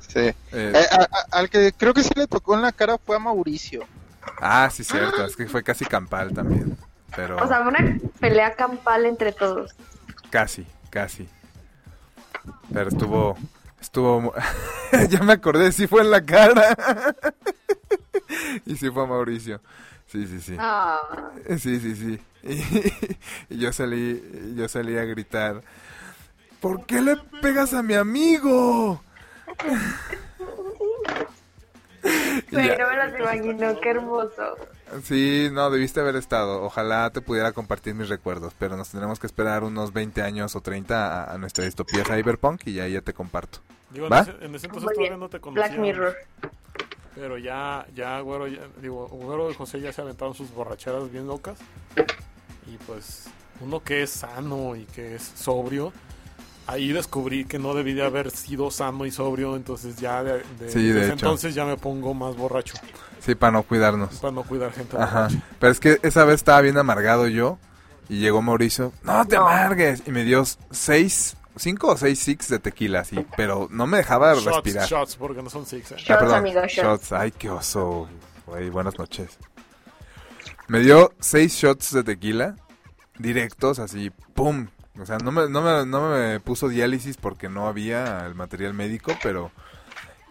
Sí. 0.00 0.18
Eh, 0.20 0.34
Eh, 0.52 0.86
a- 0.90 1.02
a- 1.04 1.38
al 1.38 1.48
que 1.48 1.72
creo 1.72 1.94
que 1.94 2.02
sí 2.02 2.10
le 2.16 2.26
tocó 2.26 2.54
en 2.54 2.62
la 2.62 2.72
cara 2.72 2.98
fue 2.98 3.16
a 3.16 3.20
Mauricio. 3.20 3.84
ah, 4.40 4.68
sí, 4.72 4.82
cierto. 4.84 5.24
Es 5.24 5.36
que 5.36 5.46
fue 5.46 5.62
casi 5.62 5.84
campal 5.84 6.34
también. 6.34 6.76
Pero 7.14 7.36
O 7.36 7.46
sea, 7.46 7.60
una 7.60 7.78
pelea 8.18 8.54
campal 8.56 9.06
entre 9.06 9.30
todos. 9.32 9.74
casi, 10.30 10.66
casi. 10.90 11.28
Pero 12.72 12.88
estuvo, 12.88 13.36
estuvo. 13.80 14.32
ya 15.10 15.22
me 15.22 15.32
acordé, 15.34 15.72
sí 15.72 15.86
fue 15.86 16.02
en 16.02 16.10
la 16.10 16.24
cara. 16.24 16.76
y 18.66 18.76
sí 18.76 18.90
fue 18.90 19.04
a 19.04 19.06
Mauricio. 19.06 19.60
Sí, 20.06 20.26
sí, 20.26 20.40
sí. 20.40 20.56
Ah, 20.58 21.00
Sí, 21.58 21.80
sí, 21.80 21.96
sí. 21.96 22.20
Y, 22.42 23.54
y 23.54 23.58
yo 23.58 23.72
salí, 23.72 24.54
yo 24.56 24.68
salí 24.68 24.96
a 24.96 25.04
gritar. 25.04 25.62
¿Por 26.60 26.86
qué 26.86 27.02
le 27.02 27.16
pegas 27.42 27.74
a 27.74 27.82
mi 27.82 27.94
amigo? 27.94 29.02
No 32.50 32.58
me 32.60 32.96
las 32.96 33.18
imagino, 33.18 33.80
qué 33.80 33.90
hermoso. 33.90 34.56
Sí, 35.02 35.48
no, 35.52 35.70
debiste 35.70 36.00
haber 36.00 36.16
estado. 36.16 36.62
Ojalá 36.62 37.10
te 37.10 37.20
pudiera 37.20 37.52
compartir 37.52 37.94
mis 37.94 38.08
recuerdos, 38.08 38.52
pero 38.58 38.76
nos 38.76 38.90
tendremos 38.90 39.18
que 39.18 39.26
esperar 39.26 39.64
unos 39.64 39.92
20 39.92 40.22
años 40.22 40.54
o 40.56 40.60
30 40.60 41.24
a, 41.24 41.34
a 41.34 41.38
nuestra 41.38 41.64
distopía 41.64 42.04
cyberpunk 42.04 42.66
y 42.66 42.74
ya, 42.74 42.86
ya 42.86 43.00
te 43.00 43.12
comparto. 43.12 43.58
Digo, 43.90 44.08
¿Va? 44.08 44.20
en 44.20 44.28
ese, 44.28 44.44
en 44.44 44.54
ese 44.54 44.66
entonces 44.66 44.84
Muy 44.84 44.94
todavía 44.94 45.10
bien. 45.10 45.20
no 45.20 45.28
te 45.28 45.40
conocía. 45.40 45.66
Black 45.68 45.78
Mirror. 45.80 46.16
Pero 47.14 47.38
ya, 47.38 47.86
ya, 47.94 48.20
güero, 48.20 48.46
ya- 48.48 48.66
digo, 48.82 49.06
güero 49.08 49.50
y 49.50 49.54
José 49.54 49.80
ya 49.80 49.92
se 49.92 50.00
aventaron 50.02 50.34
sus 50.34 50.50
borracheras 50.52 51.10
bien 51.10 51.26
locas. 51.26 51.58
Y 52.66 52.76
pues, 52.86 53.26
uno 53.60 53.80
que 53.82 54.02
es 54.02 54.10
sano 54.10 54.74
y 54.76 54.84
que 54.84 55.14
es 55.16 55.22
sobrio, 55.36 55.92
ahí 56.66 56.92
descubrí 56.92 57.44
que 57.44 57.58
no 57.58 57.72
debí 57.74 57.94
de 57.94 58.04
haber 58.04 58.30
sido 58.30 58.70
sano 58.70 59.06
y 59.06 59.10
sobrio, 59.12 59.54
entonces 59.56 59.96
ya 59.96 60.22
de, 60.24 60.42
de- 60.58 60.70
Sí, 60.70 60.82
de 60.88 60.94
desde 60.94 61.06
hecho. 61.06 61.12
entonces 61.26 61.54
ya 61.54 61.64
me 61.64 61.76
pongo 61.76 62.14
más 62.14 62.36
borracho 62.36 62.74
Sí, 63.24 63.34
para 63.34 63.52
no 63.52 63.62
cuidarnos. 63.62 64.16
para 64.20 64.32
no 64.32 64.42
cuidar 64.42 64.72
gente 64.72 64.96
Ajá. 64.98 65.28
Pero 65.58 65.72
es 65.72 65.80
que 65.80 65.98
esa 66.02 66.24
vez 66.24 66.36
estaba 66.36 66.60
bien 66.60 66.76
amargado 66.76 67.26
yo 67.28 67.58
y 68.08 68.18
llegó 68.20 68.42
Mauricio. 68.42 68.92
No 69.02 69.24
te 69.26 69.36
No. 69.36 69.48
amargues. 69.48 70.02
Y 70.06 70.10
me 70.10 70.24
dio 70.24 70.44
seis, 70.70 71.36
cinco 71.56 71.88
o 71.88 71.96
seis 71.96 72.18
six 72.18 72.48
de 72.48 72.58
tequila, 72.58 73.00
así. 73.00 73.24
Pero 73.36 73.68
no 73.70 73.86
me 73.86 73.96
dejaba 73.98 74.34
Shots, 74.34 74.44
respirar. 74.44 74.86
shots, 74.88 75.16
porque 75.16 75.42
no 75.42 75.48
son 75.48 75.64
six. 75.64 75.92
eh. 75.92 75.94
Ah, 75.96 76.00
Shots, 76.02 76.18
perdón, 76.20 76.38
amigo, 76.38 76.60
shots. 76.62 76.74
shots. 76.74 77.12
Ay, 77.12 77.30
qué 77.32 77.48
oso. 77.48 78.08
Güey, 78.46 78.68
buenas 78.68 78.98
noches. 78.98 79.38
Me 80.68 80.80
dio 80.80 81.12
seis 81.20 81.54
shots 81.54 81.92
de 81.92 82.04
tequila, 82.04 82.56
directos, 83.18 83.78
así, 83.78 84.10
¡pum! 84.34 84.68
O 85.00 85.06
sea, 85.06 85.18
no 85.18 85.32
me, 85.32 85.48
no 85.48 85.60
me, 85.62 85.84
no 85.86 86.10
me 86.10 86.40
puso 86.40 86.68
diálisis 86.68 87.16
porque 87.16 87.48
no 87.48 87.68
había 87.68 88.24
el 88.26 88.34
material 88.34 88.74
médico, 88.74 89.12
pero... 89.22 89.50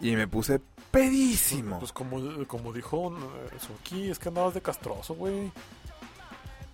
Y 0.00 0.16
me 0.16 0.26
puse 0.26 0.60
pedísimo. 0.94 1.78
Pues 1.80 1.92
como, 1.92 2.46
como 2.46 2.72
dijo 2.72 3.14
eh, 3.52 3.58
Suki, 3.60 4.10
es 4.10 4.18
que 4.18 4.28
andabas 4.28 4.54
de 4.54 4.60
castroso, 4.62 5.14
güey. 5.14 5.50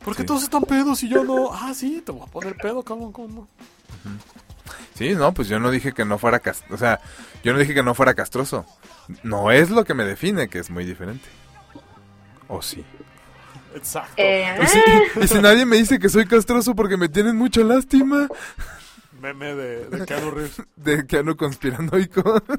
¿Por 0.05 0.14
qué 0.14 0.23
Sí. 0.23 0.27
todos 0.27 0.43
están 0.45 0.62
pedos 0.62 1.03
y 1.03 1.09
yo 1.09 1.25
no? 1.25 1.51
Ah, 1.53 1.73
sí, 1.75 2.03
te 2.05 2.12
voy 2.12 2.23
a 2.23 2.27
poner 2.27 2.57
pedo, 2.57 2.83
cabrón, 2.83 3.12
¿cómo 3.12 3.29
no? 3.29 3.49
Sí, 4.95 5.14
no, 5.14 5.33
pues 5.35 5.49
yo 5.49 5.59
no 5.59 5.71
dije 5.71 5.93
que 5.93 6.05
no 6.05 6.18
fuera 6.18 6.39
castroso. 6.41 6.75
O 6.75 6.79
sea, 6.79 7.01
yo 7.43 7.53
no 7.53 7.59
dije 7.59 7.75
que 7.75 7.83
no 7.83 7.95
fuera 7.95 8.14
castroso. 8.14 8.64
No 9.23 9.51
es 9.51 9.71
lo 9.71 9.85
que 9.85 9.95
me 9.95 10.05
define, 10.05 10.49
que 10.49 10.59
es 10.61 10.71
muy 10.71 10.85
diferente. 10.85 11.25
¿O 12.49 12.62
sí? 12.62 12.85
Exacto. 13.75 14.14
Eh, 14.16 14.59
Y 14.62 14.66
si, 14.66 14.81
y 15.23 15.29
si 15.29 15.41
nadie 15.41 15.64
me 15.66 15.77
dice 15.77 15.99
que 15.99 16.09
soy 16.09 16.27
castroso 16.27 16.75
porque 16.75 16.97
me 16.97 17.09
tienen 17.09 17.37
mucha 17.37 17.61
lástima 17.62 18.27
Meme 19.21 19.55
de, 19.55 19.87
de 19.87 20.07
Keanu 20.07 20.31
Reeves. 20.31 20.62
de 20.77 21.07
Keanu 21.07 21.37
conspiranoico. 21.37 22.43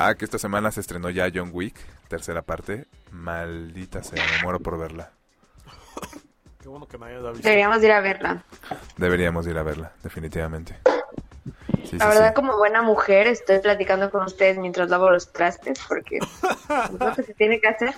ah, 0.00 0.14
que 0.14 0.24
esta 0.24 0.38
semana 0.38 0.70
se 0.70 0.80
estrenó 0.80 1.10
ya 1.10 1.30
John 1.32 1.50
Wick, 1.52 1.76
tercera 2.08 2.42
parte. 2.42 2.86
Maldita 3.12 4.02
sea, 4.02 4.24
me 4.36 4.42
muero 4.42 4.60
por 4.60 4.78
verla. 4.78 5.12
Qué 6.60 6.68
bueno 6.68 6.86
que 6.86 6.98
visto. 7.32 7.48
deberíamos 7.48 7.82
ir 7.82 7.92
a 7.92 8.00
verla. 8.00 8.44
Deberíamos 8.96 9.46
ir 9.46 9.56
a 9.56 9.62
verla, 9.62 9.92
definitivamente. 10.02 10.78
Sí, 11.84 11.96
La 11.96 12.04
sí, 12.04 12.08
verdad, 12.10 12.28
sí. 12.28 12.34
como 12.34 12.56
buena 12.56 12.82
mujer, 12.82 13.26
estoy 13.26 13.60
platicando 13.60 14.10
con 14.10 14.24
ustedes 14.24 14.58
mientras 14.58 14.90
lavo 14.90 15.10
los 15.10 15.32
trastes, 15.32 15.80
porque 15.88 16.18
es 16.18 16.90
lo 17.00 17.14
que 17.14 17.22
se 17.22 17.34
tiene 17.34 17.60
que 17.60 17.68
hacer. 17.68 17.94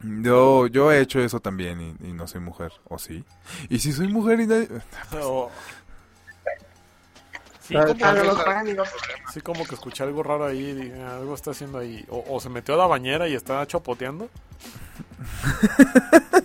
Yo, 0.00 0.68
yo 0.68 0.92
he 0.92 1.00
hecho 1.00 1.18
eso 1.20 1.40
también 1.40 1.80
y, 1.80 2.08
y 2.08 2.12
no 2.12 2.26
soy 2.28 2.40
mujer, 2.40 2.72
¿o 2.88 2.98
sí? 2.98 3.24
Y 3.68 3.80
si 3.80 3.92
soy 3.92 4.08
mujer 4.08 4.40
y 4.40 4.46
nadie... 4.46 4.68
O- 5.20 5.50
Sí, 7.68 7.74
Tal- 7.74 7.86
como, 7.88 8.04
A 8.06 8.12
lo 8.12 8.22
vez- 8.22 8.32
mejor, 8.34 8.48
amigo. 8.54 8.84
sí, 9.32 9.40
como 9.42 9.64
que 9.66 9.74
escuché 9.74 10.02
algo 10.02 10.22
raro 10.22 10.46
ahí, 10.46 10.72
dije, 10.72 11.02
"Ah, 11.02 11.16
algo 11.16 11.34
está 11.34 11.50
haciendo 11.50 11.76
ahí. 11.78 12.02
O, 12.08 12.24
o 12.26 12.40
se 12.40 12.48
metió 12.48 12.74
a 12.74 12.78
la 12.78 12.86
bañera 12.86 13.28
y 13.28 13.34
está 13.34 13.66
chapoteando. 13.66 14.30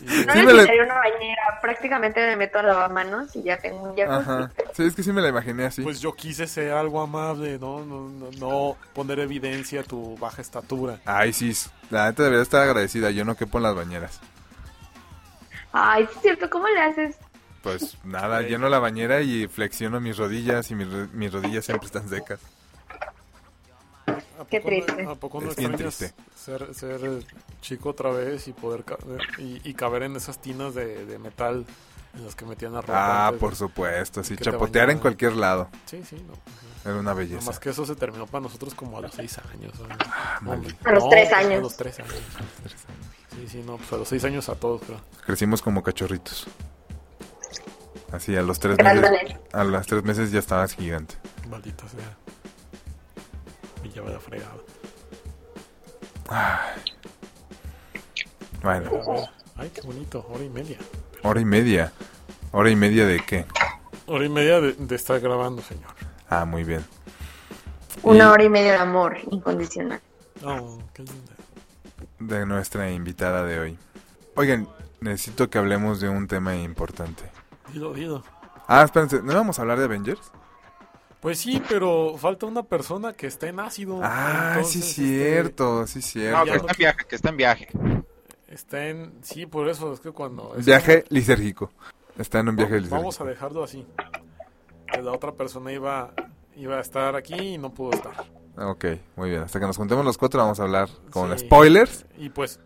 Y- 0.01 0.25
No 0.25 0.33
Sí, 0.33 0.39
me 0.39 0.43
la- 0.45 0.51
necesitaría 0.53 0.83
una 0.83 0.95
bañera, 0.95 1.59
prácticamente 1.61 2.19
me 2.27 2.35
meto 2.35 2.59
a 2.59 2.63
lavamanos 2.63 3.35
y 3.35 3.43
ya 3.43 3.57
tengo 3.57 3.83
un 3.83 3.95
jacuzzi. 3.95 4.29
Ajá. 4.29 4.51
Sí, 4.73 4.83
es 4.85 4.95
que 4.95 5.03
sí 5.03 5.11
me 5.13 5.21
la 5.21 5.29
imaginé 5.29 5.65
así. 5.65 5.81
Pues 5.81 6.01
yo 6.01 6.13
quise 6.13 6.45
ser 6.47 6.71
algo 6.73 7.01
amable, 7.01 7.57
¿no? 7.57 7.85
No, 7.85 8.09
no, 8.09 8.29
no 8.37 8.77
poner 8.93 9.19
evidencia 9.19 9.81
a 9.81 9.83
tu 9.83 10.17
baja 10.17 10.41
estatura. 10.41 10.99
Ay, 11.05 11.31
sí, 11.33 11.53
la 11.89 12.05
neta 12.07 12.23
debería 12.23 12.43
estar 12.43 12.61
agradecida. 12.61 13.11
Yo 13.11 13.23
no 13.25 13.35
quepo 13.35 13.57
en 13.59 13.63
las 13.63 13.75
bañeras. 13.75 14.19
Ay, 15.71 16.05
sí 16.05 16.11
es 16.17 16.21
cierto, 16.21 16.49
¿cómo 16.49 16.67
le 16.67 16.81
haces? 16.81 17.15
Pues 17.63 17.97
nada, 18.03 18.41
lleno 18.43 18.69
la 18.69 18.77
bañera 18.77 19.21
y 19.21 19.47
flexiono 19.47 19.99
mis 19.99 20.17
rodillas 20.17 20.69
y 20.69 20.75
mis, 20.75 20.87
mis 21.13 21.31
rodillas 21.33 21.65
siempre 21.65 21.87
están 21.87 22.07
secas. 22.07 22.39
¿A 24.05 24.45
Qué 24.45 24.59
poco 24.59 24.71
no- 24.71 24.83
triste. 24.85 25.05
¿A 25.07 25.15
poco 25.15 25.41
no 25.41 25.49
Es 25.51 25.55
bien 25.55 25.75
triste. 25.75 26.13
ser, 26.35 26.73
ser 26.75 26.99
eh, 27.03 27.19
chico 27.61 27.89
otra 27.89 28.11
vez 28.11 28.47
y 28.47 28.53
poder 28.53 28.83
ca- 28.83 28.97
y, 29.37 29.61
y 29.67 29.73
caber 29.73 30.03
en 30.03 30.15
esas 30.15 30.39
tinas 30.39 30.75
de, 30.75 31.05
de 31.05 31.17
metal 31.19 31.65
en 32.13 32.25
las 32.25 32.35
que 32.35 32.45
metían 32.45 32.73
la 32.73 32.81
ropa? 32.81 32.93
Ah, 32.95 33.27
antes 33.27 33.39
por 33.39 33.55
supuesto, 33.55 34.23
sí, 34.23 34.31
que 34.35 34.43
te 34.43 34.51
chapotear 34.51 34.89
en 34.89 34.99
cualquier 34.99 35.33
lado. 35.33 35.69
Sí, 35.85 36.03
sí, 36.03 36.17
no. 36.27 36.33
Ujú. 36.33 36.41
Era 36.83 36.93
una 36.95 37.01
Nada 37.03 37.13
belleza. 37.13 37.45
más 37.45 37.59
que 37.59 37.69
eso 37.69 37.85
se 37.85 37.95
terminó 37.95 38.27
para 38.27 38.41
nosotros 38.41 38.73
como 38.75 38.97
a 38.97 39.01
los 39.01 39.13
seis 39.13 39.37
años. 39.53 39.71
¿no? 39.79 39.87
maldito. 40.41 40.75
A 40.89 40.91
los 40.91 41.03
No, 41.05 41.09
tres 41.09 41.31
A 41.31 41.37
años. 41.37 41.61
los 41.61 41.77
tres 41.77 41.99
años. 41.99 42.13
Sí, 43.33 43.47
sí, 43.47 43.63
no, 43.65 43.77
pues 43.77 43.93
a 43.93 43.97
los 43.97 44.07
seis 44.09 44.23
años 44.25 44.49
a 44.49 44.55
todos, 44.55 44.81
creo. 44.81 44.99
Crecimos 45.25 45.61
como 45.61 45.81
cachorritos. 45.81 46.45
Así, 48.13 48.35
a 48.37 48.41
los 48.43 48.59
tres 48.59 48.77
meses, 48.77 49.37
a 49.51 49.63
los 49.63 49.87
tres 49.87 50.03
meses 50.03 50.31
ya 50.31 50.39
estabas 50.39 50.75
gigante. 50.75 51.15
Maldita 51.49 51.87
sea. 51.89 52.15
Y 53.83 53.89
ya 53.89 54.01
me 54.03 54.11
la 54.11 54.19
fregada. 54.19 54.53
Bueno, 58.61 58.89
Ay, 59.55 59.69
qué 59.73 59.81
bonito, 59.81 60.25
hora 60.29 60.43
y 60.43 60.49
media. 60.49 60.77
hora 61.23 61.41
y 61.41 61.45
media. 61.45 61.91
¿Hora 62.51 62.69
y 62.69 62.75
media 62.75 63.05
de 63.05 63.19
qué? 63.25 63.45
Hora 64.05 64.25
y 64.25 64.29
media 64.29 64.61
de, 64.61 64.73
de 64.73 64.95
estar 64.95 65.19
grabando, 65.19 65.61
señor. 65.61 65.89
Ah, 66.29 66.45
muy 66.45 66.63
bien. 66.63 66.85
Una 68.03 68.25
Y 68.25 68.27
hora 68.27 68.43
y 68.43 68.49
media 68.49 68.71
de 68.73 68.77
amor 68.77 69.17
incondicional. 69.31 70.01
Oh, 70.43 70.79
qué 70.93 71.03
linda. 71.03 71.33
De 72.19 72.45
nuestra 72.45 72.91
invitada 72.91 73.43
de 73.43 73.59
hoy. 73.59 73.77
Oigan, 74.35 74.67
necesito 75.01 75.49
que 75.49 75.57
hablemos 75.57 75.99
de 75.99 76.09
un 76.09 76.27
tema 76.27 76.55
importante. 76.55 77.23
Ah, 78.67 78.83
espérense, 78.83 79.21
¿no 79.21 79.33
vamos 79.33 79.59
a 79.59 79.61
hablar 79.63 79.77
de 79.79 79.85
Avengers? 79.85 80.31
Pues 81.19 81.39
sí, 81.39 81.61
pero 81.69 82.15
falta 82.17 82.45
una 82.45 82.63
persona 82.63 83.13
que 83.13 83.27
está 83.27 83.47
en 83.47 83.59
ácido. 83.59 83.99
Ah, 84.03 84.53
Entonces, 84.55 84.83
sí, 84.85 85.03
este, 85.15 85.31
cierto, 85.31 85.87
sí, 85.87 85.99
No, 85.99 86.03
cierto. 86.03 86.43
que 86.43 86.49
ya 86.49 86.55
está 86.57 86.71
en 86.71 86.77
viaje, 86.77 87.05
que 87.07 87.15
está 87.15 87.29
en 87.29 87.37
viaje. 87.37 87.67
está 88.47 88.87
en. 88.87 89.13
Sí, 89.23 89.45
por 89.45 89.69
eso 89.69 89.93
es 89.93 89.99
que 90.01 90.11
cuando. 90.11 90.53
es 90.57 90.65
Viaje 90.65 91.05
lisérgico. 91.09 91.71
Está 92.17 92.39
en 92.39 92.49
un 92.49 92.55
viaje 92.57 92.77
como- 92.81 92.89
Vamos 92.97 93.19
a 93.21 93.23
lisérgico. 93.23 93.25
dejarlo 93.29 93.63
así. 93.63 93.85
Que 94.91 95.01
la 95.01 95.11
otra 95.13 95.31
persona 95.31 95.71
iba, 95.71 96.13
iba 96.55 96.75
a 96.77 96.81
estar 96.81 97.15
aquí 97.15 97.35
y 97.35 97.57
no 97.57 97.73
pudo 97.73 97.93
estar. 97.93 98.13
Ok, 98.57 98.85
muy 99.15 99.29
bien. 99.31 99.43
Hasta 99.43 99.59
que 99.59 99.65
nos 99.65 99.77
juntemos 99.77 100.05
los 100.05 100.17
cuatro 100.17 100.39
vamos 100.41 100.59
a 100.59 100.63
hablar 100.63 100.89
con 101.09 101.31
Sí. 101.39 101.45
spoilers. 101.45 102.05
Y 102.17 102.29
pues. 102.29 102.59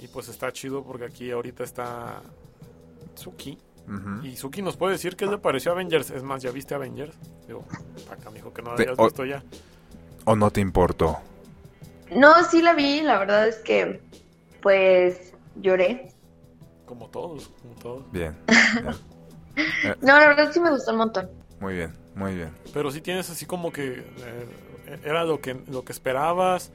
Y 0.00 0.08
pues 0.08 0.28
está 0.28 0.52
chido 0.52 0.82
porque 0.84 1.04
aquí 1.04 1.30
ahorita 1.30 1.62
está. 1.64 2.20
Y 4.22 4.36
Suki 4.36 4.62
nos 4.62 4.76
puede 4.76 4.92
decir 4.92 5.16
qué 5.16 5.26
le 5.26 5.38
pareció 5.38 5.72
a 5.72 5.74
Avengers. 5.74 6.10
Es 6.10 6.22
más, 6.22 6.42
¿ya 6.42 6.50
viste 6.50 6.74
Avengers? 6.74 7.14
Digo, 7.46 7.64
acá 8.10 8.30
me 8.30 8.36
dijo 8.36 8.52
que 8.52 8.62
no 8.62 8.68
la 8.68 8.74
habías 8.82 8.98
o- 8.98 9.04
visto 9.04 9.24
ya. 9.24 9.42
¿O 10.24 10.36
no 10.36 10.50
te 10.50 10.60
importó? 10.60 11.18
No, 12.14 12.44
sí 12.44 12.62
la 12.62 12.74
vi, 12.74 13.00
la 13.02 13.18
verdad 13.18 13.48
es 13.48 13.56
que, 13.56 14.00
pues, 14.60 15.34
lloré. 15.56 16.12
Como 16.86 17.08
todos, 17.08 17.50
como 17.60 17.74
todos. 17.74 18.12
Bien. 18.12 18.36
bien. 19.54 19.96
No, 20.00 20.18
la 20.18 20.28
verdad 20.28 20.52
sí 20.52 20.60
me 20.60 20.70
gustó 20.70 20.92
un 20.92 20.98
montón. 20.98 21.30
Muy 21.60 21.74
bien, 21.74 21.92
muy 22.14 22.34
bien. 22.34 22.50
Pero 22.72 22.90
sí 22.90 23.00
tienes 23.00 23.30
así 23.30 23.46
como 23.46 23.72
que 23.72 24.04
eh, 24.18 25.00
era 25.04 25.24
lo 25.24 25.40
que 25.40 25.54
lo 25.68 25.84
que 25.84 25.92
esperabas, 25.92 26.70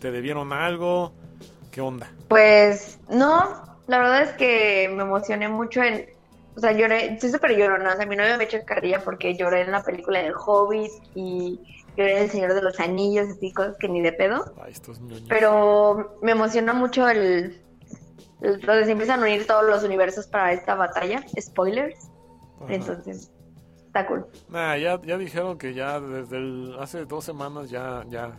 te 0.00 0.10
debieron 0.10 0.52
algo, 0.52 1.12
¿qué 1.70 1.80
onda? 1.80 2.10
Pues, 2.28 2.98
no, 3.08 3.78
la 3.86 3.98
verdad 3.98 4.22
es 4.22 4.32
que 4.32 4.88
me 4.94 5.02
emocioné 5.02 5.48
mucho 5.48 5.82
en... 5.82 6.06
O 6.56 6.60
sea, 6.60 6.72
lloré, 6.72 7.20
soy 7.20 7.30
súper 7.30 7.56
llorona, 7.56 7.92
o 7.92 7.96
sea, 7.96 8.06
mi 8.06 8.16
novio 8.16 8.36
me 8.38 8.44
echó 8.44 8.58
carrilla 8.64 9.00
porque 9.04 9.34
lloré 9.36 9.60
en 9.62 9.72
la 9.72 9.82
película 9.82 10.22
del 10.22 10.32
Hobbit 10.34 10.90
y 11.14 11.60
lloré 11.96 12.16
en 12.16 12.22
El 12.24 12.30
Señor 12.30 12.54
de 12.54 12.62
los 12.62 12.80
Anillos, 12.80 13.28
así 13.28 13.52
cosas 13.52 13.76
que 13.78 13.88
ni 13.88 14.00
de 14.00 14.12
pedo. 14.12 14.54
Ay, 14.62 14.72
estos. 14.72 14.98
Pero 15.28 16.18
me 16.22 16.32
emociona 16.32 16.72
mucho 16.72 17.06
el, 17.08 17.60
el- 18.40 18.60
donde 18.62 18.84
se 18.86 18.92
empiezan 18.92 19.20
a 19.20 19.24
unir 19.24 19.46
todos 19.46 19.64
los 19.64 19.84
universos 19.84 20.26
para 20.28 20.52
esta 20.52 20.74
batalla. 20.74 21.22
Spoilers. 21.38 22.08
Ajá. 22.62 22.72
Entonces, 22.74 23.30
está 23.86 24.06
cool. 24.06 24.26
Nah, 24.48 24.76
ya, 24.76 24.98
ya 25.02 25.18
dijeron 25.18 25.58
que 25.58 25.74
ya 25.74 26.00
desde 26.00 26.38
el- 26.38 26.74
hace 26.80 27.04
dos 27.04 27.22
semanas 27.24 27.68
ya, 27.68 28.02
ya 28.08 28.32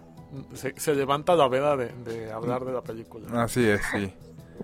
se, 0.56 0.74
se 0.80 0.96
levanta 0.96 1.36
la 1.36 1.48
veda 1.48 1.78
de, 1.78 1.90
de 2.04 2.32
hablar 2.32 2.66
de 2.66 2.72
la 2.74 2.82
película. 2.82 3.44
Así 3.44 3.68
es, 3.70 3.80
sí. 3.92 4.12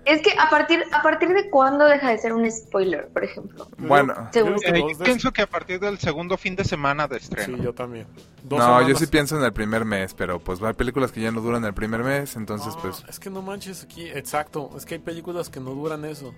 Es 0.04 0.20
que 0.22 0.32
a 0.38 0.50
partir, 0.50 0.84
a 0.92 1.02
partir 1.02 1.28
de 1.30 1.48
cuándo 1.50 1.86
deja 1.86 2.10
de 2.10 2.18
ser 2.18 2.32
un 2.32 2.50
spoiler, 2.50 3.08
por 3.08 3.24
ejemplo. 3.24 3.68
Bueno, 3.78 4.14
Yo 4.14 4.28
Según- 4.32 4.56
digo 4.56 4.60
que 4.60 4.80
dos 4.80 4.92
yo 4.92 4.98
de- 4.98 5.04
pienso 5.04 5.32
que 5.32 5.42
a 5.42 5.46
partir 5.46 5.80
del 5.80 5.98
segundo 5.98 6.36
fin 6.36 6.56
de 6.56 6.64
semana 6.64 7.08
de 7.08 7.16
estreno. 7.16 7.56
Sí, 7.56 7.62
yo 7.64 7.72
también. 7.72 8.06
Dos 8.42 8.58
no, 8.58 8.86
yo 8.88 8.94
sí 8.96 9.06
pienso 9.06 9.38
en 9.38 9.44
el 9.44 9.52
primer 9.52 9.84
mes, 9.84 10.12
pero 10.14 10.38
pues 10.38 10.62
hay 10.62 10.74
películas 10.74 11.10
que 11.12 11.20
ya 11.20 11.30
no 11.30 11.40
duran 11.40 11.64
el 11.64 11.72
primer 11.74 12.02
mes, 12.04 12.36
entonces 12.36 12.74
Ah, 12.76 12.78
pues... 12.82 13.04
Es 13.08 13.18
que 13.18 13.30
no 13.30 13.40
manches 13.42 13.82
aquí, 13.84 14.06
exacto. 14.08 14.70
Es 14.76 14.84
que 14.84 14.94
hay 14.94 15.00
películas 15.00 15.48
que 15.48 15.60
no 15.60 15.70
duran 15.70 16.04
eso. 16.04 16.34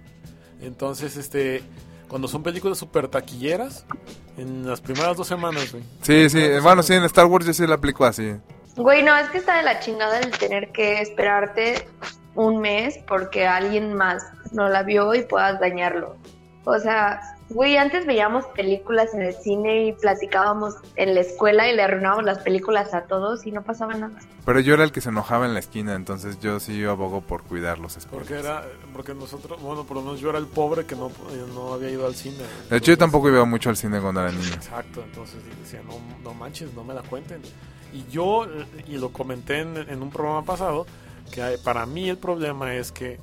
Entonces, 0.60 1.16
este, 1.16 1.62
cuando 2.08 2.28
son 2.28 2.42
películas 2.42 2.78
super 2.78 3.08
taquilleras, 3.08 3.84
en 4.36 4.66
las 4.66 4.80
primeras 4.80 5.16
dos 5.16 5.26
semanas, 5.26 5.72
güey. 5.72 5.82
Sí, 6.02 6.30
sí, 6.30 6.40
bueno, 6.62 6.82
sí, 6.82 6.94
en 6.94 7.04
Star 7.04 7.26
Wars 7.26 7.44
yo 7.46 7.52
sí 7.52 7.66
la 7.66 7.74
aplico 7.74 8.04
así. 8.04 8.36
Güey, 8.76 9.02
no, 9.02 9.16
es 9.16 9.28
que 9.30 9.38
está 9.38 9.56
de 9.56 9.62
la 9.62 9.80
chingada 9.80 10.18
el 10.20 10.30
tener 10.30 10.70
que 10.70 11.00
esperarte 11.00 11.88
un 12.36 12.60
mes 12.60 12.98
porque 13.08 13.46
alguien 13.46 13.94
más 13.94 14.24
no 14.52 14.68
la 14.68 14.82
vio 14.82 15.14
y 15.14 15.22
puedas 15.22 15.58
dañarlo. 15.58 16.16
O 16.64 16.78
sea, 16.78 17.20
güey, 17.48 17.76
antes 17.76 18.06
veíamos 18.06 18.44
películas 18.46 19.14
en 19.14 19.22
el 19.22 19.34
cine 19.34 19.86
y 19.86 19.92
platicábamos 19.92 20.74
en 20.96 21.14
la 21.14 21.20
escuela 21.20 21.70
y 21.70 21.76
le 21.76 21.82
arruinábamos 21.82 22.24
las 22.24 22.38
películas 22.38 22.92
a 22.92 23.02
todos 23.02 23.46
y 23.46 23.52
no 23.52 23.62
pasaba 23.62 23.94
nada. 23.94 24.18
Pero 24.44 24.60
yo 24.60 24.74
era 24.74 24.82
el 24.84 24.90
que 24.90 25.00
se 25.00 25.10
enojaba 25.10 25.46
en 25.46 25.54
la 25.54 25.60
esquina, 25.60 25.94
entonces 25.94 26.40
yo 26.40 26.58
sí 26.58 26.84
abogo 26.84 27.20
por 27.20 27.44
cuidar 27.44 27.78
los 27.78 27.92
spoilers. 27.92 28.28
Porque 28.28 28.34
era, 28.34 28.64
porque 28.92 29.14
nosotros, 29.14 29.60
bueno, 29.62 29.84
por 29.84 29.96
lo 29.96 30.02
menos 30.02 30.20
yo 30.20 30.30
era 30.30 30.38
el 30.38 30.46
pobre 30.46 30.86
que 30.86 30.96
no, 30.96 31.10
no 31.54 31.74
había 31.74 31.90
ido 31.90 32.06
al 32.06 32.16
cine. 32.16 32.42
De 32.68 32.78
hecho, 32.78 32.92
yo 32.92 32.98
tampoco 32.98 33.28
iba 33.28 33.44
mucho 33.44 33.70
al 33.70 33.76
cine 33.76 34.00
cuando 34.00 34.22
era 34.22 34.32
niño. 34.32 34.54
Exacto, 34.54 35.02
entonces 35.02 35.36
decía, 35.62 35.80
no, 35.86 35.98
no 36.22 36.34
manches, 36.34 36.74
no 36.74 36.82
me 36.82 36.94
la 36.94 37.02
cuenten. 37.02 37.42
Y 37.92 38.04
yo, 38.10 38.44
eh, 38.44 38.66
y 38.88 38.98
lo 38.98 39.10
comenté 39.10 39.60
en, 39.60 39.76
en 39.76 40.02
un 40.02 40.10
programa 40.10 40.42
pasado, 40.44 40.84
que 41.30 41.42
hay- 41.42 41.56
para 41.58 41.86
mí 41.86 42.08
el 42.08 42.18
problema 42.18 42.74
es 42.74 42.92
que, 42.92 43.18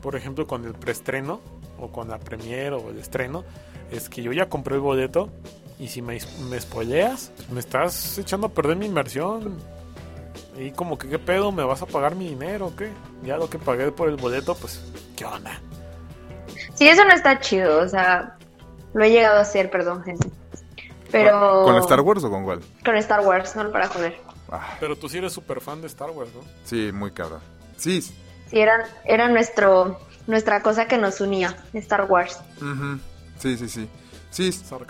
por 0.00 0.16
ejemplo, 0.16 0.46
con 0.46 0.64
el 0.64 0.74
preestreno, 0.74 1.40
o 1.78 1.88
con 1.90 2.08
la 2.08 2.18
premiere, 2.18 2.76
o 2.76 2.90
el 2.90 2.98
estreno, 2.98 3.44
es 3.90 4.08
que 4.08 4.22
yo 4.22 4.32
ya 4.32 4.48
compré 4.48 4.76
el 4.76 4.80
boleto, 4.80 5.28
y 5.78 5.88
si 5.88 6.00
me, 6.02 6.18
me 6.48 6.60
spoileas, 6.60 7.32
me 7.50 7.60
estás 7.60 8.16
echando 8.18 8.46
a 8.46 8.50
perder 8.50 8.76
mi 8.76 8.86
inversión. 8.86 9.58
Y 10.56 10.70
como 10.72 10.98
que, 10.98 11.08
¿qué 11.08 11.18
pedo? 11.18 11.50
¿Me 11.50 11.64
vas 11.64 11.82
a 11.82 11.86
pagar 11.86 12.14
mi 12.14 12.28
dinero 12.28 12.66
o 12.66 12.76
qué? 12.76 12.90
Ya 13.24 13.36
lo 13.36 13.48
que 13.50 13.58
pagué 13.58 13.90
por 13.90 14.08
el 14.08 14.16
boleto, 14.16 14.54
pues, 14.54 14.80
¿qué 15.16 15.24
onda? 15.24 15.60
Sí, 16.74 16.88
eso 16.88 17.04
no 17.04 17.12
está 17.12 17.40
chido, 17.40 17.80
o 17.82 17.88
sea, 17.88 18.36
lo 18.92 19.04
he 19.04 19.10
llegado 19.10 19.38
a 19.38 19.42
hacer, 19.42 19.70
perdón, 19.70 20.02
gente. 20.04 20.28
Pero... 21.10 21.62
¿Con 21.64 21.76
Star 21.78 22.00
Wars 22.00 22.22
o 22.24 22.30
con 22.30 22.44
cuál? 22.44 22.60
Con 22.84 22.96
Star 22.96 23.20
Wars, 23.26 23.56
no 23.56 23.70
para 23.70 23.88
joder. 23.88 24.16
Ah, 24.52 24.76
Pero 24.78 24.96
tú 24.96 25.08
sí 25.08 25.16
eres 25.16 25.32
súper 25.32 25.62
fan 25.62 25.80
de 25.80 25.86
Star 25.86 26.10
Wars, 26.10 26.30
¿no? 26.34 26.42
sí, 26.64 26.92
muy 26.92 27.10
cabrón. 27.10 27.40
Sí. 27.78 28.02
Sí, 28.02 28.14
eran, 28.52 28.82
era 29.06 29.28
nuestro, 29.28 29.98
nuestra 30.26 30.60
cosa 30.60 30.86
que 30.86 30.98
nos 30.98 31.22
unía, 31.22 31.56
Star 31.72 32.04
Wars. 32.04 32.38
Sí, 33.38 33.56
sí, 33.56 33.68
sí. 33.68 33.88
Sí, 34.30 34.50
que, 34.50 34.84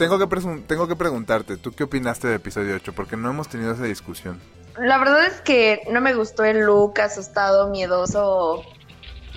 tengo 0.67 0.89
que 0.89 0.97
preguntarte, 0.97 1.57
¿tú 1.57 1.71
qué 1.73 1.85
opinaste 1.85 2.27
del 2.27 2.37
episodio 2.37 2.75
8? 2.75 2.93
Porque 2.93 3.17
no 3.17 3.31
hemos 3.31 3.49
tenido 3.49 3.73
esa 3.73 3.85
discusión. 3.85 4.41
La 4.79 4.99
verdad 4.99 5.27
es 5.27 5.41
que 5.43 5.83
no 5.91 6.01
me 6.01 6.15
gustó 6.15 6.45
el 6.45 6.61
look 6.61 7.01
asustado, 7.01 7.71
miedoso 7.71 8.65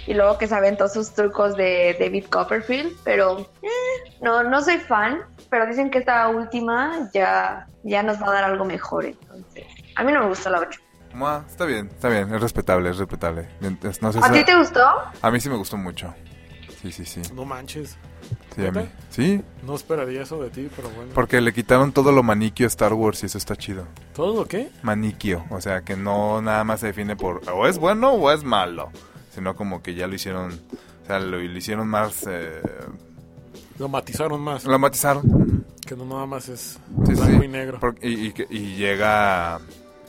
y 0.08 0.14
luego 0.14 0.38
que 0.38 0.48
se 0.48 0.56
aventó 0.56 0.88
sus 0.88 1.14
trucos 1.14 1.56
de 1.56 1.96
David 2.00 2.26
Copperfield, 2.32 2.96
pero 3.04 3.50
eh, 3.62 4.12
no, 4.22 4.44
no 4.44 4.62
soy 4.62 4.78
fan, 4.78 5.22
pero 5.50 5.66
dicen 5.66 5.90
que 5.90 6.00
esta 6.00 6.28
última 6.30 7.10
ya, 7.14 7.68
ya 7.84 8.04
nos 8.04 8.22
va 8.22 8.28
a 8.28 8.34
dar 8.34 8.44
algo 8.46 8.66
mejor, 8.66 9.06
entonces. 9.06 9.66
A 9.96 10.04
mí 10.04 10.12
no 10.12 10.22
me 10.22 10.28
gustó 10.28 10.50
la 10.50 10.60
8. 10.60 10.80
Mua, 11.14 11.46
está 11.48 11.66
bien, 11.66 11.88
está 11.88 12.10
bien, 12.10 12.34
es 12.34 12.42
respetable, 12.42 12.90
es 12.90 12.98
respetable. 12.98 13.48
Entonces, 13.62 14.02
no 14.02 14.12
sé 14.12 14.20
¿A 14.22 14.32
ti 14.32 14.44
te 14.44 14.56
gustó? 14.58 14.82
a 15.22 15.32
mí 15.32 15.40
sí 15.40 15.50
me 15.50 15.56
gustó 15.56 15.78
mucho. 15.78 16.14
Sí, 16.82 16.92
sí, 16.92 17.06
sí. 17.06 17.22
No 17.34 17.46
manches. 17.46 17.98
Sí, 18.56 18.66
a 18.66 18.72
mí. 18.72 18.88
Sí, 19.10 19.42
No 19.64 19.76
esperaría 19.76 20.24
eso 20.24 20.42
de 20.42 20.50
ti, 20.50 20.70
pero 20.76 20.90
bueno. 20.90 21.12
porque 21.16 21.40
le 21.42 21.54
quitaron 21.54 21.92
todo 21.94 22.12
lo 22.12 22.22
maniquio 22.24 22.66
a 22.66 22.68
Star 22.68 22.94
Wars 22.94 23.24
y 23.24 23.28
eso 23.28 23.38
está 23.38 23.56
chido. 23.56 23.86
¿Todo 24.14 24.36
lo 24.42 24.46
qué? 24.48 24.70
Maniquio, 24.84 25.46
o 25.50 25.62
sea, 25.62 25.82
que 25.82 25.96
no 25.96 26.42
nada 26.42 26.64
más 26.64 26.82
se 26.82 26.88
define 26.88 27.16
por 27.16 27.42
o 27.50 27.66
es 27.68 27.78
bueno 27.80 28.12
o 28.12 28.32
es 28.32 28.44
malo, 28.44 28.92
sino 29.34 29.56
como 29.56 29.82
que 29.82 29.94
ya 29.96 30.08
lo 30.08 30.16
hicieron, 30.16 30.52
o 31.04 31.06
sea, 31.08 31.20
lo, 31.20 31.38
lo 31.38 31.58
hicieron 31.58 31.88
más, 31.88 32.26
eh, 32.28 32.62
Lo 33.80 33.88
matizaron 33.90 34.42
más. 34.42 34.66
lo 34.66 34.78
matizaron. 34.80 35.66
Que 35.86 35.96
no 35.96 36.06
nada 36.06 36.26
más 36.26 36.50
es 36.50 36.80
Sí, 37.06 37.14
blanco 37.14 37.40
sí. 37.42 37.46
y 37.46 37.48
negro. 37.48 37.80
Por- 37.80 37.96
y, 38.02 38.28
y 38.28 38.32
que- 38.34 38.48
y 38.50 38.76
llega 38.76 39.60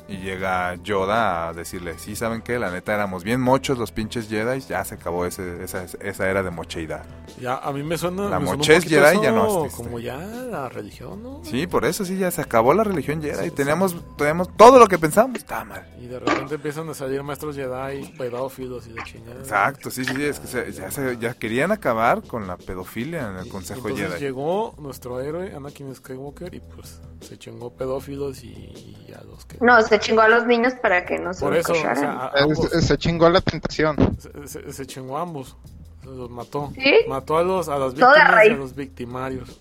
y 0.08 0.18
llega 0.18 0.74
Yoda 0.76 1.48
a 1.48 1.52
decirle, 1.52 1.98
sí, 1.98 2.14
¿saben 2.14 2.40
qué? 2.42 2.58
La 2.58 2.70
neta 2.70 2.94
éramos 2.94 3.24
bien 3.24 3.40
mochos 3.40 3.76
los 3.78 3.90
pinches 3.90 4.28
Jedi, 4.28 4.60
ya 4.60 4.84
se 4.84 4.94
acabó 4.94 5.26
ese, 5.26 5.64
esa, 5.64 5.82
esa 5.84 6.30
era 6.30 6.42
de 6.44 6.50
mocheidad. 6.50 7.04
Ya, 7.40 7.56
a 7.56 7.72
mí 7.72 7.82
me 7.82 7.98
suena. 7.98 8.28
La 8.28 8.38
me 8.38 8.46
mochez 8.46 8.84
Jedi 8.84 9.14
eso 9.16 9.22
ya 9.22 9.32
no 9.32 9.64
existe. 9.64 9.82
Como 9.82 9.98
ya 9.98 10.16
la 10.16 10.68
religión, 10.68 11.22
¿no? 11.22 11.40
Sí, 11.44 11.66
por 11.66 11.84
eso 11.84 12.04
sí, 12.04 12.16
ya 12.18 12.30
se 12.30 12.40
acabó 12.40 12.72
la 12.72 12.84
religión 12.84 13.20
Jedi. 13.20 13.46
Sí, 13.46 13.50
teníamos, 13.50 13.96
teníamos 14.16 14.48
todo 14.56 14.78
lo 14.78 14.86
que 14.86 14.96
pensábamos, 14.98 15.38
estaba 15.38 15.64
mal. 15.64 15.86
Y 16.00 16.06
de 16.06 16.20
repente 16.20 16.54
empiezan 16.54 16.88
a 16.88 16.94
salir 16.94 17.22
maestros 17.24 17.56
Jedi, 17.56 18.06
pedófilos 18.16 18.86
y 18.86 18.92
de 18.92 19.02
chingada. 19.02 19.40
Exacto, 19.40 19.90
sí, 19.90 20.04
sí, 20.04 20.14
sí, 20.14 20.22
es 20.24 20.38
que 20.38 20.46
se- 20.46 20.72
ya, 20.72 20.90
se- 20.90 21.16
ya 21.18 21.34
querían 21.34 21.72
acabar 21.72 22.22
con 22.22 22.46
la 22.46 22.56
pedofilia 22.56 23.28
en 23.30 23.36
el 23.38 23.48
Consejo 23.48 23.88
Entonces 23.88 24.10
Jedi. 24.14 24.20
llegó 24.24 24.74
nuestro 24.78 25.20
héroe, 25.20 25.52
Anakin 25.54 25.94
Skywalker, 25.94 26.54
y 26.54 26.60
pues 26.60 27.00
se 27.20 27.36
chingó 27.38 27.74
pedófilos 27.74 28.44
y, 28.44 28.48
y 28.48 29.12
a 29.18 29.22
los 29.24 29.44
que. 29.46 29.58
No, 29.60 29.80
se 29.82 29.95
chingó 30.00 30.20
a 30.22 30.28
los 30.28 30.46
niños 30.46 30.74
para 30.80 31.04
que 31.04 31.18
no 31.18 31.32
se 31.34 31.40
Por 31.40 31.54
los 31.54 31.60
eso, 31.60 31.72
o 31.72 31.76
sea, 31.76 32.30
ambos. 32.34 32.68
se 32.70 32.98
chingó 32.98 33.28
la 33.30 33.40
tentación. 33.40 33.96
Se, 34.18 34.48
se- 34.48 34.72
se 34.72 34.86
chingó 34.86 35.18
a 35.18 35.22
ambos. 35.22 35.56
Se 36.02 36.06
los 36.06 36.30
mató. 36.30 36.72
¿Sí? 36.74 36.94
Mató 37.08 37.36
a 37.38 37.42
los 37.42 37.68
a 37.68 37.78
las 37.78 37.94
víctimas 37.94 38.46
y 38.46 38.50
a 38.50 38.54
los 38.56 38.74
victimarios. 38.74 39.60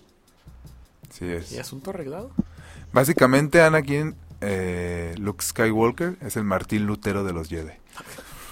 Sí 1.10 1.24
¿Y 1.24 1.30
es. 1.32 1.58
asunto 1.58 1.90
arreglado? 1.90 2.30
Básicamente 2.92 3.62
Anakin, 3.62 4.14
eh, 4.40 5.14
Luke 5.18 5.42
Skywalker, 5.44 6.16
es 6.20 6.36
el 6.36 6.44
Martín 6.44 6.86
Lutero 6.86 7.24
de 7.24 7.32
los 7.32 7.48
Jedi. 7.48 7.72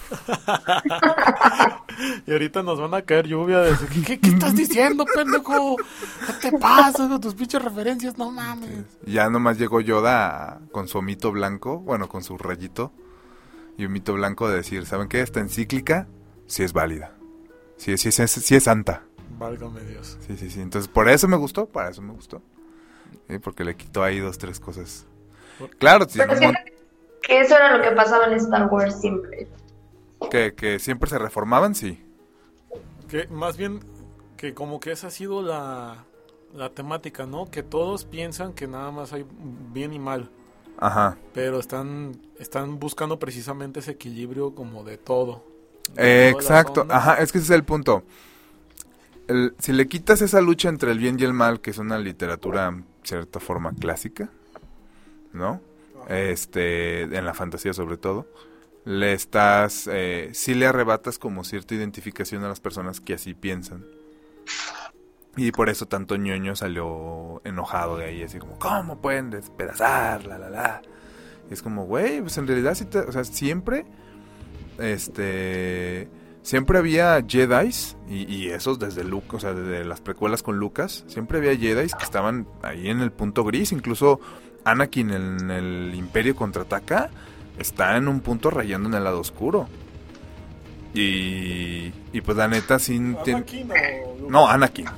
Y 2.27 2.31
ahorita 2.31 2.61
nos 2.61 2.79
van 2.79 2.93
a 2.93 3.01
caer 3.03 3.27
lluvia 3.27 3.59
de 3.59 3.73
¿qué, 3.87 4.01
qué, 4.01 4.19
qué 4.19 4.29
estás 4.29 4.55
diciendo, 4.55 5.05
pendejo? 5.05 5.77
¿Qué 6.41 6.49
te 6.49 6.57
pasa 6.57 7.07
con 7.07 7.21
tus 7.21 7.35
pinches 7.35 7.63
referencias? 7.63 8.17
No 8.17 8.31
mames. 8.31 8.83
Ya 9.05 9.29
nomás 9.29 9.57
llegó 9.57 9.79
Yoda 9.79 10.59
con 10.71 10.89
su 10.89 10.97
omito 10.97 11.31
blanco, 11.31 11.79
bueno, 11.79 12.09
con 12.09 12.21
su 12.21 12.37
rayito 12.37 12.91
y 13.77 13.85
un 13.85 13.93
mito 13.93 14.13
blanco 14.13 14.49
de 14.49 14.57
decir, 14.57 14.85
¿saben 14.85 15.07
qué? 15.07 15.21
Esta 15.21 15.39
encíclica 15.39 16.07
sí 16.47 16.63
es 16.63 16.73
válida. 16.73 17.13
Sí, 17.77 17.97
sí, 17.97 18.11
sí, 18.11 18.27
sí 18.27 18.55
es 18.55 18.63
santa. 18.63 19.03
Válgame 19.37 19.81
Dios. 19.81 20.17
Sí, 20.25 20.37
sí, 20.37 20.49
sí. 20.49 20.61
Entonces, 20.61 20.87
por 20.87 21.09
eso 21.09 21.27
me 21.27 21.37
gustó, 21.37 21.65
para 21.65 21.89
eso 21.89 22.01
me 22.01 22.13
gustó. 22.13 22.41
Sí, 23.29 23.39
porque 23.39 23.63
le 23.63 23.75
quitó 23.75 24.03
ahí 24.03 24.19
dos, 24.19 24.37
tres 24.37 24.59
cosas. 24.59 25.05
Claro, 25.77 26.05
sí, 26.07 26.19
Pero 26.19 26.53
que 27.21 27.39
eso 27.39 27.55
era 27.55 27.77
lo 27.77 27.83
que 27.83 27.91
pasaba 27.91 28.27
en 28.27 28.33
Star 28.33 28.67
Wars 28.67 28.99
siempre. 28.99 29.47
Que, 30.29 30.55
que 30.55 30.79
siempre 30.79 31.09
se 31.09 31.17
reformaban, 31.19 31.75
sí. 31.75 31.99
Que 33.07 33.27
más 33.27 33.57
bien 33.57 33.81
que 34.37 34.53
como 34.53 34.79
que 34.79 34.91
esa 34.91 35.07
ha 35.07 35.11
sido 35.11 35.41
la, 35.41 36.05
la 36.53 36.73
temática, 36.73 37.25
¿no? 37.25 37.49
Que 37.51 37.63
todos 37.63 38.05
piensan 38.05 38.53
que 38.53 38.67
nada 38.67 38.91
más 38.91 39.13
hay 39.13 39.25
bien 39.73 39.93
y 39.93 39.99
mal, 39.99 40.31
Ajá. 40.77 41.17
pero 41.33 41.59
están 41.59 42.21
están 42.39 42.79
buscando 42.79 43.19
precisamente 43.19 43.79
ese 43.81 43.91
equilibrio 43.93 44.55
como 44.55 44.83
de 44.83 44.97
todo. 44.97 45.43
De 45.87 45.97
Eh, 45.97 46.29
exacto, 46.33 46.85
ajá, 46.89 47.15
es 47.15 47.31
que 47.31 47.37
ese 47.37 47.45
es 47.45 47.51
el 47.59 47.63
punto. 47.63 48.03
El- 49.27 49.55
si 49.59 49.73
le 49.73 49.87
quitas 49.87 50.21
esa 50.21 50.41
lucha 50.41 50.69
entre 50.69 50.91
el 50.91 50.99
bien 50.99 51.19
y 51.19 51.23
el 51.23 51.33
mal, 51.33 51.61
que 51.61 51.71
es 51.71 51.77
una 51.79 51.97
literatura 51.97 52.67
en 52.67 52.85
cierta 53.03 53.39
forma 53.39 53.73
clásica, 53.73 54.29
¿no? 55.33 55.61
Este, 56.07 57.03
en 57.03 57.25
la 57.25 57.33
fantasía 57.33 57.73
sobre 57.73 57.97
todo, 57.97 58.27
le 58.85 59.13
estás, 59.13 59.89
eh, 59.91 60.29
sí 60.33 60.53
le 60.53 60.67
arrebatas 60.67 61.19
como 61.19 61.43
cierta 61.43 61.75
identificación 61.75 62.43
a 62.43 62.47
las 62.47 62.59
personas 62.59 63.01
que 63.01 63.13
así 63.15 63.33
piensan. 63.33 63.85
Y 65.37 65.51
por 65.51 65.69
eso 65.69 65.85
tanto 65.87 66.15
ñoño 66.15 66.55
salió 66.55 67.41
enojado 67.43 67.97
de 67.97 68.05
ahí, 68.05 68.23
así 68.23 68.39
como, 68.39 68.57
¿cómo 68.57 69.01
pueden 69.01 69.29
despedazar? 69.31 70.25
La, 70.25 70.37
la, 70.37 70.49
la. 70.49 70.81
Y 71.49 71.53
es 71.53 71.61
como, 71.61 71.85
güey, 71.85 72.21
pues 72.21 72.37
en 72.37 72.47
realidad, 72.47 72.73
sí 72.75 72.85
te- 72.85 72.99
o 72.99 73.11
sea, 73.11 73.23
siempre 73.25 73.85
este 74.79 76.09
siempre 76.41 76.77
había 76.77 77.23
Jedi's 77.27 77.97
y, 78.07 78.31
y 78.33 78.49
esos 78.49 78.77
desde 78.77 79.03
Luke, 79.03 79.35
o 79.35 79.39
sea, 79.39 79.53
desde 79.53 79.83
las 79.83 80.01
precuelas 80.01 80.43
con 80.43 80.57
Lucas, 80.57 81.03
siempre 81.07 81.39
había 81.39 81.55
Jedi's 81.57 81.95
que 81.95 82.03
estaban 82.03 82.47
ahí 82.61 82.89
en 82.89 83.01
el 83.01 83.11
punto 83.11 83.43
gris, 83.43 83.71
incluso 83.71 84.19
Anakin 84.63 85.09
en 85.11 85.49
el 85.51 85.93
Imperio 85.95 86.35
contraataca 86.35 87.09
está 87.57 87.97
en 87.97 88.07
un 88.07 88.19
punto 88.21 88.49
rayando 88.49 88.89
en 88.89 88.95
el 88.95 89.03
lado 89.03 89.19
oscuro. 89.19 89.67
Y 90.93 91.91
y 92.13 92.21
pues 92.21 92.37
la 92.37 92.47
neta 92.47 92.79
sí 92.79 92.97
tien- 92.97 93.35
¿Anakin 93.35 93.71
o 93.71 94.15
Luke? 94.19 94.31
no, 94.31 94.47
Anakin. 94.47 94.87
Ah. 94.87 94.93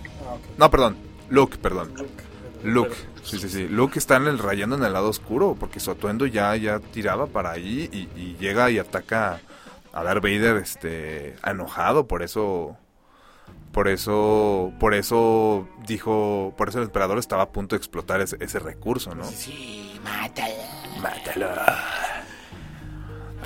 No, 0.57 0.69
perdón, 0.69 0.95
Luke, 1.29 1.57
perdón. 1.57 1.93
Luke. 1.95 2.23
Luke, 2.63 2.95
sí, 3.23 3.39
sí, 3.39 3.49
sí. 3.49 3.67
Luke 3.67 3.97
está 3.97 4.17
en 4.17 4.27
el 4.27 4.39
rayando 4.39 4.75
en 4.75 4.83
el 4.83 4.93
lado 4.93 5.09
oscuro 5.09 5.55
porque 5.59 5.79
su 5.79 5.91
atuendo 5.91 6.25
ya, 6.25 6.55
ya 6.55 6.79
tiraba 6.79 7.27
para 7.27 7.51
ahí 7.51 7.89
y, 7.91 8.19
y 8.19 8.35
llega 8.39 8.69
y 8.71 8.77
ataca 8.79 9.39
a 9.93 10.03
Darth 10.03 10.21
Vader, 10.23 10.57
este, 10.57 11.35
enojado. 11.45 12.07
Por 12.07 12.21
eso, 12.23 12.75
por 13.71 13.87
eso, 13.87 14.71
por 14.79 14.93
eso 14.93 15.67
dijo, 15.87 16.53
por 16.57 16.69
eso 16.69 16.79
el 16.79 16.85
emperador 16.85 17.17
estaba 17.19 17.43
a 17.43 17.49
punto 17.49 17.75
de 17.75 17.77
explotar 17.77 18.21
ese, 18.21 18.37
ese 18.39 18.59
recurso, 18.59 19.15
¿no? 19.15 19.23
Sí, 19.25 19.99
mátalo. 20.03 20.53
Mátalo. 21.01 21.47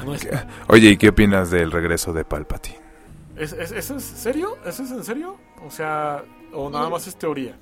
Ah, 0.02 0.06
no, 0.06 0.16
es- 0.16 0.28
Oye, 0.68 0.90
¿y 0.92 0.98
qué 0.98 1.10
opinas 1.10 1.52
del 1.52 1.72
regreso 1.72 2.14
de 2.14 2.26
Palpatine? 2.26 2.80
¿Es, 3.38 3.54
es, 3.54 3.72
¿Eso 3.72 3.98
es 3.98 4.04
serio? 4.04 4.58
¿Eso 4.66 4.84
es 4.84 4.92
en 4.92 5.04
serio? 5.04 5.38
O 5.66 5.72
sea, 5.72 6.24
o 6.54 6.70
nada 6.70 6.90
más 6.90 7.08
es 7.08 7.16
teoría. 7.16 7.58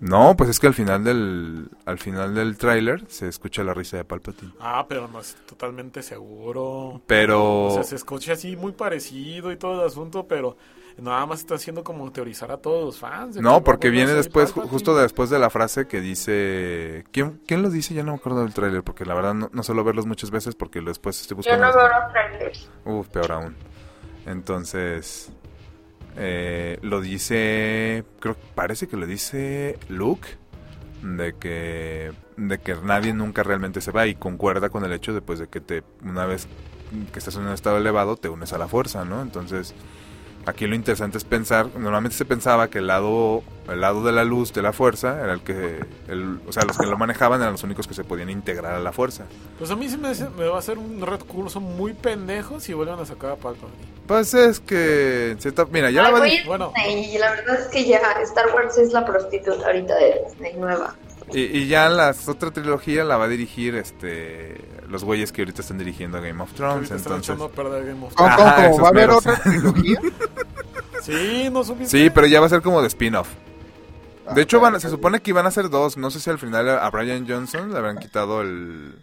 No, 0.00 0.36
pues 0.36 0.50
es 0.50 0.58
que 0.60 0.66
al 0.66 0.74
final 0.74 1.02
del, 1.04 1.70
al 1.86 1.98
final 1.98 2.34
del 2.34 2.58
tráiler 2.58 3.04
se 3.08 3.28
escucha 3.28 3.62
la 3.64 3.72
risa 3.72 3.96
de 3.96 4.04
Palpatine. 4.04 4.52
Ah, 4.60 4.84
pero 4.88 5.08
no 5.08 5.20
es 5.20 5.36
totalmente 5.46 6.02
seguro. 6.02 7.00
Pero, 7.06 7.66
O 7.66 7.70
sea, 7.70 7.84
se 7.84 7.96
escucha 7.96 8.32
así 8.34 8.56
muy 8.56 8.72
parecido 8.72 9.50
y 9.52 9.56
todo 9.56 9.80
el 9.80 9.86
asunto, 9.86 10.26
pero 10.26 10.56
nada 10.98 11.26
más 11.26 11.40
está 11.40 11.56
haciendo 11.56 11.82
como 11.84 12.10
teorizar 12.12 12.50
a 12.52 12.58
todos 12.58 12.84
los 12.84 12.98
fans. 12.98 13.36
No, 13.36 13.62
porque 13.64 13.90
viene 13.90 14.12
después, 14.12 14.50
Palpatine. 14.52 14.70
justo 14.70 14.96
después 14.96 15.30
de 15.30 15.38
la 15.38 15.50
frase 15.50 15.86
que 15.86 16.00
dice... 16.00 17.04
¿Quién, 17.12 17.40
quién 17.46 17.62
lo 17.62 17.70
dice? 17.70 17.94
Ya 17.94 18.02
no 18.02 18.12
me 18.12 18.18
acuerdo 18.18 18.42
del 18.42 18.54
tráiler, 18.54 18.82
porque 18.82 19.04
la 19.04 19.14
verdad 19.14 19.34
no, 19.34 19.50
no 19.52 19.62
suelo 19.62 19.82
verlos 19.84 20.06
muchas 20.06 20.30
veces 20.30 20.54
porque 20.54 20.80
después 20.80 21.20
estoy 21.20 21.34
Yo 21.34 21.36
buscando... 21.38 21.66
no 21.66 21.72
los- 21.72 21.76
veo 21.76 21.88
los 22.00 22.12
trailers. 22.12 22.70
Uf, 22.84 23.08
peor 23.08 23.32
aún. 23.32 23.56
Entonces, 24.26 25.30
eh, 26.16 26.78
lo 26.82 27.00
dice, 27.00 28.04
creo, 28.20 28.36
parece 28.54 28.86
que 28.88 28.96
lo 28.96 29.06
dice 29.06 29.78
Luke, 29.88 30.28
de 31.02 31.34
que, 31.34 32.12
de 32.36 32.58
que 32.58 32.74
nadie 32.82 33.12
nunca 33.12 33.42
realmente 33.42 33.80
se 33.80 33.90
va 33.90 34.06
y 34.06 34.14
concuerda 34.14 34.70
con 34.70 34.84
el 34.84 34.92
hecho 34.92 35.12
de, 35.12 35.20
pues, 35.20 35.38
de 35.38 35.48
que 35.48 35.60
te, 35.60 35.82
una 36.02 36.24
vez 36.24 36.46
que 37.12 37.18
estás 37.18 37.36
en 37.36 37.42
un 37.42 37.52
estado 37.52 37.76
elevado, 37.76 38.16
te 38.16 38.28
unes 38.28 38.52
a 38.52 38.58
la 38.58 38.68
fuerza, 38.68 39.04
¿no? 39.04 39.20
Entonces, 39.20 39.74
aquí 40.46 40.66
lo 40.66 40.74
interesante 40.74 41.18
es 41.18 41.24
pensar, 41.24 41.66
normalmente 41.76 42.16
se 42.16 42.24
pensaba 42.24 42.68
que 42.68 42.78
el 42.78 42.86
lado, 42.86 43.42
el 43.68 43.80
lado 43.80 44.02
de 44.04 44.12
la 44.12 44.24
luz 44.24 44.52
de 44.52 44.62
la 44.62 44.72
fuerza 44.72 45.22
era 45.22 45.32
el 45.32 45.40
que, 45.40 45.80
el, 46.08 46.38
o 46.46 46.52
sea, 46.52 46.64
los 46.64 46.76
que 46.78 46.86
lo 46.86 46.96
manejaban 46.98 47.40
eran 47.40 47.52
los 47.52 47.62
únicos 47.62 47.86
que 47.86 47.94
se 47.94 48.04
podían 48.04 48.30
integrar 48.30 48.74
a 48.74 48.78
la 48.80 48.92
fuerza. 48.92 49.24
Pues 49.58 49.70
a 49.70 49.76
mí 49.76 49.88
se 49.88 49.96
me, 49.96 50.08
hace- 50.08 50.28
me 50.30 50.46
va 50.46 50.56
a 50.56 50.58
hacer 50.58 50.78
un 50.78 51.00
recurso 51.00 51.60
muy 51.60 51.94
pendejo 51.94 52.60
si 52.60 52.72
vuelven 52.74 52.98
a 52.98 53.06
sacar 53.06 53.30
a 53.32 53.36
Palpatine. 53.36 53.94
Pues 54.06 54.34
es 54.34 54.60
que, 54.60 55.36
mira, 55.70 55.90
ya 55.90 56.02
la 56.02 56.10
van- 56.10 56.28
Bueno. 56.46 56.72
Y 56.88 57.16
la 57.18 57.30
verdad 57.30 57.58
es 57.60 57.66
que 57.68 57.84
ya 57.86 58.00
Star 58.22 58.46
Wars 58.54 58.76
es 58.76 58.92
la 58.92 59.04
prostituta 59.06 59.66
ahorita 59.66 59.94
de 59.96 60.20
Disney 60.28 60.54
nueva. 60.56 60.94
Y, 61.32 61.40
y 61.40 61.66
ya 61.68 61.88
las 61.88 62.28
otra 62.28 62.50
trilogía 62.50 63.02
la 63.04 63.16
va 63.16 63.24
a 63.24 63.28
dirigir 63.28 63.74
este 63.76 64.60
los 64.88 65.04
güeyes 65.04 65.32
que 65.32 65.40
ahorita 65.42 65.62
están 65.62 65.78
dirigiendo 65.78 66.20
Game 66.20 66.42
of 66.42 66.52
Thrones, 66.52 66.82
están 66.90 66.98
entonces. 66.98 67.24
echando 67.30 67.44
a 67.46 67.50
perder 67.50 67.86
Game 67.86 68.04
of 68.06 68.14
¿Cómo, 68.14 68.28
Thrones. 68.28 68.36
cómo, 68.36 68.48
Ajá, 68.48 68.56
cómo? 68.56 68.68
esos 68.68 68.82
¿Va 68.82 68.86
a 68.86 68.90
haber 68.90 69.10
otra 69.10 69.36
trilogía? 69.42 69.98
Sí, 71.02 71.50
no 71.52 71.62
supiste. 71.64 71.98
Sí, 71.98 72.10
pero 72.10 72.26
ya 72.26 72.40
va 72.40 72.46
a 72.46 72.48
ser 72.48 72.62
como 72.62 72.80
de 72.80 72.88
spin-off. 72.88 73.28
De 74.34 74.40
hecho, 74.40 74.56
Ah, 74.56 74.70
van, 74.70 74.80
se 74.80 74.88
supone 74.88 75.20
que 75.20 75.32
iban 75.32 75.44
a 75.46 75.50
ser 75.50 75.68
dos. 75.68 75.98
No 75.98 76.10
sé 76.10 76.18
si 76.18 76.30
al 76.30 76.38
final 76.38 76.66
a 76.68 76.88
Brian 76.88 77.26
Johnson 77.28 77.70
le 77.72 77.76
habrán 77.76 77.98
quitado 77.98 78.40
el, 78.40 78.94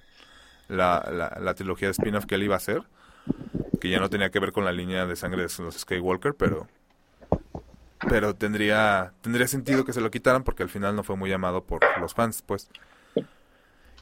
la, 0.67 1.07
la, 1.13 1.37
la 1.39 1.53
trilogía 1.53 1.89
de 1.89 1.91
spin-off 1.91 2.25
que 2.25 2.33
él 2.35 2.43
iba 2.43 2.55
a 2.55 2.57
hacer. 2.57 2.81
Que 3.79 3.89
ya 3.89 3.99
no 3.99 4.09
tenía 4.09 4.31
que 4.31 4.39
ver 4.39 4.51
con 4.51 4.65
la 4.65 4.71
línea 4.71 5.05
de 5.05 5.15
sangre 5.15 5.43
de 5.45 5.49
los 5.63 5.75
Skywalker, 5.77 6.33
pero... 6.33 6.67
Pero 8.09 8.35
tendría, 8.35 9.13
tendría 9.21 9.47
sentido 9.47 9.85
que 9.85 9.93
se 9.93 10.01
lo 10.01 10.09
quitaran 10.11 10.43
porque 10.43 10.63
al 10.63 10.69
final 10.69 10.95
no 10.95 11.03
fue 11.03 11.15
muy 11.15 11.31
amado 11.31 11.63
por 11.63 11.81
los 11.99 12.13
fans, 12.13 12.41
pues. 12.41 12.69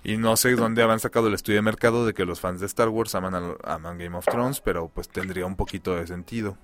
Y 0.04 0.16
no 0.16 0.38
sé 0.38 0.56
dónde 0.56 0.82
habrán 0.82 1.02
sacado 1.02 1.28
el 1.28 1.34
estudio 1.34 1.58
de 1.58 1.62
mercado 1.64 2.06
de 2.06 2.14
que 2.14 2.24
los 2.24 2.40
fans 2.40 2.62
de 2.62 2.66
Star 2.68 2.88
Wars 2.88 3.14
aman, 3.16 3.36
a- 3.36 3.74
aman 3.76 3.98
Game 3.98 4.16
of 4.18 4.24
Thrones, 4.26 4.62
pero 4.62 4.88
pues 4.88 5.10
tendría 5.10 5.46
un 5.46 5.58
poquito 5.58 5.94
de 5.96 6.08
sentido. 6.08 6.58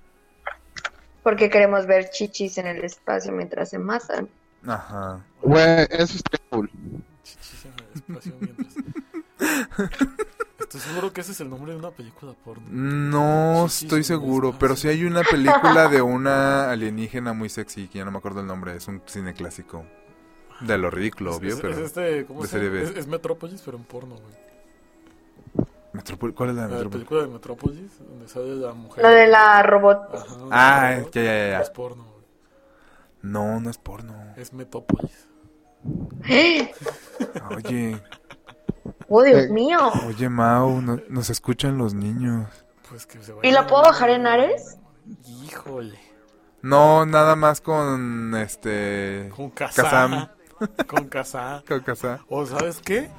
Porque 1.22 1.50
queremos 1.50 1.86
ver 1.86 2.08
chichis 2.10 2.56
en 2.56 2.68
el 2.68 2.82
espacio 2.84 3.32
mientras 3.32 3.68
se 3.70 3.78
matan. 3.78 4.28
Ajá. 4.66 5.20
Güey, 5.42 5.86
eso 5.90 6.16
está 6.16 6.38
cool. 6.48 6.70
Chichis 7.22 7.66
en 7.66 7.72
el 7.74 7.94
espacio 7.94 8.34
mientras- 8.40 8.74
Estoy 10.68 10.80
seguro 10.80 11.12
que 11.12 11.20
ese 11.20 11.30
es 11.32 11.40
el 11.40 11.48
nombre 11.48 11.72
de 11.72 11.78
una 11.78 11.90
película 11.92 12.32
porno. 12.44 12.64
No 12.70 13.68
Sí, 13.68 13.84
estoy 13.86 14.02
sí, 14.02 14.08
seguro, 14.08 14.54
pero 14.58 14.74
sí. 14.74 14.88
hay 14.88 15.04
una 15.04 15.22
película 15.22 15.86
de 15.88 16.02
una 16.02 16.70
alienígena 16.70 17.32
muy 17.32 17.48
sexy, 17.48 17.86
que 17.88 17.98
ya 17.98 18.04
no 18.04 18.10
me 18.10 18.18
acuerdo 18.18 18.40
el 18.40 18.46
nombre, 18.46 18.74
es 18.76 18.88
un 18.88 19.00
cine 19.06 19.32
clásico. 19.32 19.84
De 20.60 20.76
lo 20.78 20.90
ridículo, 20.90 21.30
Es- 21.32 21.36
obvio, 21.36 21.54
es, 21.54 21.60
pero... 21.60 21.72
es 21.74 21.78
este, 21.80 22.26
¿cómo 22.26 22.42
de 22.42 22.48
se 22.48 22.56
llama? 22.58 22.68
serie 22.70 22.84
B. 22.84 22.90
Es, 22.90 22.96
es 22.96 23.06
Metrópolis, 23.06 23.62
pero 23.64 23.76
en 23.76 23.84
porno, 23.84 24.16
güey. 24.16 24.46
¿Cuál 26.34 26.50
es 26.50 26.56
la 26.56 26.68
de 26.68 26.84
La 26.84 26.90
película 26.90 27.22
de 27.22 27.28
Metrópolis, 27.28 27.98
donde 28.00 28.28
sale 28.28 28.54
la 28.56 28.72
mujer. 28.74 29.02
Lo 29.04 29.08
de 29.10 29.26
la 29.28 29.62
robot. 29.62 30.14
Ajá, 30.14 30.26
Ah, 30.50 30.90
la 30.90 30.96
robot, 30.98 31.12
ya, 31.14 31.22
ya, 31.22 31.48
ya. 31.50 31.60
Es 31.62 31.70
porno, 31.70 32.04
güey. 32.04 32.24
No, 33.22 33.60
no 33.60 33.70
es 33.70 33.78
porno. 33.78 34.14
Es 34.36 34.52
Metópolis. 34.52 35.26
Oye, 37.56 38.02
Oh, 39.08 39.22
Dios 39.22 39.44
Eh. 39.44 39.48
mío. 39.50 39.78
oye 40.06 40.28
Mau, 40.28 40.80
no- 40.82 41.00
nos 41.08 41.30
escuchan 41.30 41.78
los 41.78 41.94
niños. 41.94 42.48
Pues 42.88 43.06
que 43.06 43.20
se 43.22 43.32
¿Y 43.42 43.50
la 43.52 43.66
puedo 43.66 43.82
bajar 43.82 44.10
en 44.10 44.26
Ares? 44.26 44.78
Híjole. 45.44 45.98
No, 46.62 47.06
nada 47.06 47.36
más 47.36 47.60
con 47.60 48.34
este... 48.36 49.30
Con 49.36 49.50
Kazam. 49.50 49.84
Kazam. 49.84 50.28
Con 50.86 51.04
Kazam. 51.08 51.62
con 51.68 51.80
Kazaa. 51.80 52.20
O 52.28 52.46
¿sabes 52.46 52.80
qué? 52.84 53.10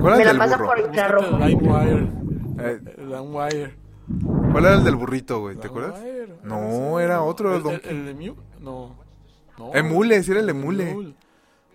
¿Cuál 0.00 0.16
Me 0.16 0.22
era 0.22 0.24
la 0.24 0.30
el 0.32 0.38
del 0.38 0.38
pasa 0.38 0.56
burro? 0.56 0.66
por 0.68 0.78
el 0.80 1.48
LimeWire. 1.48 2.08
Eh, 2.58 2.80
El 2.98 3.08
LimeWire. 3.08 3.76
¿Cuál 4.52 4.64
era 4.64 4.74
el 4.74 4.84
del 4.84 4.96
burrito, 4.96 5.40
güey? 5.40 5.56
¿Te 5.56 5.68
acuerdas? 5.68 6.00
No, 6.42 6.98
Ese. 6.98 7.04
era 7.06 7.22
otro, 7.22 7.50
¿El, 7.50 7.56
el, 7.58 7.62
Donkey. 7.62 7.90
el 7.90 8.06
de 8.06 8.14
Mew? 8.14 8.36
No. 8.58 8.96
no. 9.58 9.74
Emule, 9.74 10.22
sí 10.24 10.32
era 10.32 10.40
el 10.40 10.48
Emule. 10.48 10.90
Emule. 10.90 11.14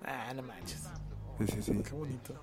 Ah, 0.06 0.34
no 0.36 0.42
manches. 0.44 0.84
Sí, 1.40 1.48
sí, 1.48 1.62
sí. 1.62 1.84
Qué 1.84 1.92
bonito. 1.96 2.34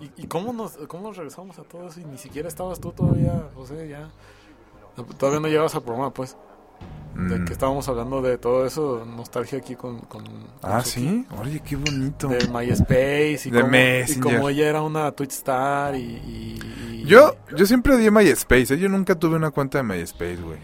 ¿Y, 0.00 0.10
y 0.22 0.26
cómo, 0.26 0.52
nos, 0.52 0.72
cómo 0.88 1.08
nos 1.08 1.16
regresamos 1.16 1.58
a 1.58 1.62
todo 1.62 1.88
eso? 1.88 2.00
Y 2.00 2.04
ni 2.04 2.18
siquiera 2.18 2.48
estabas 2.48 2.80
tú 2.80 2.92
todavía, 2.92 3.48
José, 3.54 3.88
ya. 3.88 4.08
Todavía 5.18 5.40
no 5.40 5.48
llegabas 5.48 5.74
al 5.74 5.82
programa, 5.82 6.12
pues. 6.12 6.36
De 7.14 7.38
Mm. 7.38 7.44
que 7.44 7.52
estábamos 7.52 7.86
hablando 7.88 8.22
de 8.22 8.38
todo 8.38 8.64
eso, 8.64 9.04
nostalgia 9.04 9.58
aquí 9.58 9.74
con. 9.74 9.98
con, 10.00 10.24
con 10.24 10.46
Ah, 10.62 10.82
Suki. 10.82 11.00
sí. 11.00 11.26
Oye, 11.42 11.60
qué 11.60 11.76
bonito. 11.76 12.28
De 12.28 12.48
MySpace 12.48 13.42
y, 13.46 13.50
De 13.50 13.60
cómo, 13.60 13.66
y 13.68 13.70
Messenger. 13.70 14.34
como 14.36 14.48
ella 14.48 14.68
era 14.68 14.80
una 14.82 15.10
Twitch 15.12 15.32
star 15.32 15.94
y. 15.96 15.98
y- 15.98 17.00
y- 17.02 17.04
Yo, 17.04 17.34
yo 17.56 17.66
siempre 17.66 17.94
odié 17.94 18.10
MySpace, 18.10 18.74
¿eh? 18.74 18.78
Yo 18.78 18.88
nunca 18.88 19.14
tuve 19.18 19.36
una 19.36 19.50
cuenta 19.50 19.78
de 19.78 19.84
MySpace, 19.84 20.36
güey. 20.36 20.58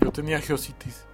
Yo 0.00 0.10
tenía 0.10 0.40
Geocities. 0.40 1.04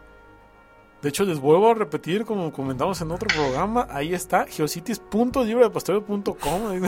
De 1.02 1.10
hecho, 1.10 1.24
les 1.24 1.38
vuelvo 1.38 1.70
a 1.70 1.74
repetir, 1.74 2.24
como 2.24 2.50
comentamos 2.52 2.98
en 3.00 3.10
otro 3.10 3.28
programa, 3.28 3.86
ahí 3.90 4.14
está, 4.14 4.46
geocities.librepastoreo.com. 4.46 6.32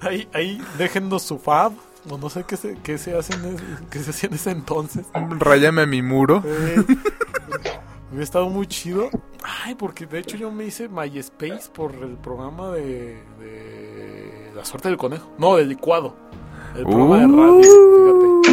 ahí, 0.00 0.28
ahí 0.32 0.60
déjennos 0.78 1.22
su 1.22 1.38
fab, 1.38 1.72
o 2.10 2.18
no 2.18 2.28
sé 2.28 2.42
qué 2.44 2.56
se, 2.56 2.76
qué 2.82 2.98
se 2.98 3.16
hacen, 3.16 3.56
qué 3.88 4.00
se 4.00 4.10
hacía 4.10 4.28
en 4.28 4.34
ese 4.34 4.50
entonces. 4.50 5.06
Rayame 5.38 5.86
mi 5.86 6.02
muro. 6.02 6.42
Eh, 6.44 6.82
hubiera 8.10 8.24
estado 8.24 8.48
muy 8.50 8.66
chido. 8.66 9.08
Ay, 9.64 9.76
porque 9.76 10.06
de 10.06 10.18
hecho 10.18 10.36
yo 10.36 10.50
me 10.50 10.64
hice 10.64 10.88
MySpace 10.88 11.70
por 11.72 11.94
el 11.94 12.16
programa 12.16 12.72
de, 12.72 13.22
de 13.38 14.50
La 14.54 14.64
suerte 14.64 14.88
del 14.88 14.98
conejo. 14.98 15.30
No, 15.38 15.54
del 15.56 15.68
licuado. 15.68 16.16
El 16.76 16.82
programa 16.84 17.18
de 17.18 17.26
radio, 17.26 18.42
fíjate. 18.42 18.51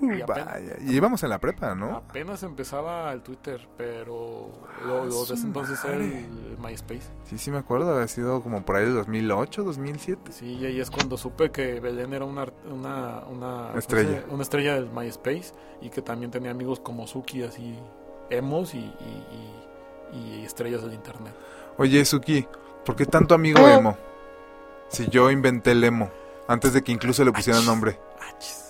Y 0.00 0.20
apenas- 0.22 0.46
Vaya, 0.46 0.76
y 0.80 0.94
íbamos 0.96 1.22
en 1.24 1.30
la 1.30 1.38
prepa, 1.38 1.74
¿no? 1.74 1.96
Apenas 1.96 2.42
empezaba 2.42 3.12
el 3.12 3.22
Twitter, 3.22 3.68
pero 3.76 4.50
lo, 4.86 5.04
lo 5.06 5.24
de 5.24 5.34
ese 5.34 5.44
entonces 5.46 5.82
era 5.84 5.94
el 5.96 6.56
MySpace. 6.62 7.02
Sí, 7.24 7.36
sí 7.38 7.50
me 7.50 7.58
acuerdo, 7.58 7.92
había 7.94 8.06
sido 8.08 8.40
como 8.42 8.62
por 8.64 8.76
ahí 8.76 8.84
del 8.84 8.94
2008, 8.94 9.64
2007. 9.64 10.32
Sí, 10.32 10.54
y 10.54 10.66
ahí 10.66 10.80
es 10.80 10.90
cuando 10.90 11.16
supe 11.16 11.50
que 11.50 11.80
Belén 11.80 12.12
era 12.14 12.24
una, 12.24 12.46
una, 12.70 13.24
una 13.30 13.72
Estrella. 13.76 14.20
¿cómo 14.20 14.26
se- 14.28 14.34
Una 14.34 14.42
estrella 14.42 14.74
del 14.74 14.90
MySpace 14.90 15.52
y 15.80 15.90
que 15.90 16.00
también 16.02 16.30
tenía 16.30 16.50
amigos 16.52 16.80
como 16.80 17.06
Suki, 17.06 17.42
así, 17.42 17.76
emos 18.30 18.74
y, 18.74 18.78
y, 18.78 20.12
y- 20.12 20.38
y 20.40 20.44
estrellas 20.44 20.82
del 20.82 20.94
internet. 20.94 21.34
Oye, 21.76 22.04
Suki, 22.04 22.46
¿por 22.84 22.94
qué 22.96 23.04
tanto 23.06 23.34
amigo 23.34 23.60
Ah. 23.64 23.74
emo? 23.74 23.96
Si 24.88 25.08
yo 25.08 25.30
inventé 25.30 25.72
el 25.72 25.84
emo, 25.84 26.08
antes 26.46 26.72
de 26.72 26.82
que 26.82 26.92
incluso 26.92 27.24
le 27.24 27.32
pusieran 27.32 27.64
nombre. 27.66 27.98
Achis. 28.34 28.67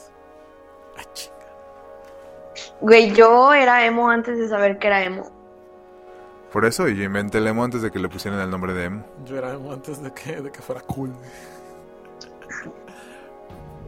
Ah. 2.78 2.82
Güey, 2.82 3.12
yo 3.12 3.52
era 3.54 3.84
emo 3.84 4.08
antes 4.08 4.38
de 4.38 4.48
saber 4.48 4.78
que 4.78 4.86
era 4.86 5.02
emo. 5.04 5.30
Por 6.52 6.64
eso, 6.64 6.88
y 6.88 6.96
yo 6.96 7.04
inventé 7.04 7.38
el 7.38 7.46
emo 7.46 7.62
antes 7.64 7.82
de 7.82 7.90
que 7.90 7.98
le 7.98 8.08
pusieran 8.08 8.40
el 8.40 8.48
nombre 8.50 8.72
de 8.72 8.84
emo. 8.84 9.04
Yo 9.26 9.36
era 9.36 9.52
emo 9.52 9.72
antes 9.72 10.02
de 10.02 10.12
que, 10.12 10.40
de 10.40 10.50
que 10.50 10.62
fuera 10.62 10.80
cool. 10.82 11.12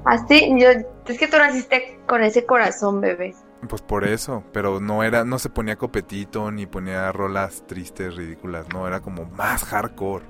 Así, 0.04 0.50
yo, 0.58 0.68
es 0.70 1.18
que 1.18 1.28
tú 1.28 1.36
naciste 1.36 2.00
con 2.06 2.22
ese 2.22 2.46
corazón, 2.46 3.00
bebé. 3.00 3.34
Pues 3.68 3.82
por 3.82 4.04
eso, 4.06 4.42
pero 4.52 4.80
no 4.80 5.02
era, 5.02 5.24
no 5.24 5.38
se 5.38 5.50
ponía 5.50 5.76
copetito 5.76 6.50
ni 6.50 6.64
ponía 6.66 7.12
rolas 7.12 7.62
tristes, 7.66 8.16
ridículas, 8.16 8.66
no, 8.72 8.86
era 8.88 9.00
como 9.00 9.26
más 9.26 9.64
hardcore, 9.64 10.24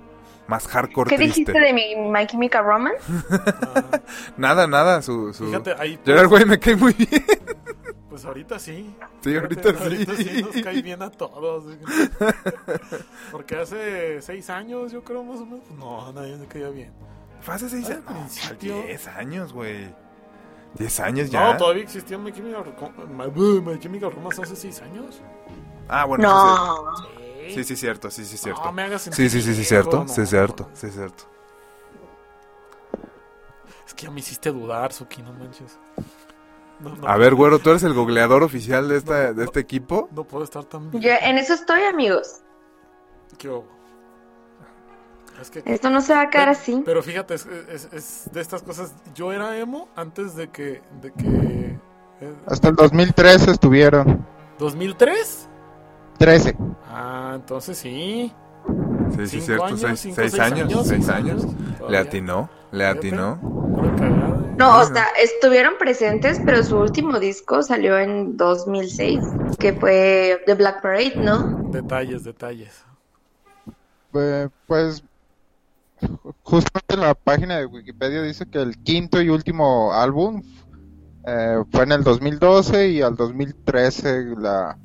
más 0.49 0.67
hardcore 0.67 1.09
¿Qué 1.11 1.17
triste. 1.17 1.53
dijiste 1.53 1.61
de 1.61 1.73
mi 1.73 1.95
My 2.11 2.27
Chemical 2.27 2.65
Romance? 2.65 2.99
Ah, 3.31 4.01
Nada, 4.37 4.67
nada, 4.67 5.01
su, 5.03 5.33
su... 5.33 5.47
fíjate, 5.47 5.75
ahí. 5.79 6.01
Gerard 6.05 6.27
Way 6.31 6.45
me 6.45 6.59
cae 6.59 6.75
muy 6.75 6.93
bien. 6.93 7.25
Pues 8.11 8.25
ahorita 8.25 8.59
sí. 8.59 8.95
Sí, 9.23 9.37
ahorita 9.37 9.73
Fíjate, 9.73 9.79
sí. 9.79 9.83
ahorita 9.85 10.17
sí 10.17 10.43
nos 10.43 10.65
cae 10.65 10.83
bien 10.83 11.01
a 11.01 11.11
todos. 11.11 11.65
Porque 13.31 13.57
hace 13.57 14.21
seis 14.21 14.51
años, 14.51 14.91
yo 14.93 15.03
creo 15.05 15.23
más 15.25 15.41
o 15.41 15.47
menos. 15.47 15.71
No, 15.71 16.07
a 16.09 16.13
nadie 16.13 16.37
le 16.37 16.47
caía 16.47 16.69
bien. 16.71 16.93
Fue 17.41 17.55
hace 17.55 17.69
seis 17.71 17.89
años. 17.89 18.03
No, 18.05 18.11
principio- 18.17 18.83
10 18.83 19.07
años, 19.09 19.53
güey. 19.53 19.95
10 20.75 21.01
años 21.01 21.31
ya. 21.31 21.53
No, 21.53 21.57
todavía 21.57 21.83
existía 21.85 22.19
My 22.19 22.33
Chemical, 22.33 22.65
Ro- 22.65 22.93
My, 23.07 23.61
My 23.63 23.79
Chemical 23.79 24.11
Romance 24.13 24.43
hace 24.43 24.57
seis 24.57 24.81
años. 24.83 25.21
Ah, 25.89 26.05
bueno, 26.05 26.29
No. 26.29 26.95
sí, 27.49 27.55
sí, 27.55 27.65
sí, 27.65 27.77
cierto, 27.77 28.11
sí, 28.11 28.25
sí, 28.25 28.37
cierto. 28.37 28.65
No 28.65 28.73
me 28.73 28.83
hagas 28.83 29.03
sentir 29.03 29.31
Sí, 29.31 29.41
sí, 29.41 29.47
sí, 29.47 29.55
sí, 29.57 29.65
cierto, 29.65 30.05
no, 30.05 30.09
sí, 30.09 30.27
cierto, 30.27 30.69
sí, 30.75 30.91
cierto. 30.91 31.25
Es 33.87 33.95
que 33.95 34.05
ya 34.07 34.11
me 34.11 34.21
hiciste 34.21 34.51
dudar, 34.53 34.93
Suki, 34.93 35.23
no 35.23 35.33
manches. 35.33 35.79
No, 36.83 36.95
no, 36.97 37.07
A 37.09 37.17
ver, 37.17 37.35
güero, 37.35 37.59
¿tú 37.59 37.71
eres 37.71 37.83
el 37.83 37.93
googleador 37.95 38.43
oficial 38.43 38.89
de, 38.89 38.97
esta, 38.97 39.33
de 39.33 39.45
este 39.45 39.61
equipo? 39.61 40.09
No 40.13 40.25
puedo 40.25 40.45
estar 40.45 40.65
tan 40.65 40.91
bien. 40.91 41.03
Yo 41.03 41.11
en 41.21 41.39
eso 41.39 41.55
estoy, 41.55 41.83
amigos. 41.83 42.41
¿Qué 43.39 43.49
hubo? 43.49 43.67
Es 45.41 45.51
que 45.51 45.63
Esto 45.65 45.89
no 45.91 46.01
se 46.03 46.13
va 46.15 46.23
a 46.23 46.31
quedar 46.31 46.49
Pero- 46.49 46.59
así. 46.59 46.83
Pero 46.85 47.03
fíjate, 47.03 47.35
es, 47.35 47.47
es- 47.47 47.89
es 47.93 48.31
de 48.33 48.41
estas 48.41 48.63
cosas. 48.63 48.95
Yo 49.15 49.33
era 49.33 49.57
emo 49.57 49.89
antes 49.97 50.35
de 50.37 50.49
que. 50.49 50.83
De 51.01 51.13
que 51.13 51.79
eh, 52.21 52.35
Hasta 52.47 52.69
el 52.69 52.77
2013 52.77 53.51
estuvieron. 53.51 54.27
¿2003? 54.59 55.47
13. 56.19 56.57
Ah, 56.91 57.33
entonces 57.37 57.79
sí. 57.79 58.33
Sí, 59.17 59.27
sí, 59.27 59.41
cierto, 59.41 59.65
años, 59.65 59.81
seis, 59.81 60.01
cinco, 60.01 60.15
seis 60.17 60.31
seis 60.33 60.43
años, 60.43 60.61
años, 60.71 60.87
seis 60.87 61.09
años. 61.09 61.43
años, 61.45 61.91
Le 61.91 61.97
atinó, 61.99 62.51
le 62.71 62.85
Fíjate. 62.85 62.99
atinó. 63.09 63.39
No, 64.61 64.79
o 64.79 64.85
sea, 64.85 65.07
estuvieron 65.19 65.79
presentes, 65.79 66.39
pero 66.45 66.63
su 66.63 66.77
último 66.77 67.19
disco 67.19 67.63
salió 67.63 67.99
en 67.99 68.37
2006, 68.37 69.19
que 69.59 69.73
fue 69.73 70.43
The 70.45 70.53
Black 70.53 70.83
Parade, 70.83 71.15
¿no? 71.17 71.63
Detalles, 71.71 72.25
detalles. 72.25 72.85
Eh, 74.13 74.51
pues 74.67 75.03
justamente 76.43 76.99
la 76.99 77.15
página 77.15 77.57
de 77.57 77.65
Wikipedia 77.65 78.21
dice 78.21 78.45
que 78.45 78.61
el 78.61 78.77
quinto 78.77 79.23
y 79.23 79.31
último 79.31 79.95
álbum 79.95 80.43
eh, 81.27 81.65
fue 81.73 81.85
en 81.85 81.93
el 81.93 82.05
2012 82.05 82.89
y 82.91 83.01
al 83.01 83.17
2013 83.17 84.35
la, 84.37 84.77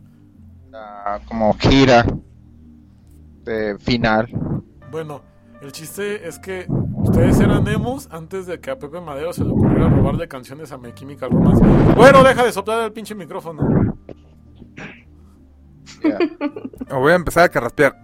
la 0.71 1.19
como 1.27 1.53
gira 1.55 2.05
de 3.43 3.77
final. 3.79 4.29
Bueno, 4.89 5.21
el 5.61 5.71
chiste 5.71 6.27
es 6.27 6.37
que 6.39 6.65
ustedes 6.69 7.39
eran 7.39 7.67
emos 7.67 8.07
antes 8.11 8.45
de 8.45 8.59
que 8.59 8.71
a 8.71 8.77
Pepe 8.79 8.99
Madero 9.01 9.33
se 9.33 9.43
le 9.43 9.51
ocurriera 9.51 9.89
robarle 9.89 10.27
canciones 10.27 10.71
a 10.71 10.77
My 10.77 10.93
Chemical 10.93 11.31
Romance. 11.31 11.63
Bueno, 11.95 12.23
deja 12.23 12.43
de 12.43 12.51
soplar 12.51 12.83
el 12.83 12.91
pinche 12.93 13.15
micrófono. 13.15 13.95
Ya. 16.03 16.17
O 16.95 16.99
voy 16.99 17.13
a 17.13 17.15
empezar 17.15 17.43
a 17.45 17.49
carraspear. 17.49 17.95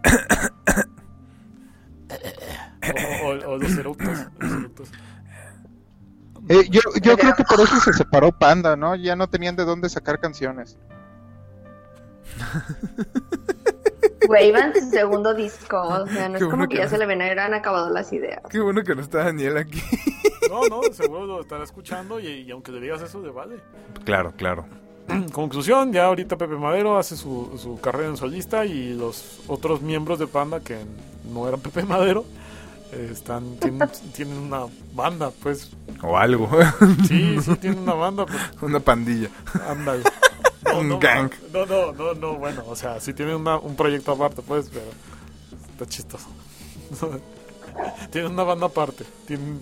O, 3.24 3.28
o- 3.28 3.52
o 3.54 3.58
los 3.58 3.78
eructos. 3.78 4.08
los 4.40 4.52
eructos. 4.52 4.92
Eh, 6.50 6.68
yo 6.72 6.82
yo 7.02 7.16
creo 7.18 7.36
que 7.36 7.44
por 7.44 7.60
eso 7.60 7.76
se 7.80 7.94
separó 7.94 8.32
Panda, 8.32 8.76
¿no? 8.76 8.96
Ya 8.96 9.16
no 9.16 9.30
tenían 9.30 9.56
de 9.56 9.64
dónde 9.66 9.88
sacar 9.90 10.20
canciones. 10.20 10.78
Güey, 14.32 14.50
iban 14.50 14.74
en 14.76 14.84
su 14.84 14.90
segundo 14.90 15.34
disco. 15.34 15.78
O 15.82 16.08
sea, 16.08 16.30
no 16.30 16.38
Qué 16.38 16.44
es 16.44 16.50
como 16.50 16.58
bueno 16.58 16.68
que 16.68 16.76
que 16.76 16.78
ya 16.78 16.84
no. 16.86 16.90
se 16.90 16.98
le 16.98 17.06
hubieran 17.06 17.54
acabado 17.54 17.90
las 17.90 18.12
ideas. 18.14 18.42
Qué 18.50 18.60
bueno 18.60 18.84
que 18.84 18.96
no 18.96 19.02
está 19.02 19.26
Daniel 19.26 19.58
aquí. 19.58 19.82
No, 20.50 20.68
no, 20.68 20.82
seguro 20.94 21.26
lo 21.26 21.42
estará 21.42 21.64
escuchando 21.64 22.20
y, 22.20 22.28
y 22.28 22.52
aunque 22.52 22.72
le 22.72 22.80
digas 22.82 23.02
eso, 23.02 23.22
le 23.22 23.30
vale. 23.32 23.58
Claro, 24.04 24.34
claro. 24.36 24.66
Conclusión, 25.32 25.92
ya 25.94 26.06
ahorita 26.06 26.38
Pepe 26.38 26.56
Madero 26.56 26.98
hace 26.98 27.16
su, 27.18 27.58
su 27.58 27.80
carrera 27.80 28.10
en 28.10 28.18
solista 28.18 28.66
y 28.66 28.94
los 28.94 29.40
otros 29.48 29.82
miembros 29.82 30.20
de 30.20 30.28
Panda 30.28 30.60
que 30.60 30.78
no 31.34 31.48
eran 31.48 31.60
Pepe 31.62 31.84
Madero 31.84 32.26
están 32.92 33.56
tienen, 33.58 33.90
tienen 34.16 34.38
una 34.38 34.66
banda, 34.94 35.32
pues 35.42 35.72
O 36.04 36.18
algo. 36.18 36.50
sí, 37.08 37.38
sí 37.42 37.56
tienen 37.56 37.80
una 37.80 37.94
banda, 37.94 38.26
pues 38.26 38.42
Una 38.62 38.80
pandilla. 38.82 39.30
ándale. 39.68 40.04
No, 40.64 40.80
Un 40.80 40.90
no, 40.90 41.00
gang. 41.00 41.32
No, 41.52 41.66
no, 41.66 41.92
no, 41.92 42.14
no, 42.14 42.36
bueno, 42.36 42.64
o 42.68 42.76
sea, 42.76 43.00
sí 43.00 43.14
tienen 43.14 43.36
una- 43.36 43.58
un 43.58 43.76
proyecto 43.76 44.12
aparte, 44.12 44.42
pues, 44.42 44.70
pero 44.72 44.86
está 45.72 45.86
chistoso. 45.88 46.28
tienen 48.12 48.32
una 48.32 48.44
banda 48.44 48.68
aparte, 48.68 49.06
tienen, 49.26 49.62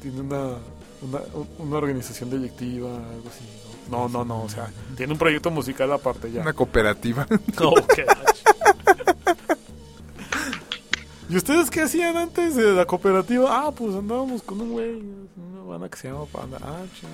tienen 0.00 0.20
una, 0.26 0.56
una, 1.02 1.20
una 1.58 1.76
organización 1.76 2.30
delictiva, 2.30 2.88
algo 2.96 3.28
así. 3.28 3.44
No, 3.90 4.08
no, 4.08 4.18
no, 4.18 4.24
no, 4.24 4.42
o 4.44 4.48
sea, 4.48 4.70
tiene 4.96 5.14
un 5.14 5.18
proyecto 5.18 5.50
musical 5.50 5.90
aparte 5.92 6.30
ya. 6.30 6.42
Una 6.42 6.52
cooperativa. 6.52 7.26
No. 7.60 7.72
¿Y 11.30 11.36
ustedes 11.36 11.68
qué 11.70 11.82
hacían 11.82 12.16
antes 12.16 12.54
de 12.56 12.72
la 12.72 12.86
cooperativa? 12.86 13.66
Ah, 13.66 13.70
pues 13.70 13.94
andábamos 13.94 14.42
con 14.42 14.60
un 14.62 14.70
güey, 14.72 14.94
una 15.36 15.62
banda 15.66 15.88
que 15.90 15.98
se 15.98 16.08
llama 16.08 16.24
Panda. 16.26 16.58
Ah, 16.62 16.80
chido. 16.94 17.10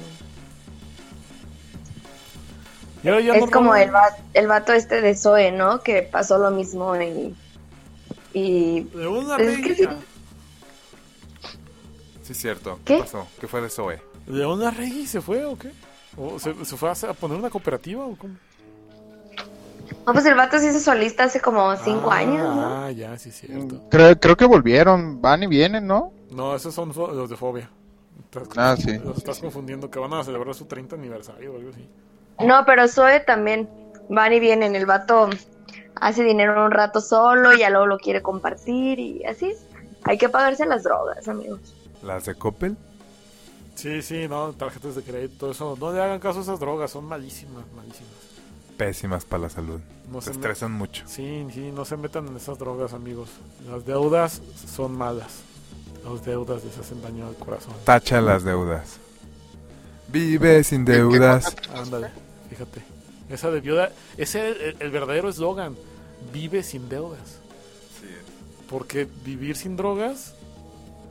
Es 3.04 3.40
no 3.40 3.50
como 3.50 3.74
el, 3.76 3.94
va- 3.94 4.16
el 4.32 4.46
vato 4.48 4.72
este 4.72 5.00
de 5.00 5.14
Zoe, 5.14 5.52
¿no? 5.52 5.80
Que 5.82 6.02
pasó 6.02 6.38
lo 6.38 6.50
mismo 6.50 6.96
y... 6.96 7.34
Y... 8.32 8.80
De 8.84 9.06
una 9.06 9.36
Es 9.36 9.60
que 9.60 9.68
reggae. 9.68 9.74
sí. 9.76 9.88
Sí, 12.22 12.34
cierto. 12.34 12.78
¿Qué? 12.84 12.98
pasó? 12.98 13.26
¿Qué 13.38 13.46
fue 13.46 13.60
de 13.60 13.68
Zoe? 13.68 14.00
¿De 14.26 14.46
una 14.46 14.70
reggae 14.70 15.06
se 15.06 15.20
fue 15.20 15.44
o 15.44 15.58
qué? 15.58 15.70
¿O 16.16 16.38
se, 16.38 16.54
se 16.64 16.76
fue 16.76 16.90
a, 16.90 16.94
poner 17.12 17.36
una 17.38 17.50
cooperativa 17.50 18.04
o 18.04 18.16
cómo? 18.16 18.34
No, 20.06 20.12
pues 20.12 20.24
el 20.24 20.34
vato 20.34 20.58
se 20.58 20.70
hizo 20.70 20.80
solista 20.80 21.24
hace 21.24 21.40
como 21.40 21.76
cinco 21.76 22.10
Ah, 22.10 22.16
años, 22.16 22.56
¿no? 22.56 22.84
Ah, 22.84 22.90
ya, 22.90 23.18
sí, 23.18 23.28
es 23.28 23.36
cierto. 23.40 23.82
Creo, 23.90 24.18
creo 24.18 24.36
que 24.36 24.46
volvieron, 24.46 25.20
van 25.20 25.42
y 25.42 25.46
vienen, 25.46 25.86
¿no? 25.86 26.12
No, 26.30 26.56
esos 26.56 26.74
son 26.74 26.92
los 26.96 27.28
de 27.28 27.36
Fobia. 27.36 27.68
Estás- 28.32 28.48
Ah, 28.56 28.76
sí. 28.78 28.98
Los 28.98 29.18
estás 29.18 29.38
confundiendo, 29.40 29.90
que 29.90 29.98
van 29.98 30.14
a 30.14 30.24
celebrar 30.24 30.54
su 30.54 30.64
30 30.64 30.96
aniversario 30.96 31.52
o 31.52 31.56
algo 31.58 31.70
así. 31.70 31.86
No, 32.40 32.64
pero 32.66 32.88
Zoe 32.88 33.20
también 33.20 33.68
van 34.08 34.32
y 34.32 34.40
vienen. 34.40 34.74
El 34.74 34.86
vato 34.86 35.30
hace 35.96 36.24
dinero 36.24 36.64
un 36.64 36.70
rato 36.70 37.00
solo 37.00 37.52
y 37.52 37.60
ya 37.60 37.70
luego 37.70 37.86
lo 37.86 37.98
quiere 37.98 38.22
compartir 38.22 38.98
y 38.98 39.24
así 39.24 39.50
es. 39.50 39.66
Hay 40.04 40.18
que 40.18 40.28
pagarse 40.28 40.66
las 40.66 40.82
drogas, 40.82 41.26
amigos. 41.28 41.60
¿Las 42.02 42.26
de 42.26 42.34
Coppel? 42.34 42.76
Sí, 43.74 44.02
sí, 44.02 44.28
no, 44.28 44.52
tarjetas 44.52 44.94
de 44.94 45.02
crédito, 45.02 45.50
eso. 45.50 45.76
No 45.80 45.92
le 45.92 46.00
hagan 46.00 46.20
caso 46.20 46.40
a 46.40 46.42
esas 46.42 46.60
drogas, 46.60 46.90
son 46.90 47.06
malísimas, 47.06 47.64
malísimas. 47.74 48.12
Pésimas 48.76 49.24
para 49.24 49.44
la 49.44 49.48
salud. 49.48 49.80
No 50.10 50.20
se 50.20 50.32
estresan 50.32 50.72
mucho. 50.72 51.04
Sí, 51.06 51.46
sí, 51.52 51.72
no 51.72 51.84
se 51.84 51.96
metan 51.96 52.26
en 52.28 52.36
esas 52.36 52.58
drogas, 52.58 52.92
amigos. 52.92 53.30
Las 53.68 53.86
deudas 53.86 54.42
son 54.66 54.96
malas. 54.96 55.42
Las 56.04 56.24
deudas 56.24 56.64
les 56.64 56.76
hacen 56.76 57.00
daño 57.00 57.26
al 57.26 57.34
corazón. 57.36 57.72
Tacha 57.84 58.20
las 58.20 58.44
deudas. 58.44 58.98
Vive 60.08 60.62
sin 60.64 60.84
deudas. 60.84 61.56
Ándale, 61.74 62.10
fíjate. 62.50 62.82
Esa 63.28 63.50
debió 63.50 63.74
de- 63.76 63.90
Ese 64.16 64.50
es 64.50 64.56
el, 64.60 64.76
el 64.80 64.90
verdadero 64.90 65.28
eslogan. 65.28 65.76
Vive 66.32 66.62
sin 66.62 66.88
deudas. 66.88 67.38
Porque 68.68 69.06
vivir 69.24 69.56
sin 69.56 69.76
drogas 69.76 70.34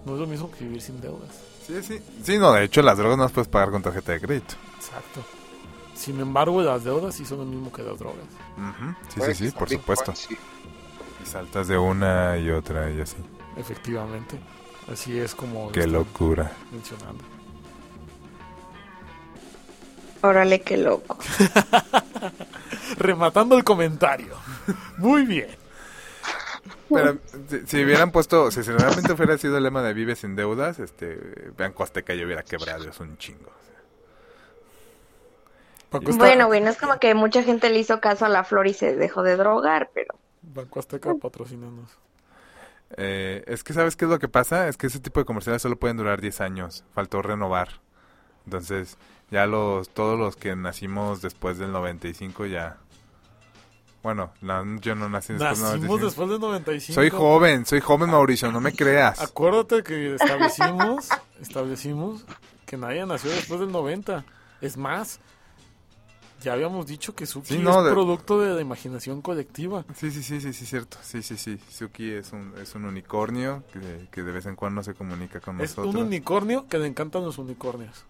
no 0.05 0.13
es 0.15 0.19
lo 0.19 0.27
mismo 0.27 0.49
que 0.51 0.63
vivir 0.65 0.81
sin 0.81 0.99
deudas. 1.01 1.29
Sí, 1.65 1.81
sí. 1.81 1.99
Sí, 2.23 2.37
no, 2.37 2.51
de 2.53 2.63
hecho 2.65 2.81
las 2.81 2.97
drogas 2.97 3.17
no 3.17 3.23
las 3.23 3.31
puedes 3.31 3.47
pagar 3.47 3.71
con 3.71 3.81
tarjeta 3.81 4.11
de 4.11 4.19
crédito. 4.21 4.55
Exacto. 4.75 5.23
Sin 5.95 6.19
embargo, 6.19 6.61
las 6.61 6.83
deudas 6.83 7.15
sí 7.15 7.25
son 7.25 7.37
lo 7.39 7.45
mismo 7.45 7.71
que 7.71 7.83
las 7.83 7.97
drogas. 7.99 8.25
Ujú. 8.57 8.91
Sí, 9.09 9.15
Pues, 9.19 9.37
sí, 9.37 9.45
sí, 9.49 9.51
por 9.57 9.69
supuesto. 9.69 10.13
sí. 10.15 10.35
Y 11.23 11.25
saltas 11.25 11.67
de 11.67 11.77
una 11.77 12.37
y 12.37 12.49
otra 12.49 12.89
y 12.91 12.99
así. 12.99 13.15
Efectivamente. 13.55 14.37
Así 14.91 15.17
es 15.17 15.33
como... 15.35 15.71
Qué 15.71 15.87
locura. 15.87 16.51
Mencionando. 16.71 17.23
Órale, 20.23 20.61
qué 20.61 20.77
loco. 20.77 21.17
Rematando 22.97 23.57
el 23.57 23.65
comentario. 23.65 24.37
Muy 24.97 25.25
bien. 25.25 25.49
Pero 26.89 27.17
si, 27.49 27.67
si 27.67 27.83
hubieran 27.83 28.11
puesto, 28.11 28.49
si 28.49 28.61
realmente 28.61 29.11
hubiera 29.11 29.37
sido 29.37 29.57
el 29.57 29.63
lema 29.63 29.83
de 29.83 29.93
Vive 29.93 30.15
sin 30.15 30.37
deudas, 30.37 30.79
este, 30.79 31.51
Banco 31.57 31.83
Azteca 31.83 32.13
ya 32.13 32.23
hubiera 32.23 32.41
quebrado, 32.41 32.89
es 32.89 32.97
un 33.01 33.17
chingo. 33.17 33.51
Azteca, 35.91 36.15
Bueno, 36.15 36.47
güey, 36.47 36.61
no 36.61 36.69
es 36.69 36.77
como 36.77 36.97
que 36.99 37.13
mucha 37.15 37.43
gente 37.43 37.69
le 37.69 37.79
hizo 37.79 37.99
caso 37.99 38.25
a 38.25 38.29
la 38.29 38.45
flor 38.45 38.67
y 38.67 38.73
se 38.73 38.95
dejó 38.95 39.23
de 39.23 39.35
drogar, 39.35 39.89
pero... 39.93 40.15
Banco 40.41 40.79
Azteca 40.79 41.13
patrocinanos. 41.15 41.89
Eh, 42.95 43.43
es 43.45 43.65
que, 43.65 43.73
¿sabes 43.73 43.97
qué 43.97 44.05
es 44.05 44.11
lo 44.11 44.19
que 44.19 44.29
pasa? 44.29 44.69
Es 44.69 44.77
que 44.77 44.87
ese 44.87 45.01
tipo 45.01 45.19
de 45.19 45.25
comerciales 45.25 45.61
solo 45.61 45.75
pueden 45.77 45.97
durar 45.97 46.21
10 46.21 46.39
años. 46.39 46.85
Faltó 46.93 47.21
renovar. 47.21 47.81
Entonces, 48.45 48.97
ya 49.33 49.47
los 49.47 49.89
todos 49.89 50.17
los 50.19 50.35
que 50.35 50.55
nacimos 50.55 51.21
después 51.21 51.57
del 51.57 51.71
95 51.71 52.45
ya... 52.45 52.77
Bueno, 54.03 54.31
no, 54.41 54.79
yo 54.81 54.93
no 54.95 55.09
nací 55.09 55.33
después 55.33 55.59
del 55.59 55.63
Nacimos 55.79 55.99
95. 56.01 56.05
después 56.05 56.29
del 56.29 56.39
95. 56.39 56.93
Soy 56.93 57.09
joven, 57.09 57.65
soy 57.65 57.79
joven 57.79 58.09
Mauricio, 58.11 58.51
no 58.51 58.59
me 58.61 58.73
creas. 58.75 59.21
Acuérdate 59.21 59.81
que 59.81 60.15
establecimos, 60.15 61.09
establecimos 61.41 62.25
que 62.65 62.77
nadie 62.77 63.05
nació 63.05 63.31
después 63.31 63.59
del 63.61 63.71
90. 63.71 64.23
Es 64.61 64.75
más, 64.77 65.19
ya 66.41 66.51
habíamos 66.53 66.85
dicho 66.85 67.15
que 67.15 67.25
Suki 67.25 67.53
Sí, 67.55 67.59
no, 67.59 67.79
es 67.79 67.85
de- 67.85 67.91
producto 67.91 68.39
de 68.41 68.53
la 68.53 68.61
imaginación 68.61 69.21
colectiva. 69.21 69.85
Sí, 69.95 70.11
sí, 70.11 70.21
sí, 70.21 70.41
sí, 70.41 70.51
sí, 70.51 70.65
cierto. 70.65 70.97
Sí, 71.01 71.23
sí, 71.23 71.37
sí. 71.37 71.57
Suki 71.69 72.11
es 72.11 72.33
un, 72.33 72.53
es 72.61 72.75
un 72.75 72.83
unicornio 72.83 73.63
que, 73.71 74.09
que 74.11 74.21
de 74.21 74.31
vez 74.33 74.45
en 74.47 74.57
cuando 74.57 74.83
se 74.83 74.93
comunica 74.93 75.39
con 75.39 75.61
Es 75.61 75.77
nosotros. 75.77 75.95
un 75.95 76.01
unicornio 76.07 76.67
que 76.67 76.77
le 76.77 76.87
encantan 76.87 77.23
los 77.23 77.37
unicornios. 77.37 78.03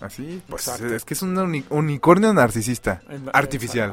Así, 0.00 0.42
pues 0.48 0.66
Exacto. 0.68 0.94
es 0.94 1.04
que 1.04 1.14
es 1.14 1.22
un 1.22 1.36
uni- 1.38 1.64
unicornio 1.70 2.32
narcisista. 2.34 3.00
En- 3.08 3.30
Artificial. 3.32 3.92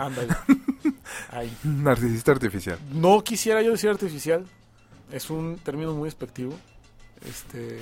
Ahí. 1.31 1.55
Narcisista 1.63 2.31
artificial. 2.31 2.79
No 2.91 3.23
quisiera 3.23 3.61
yo 3.61 3.71
decir 3.71 3.89
artificial. 3.89 4.45
Es 5.11 5.29
un 5.29 5.57
término 5.59 5.93
muy 5.93 6.07
despectivo. 6.07 6.53
Este, 7.23 7.79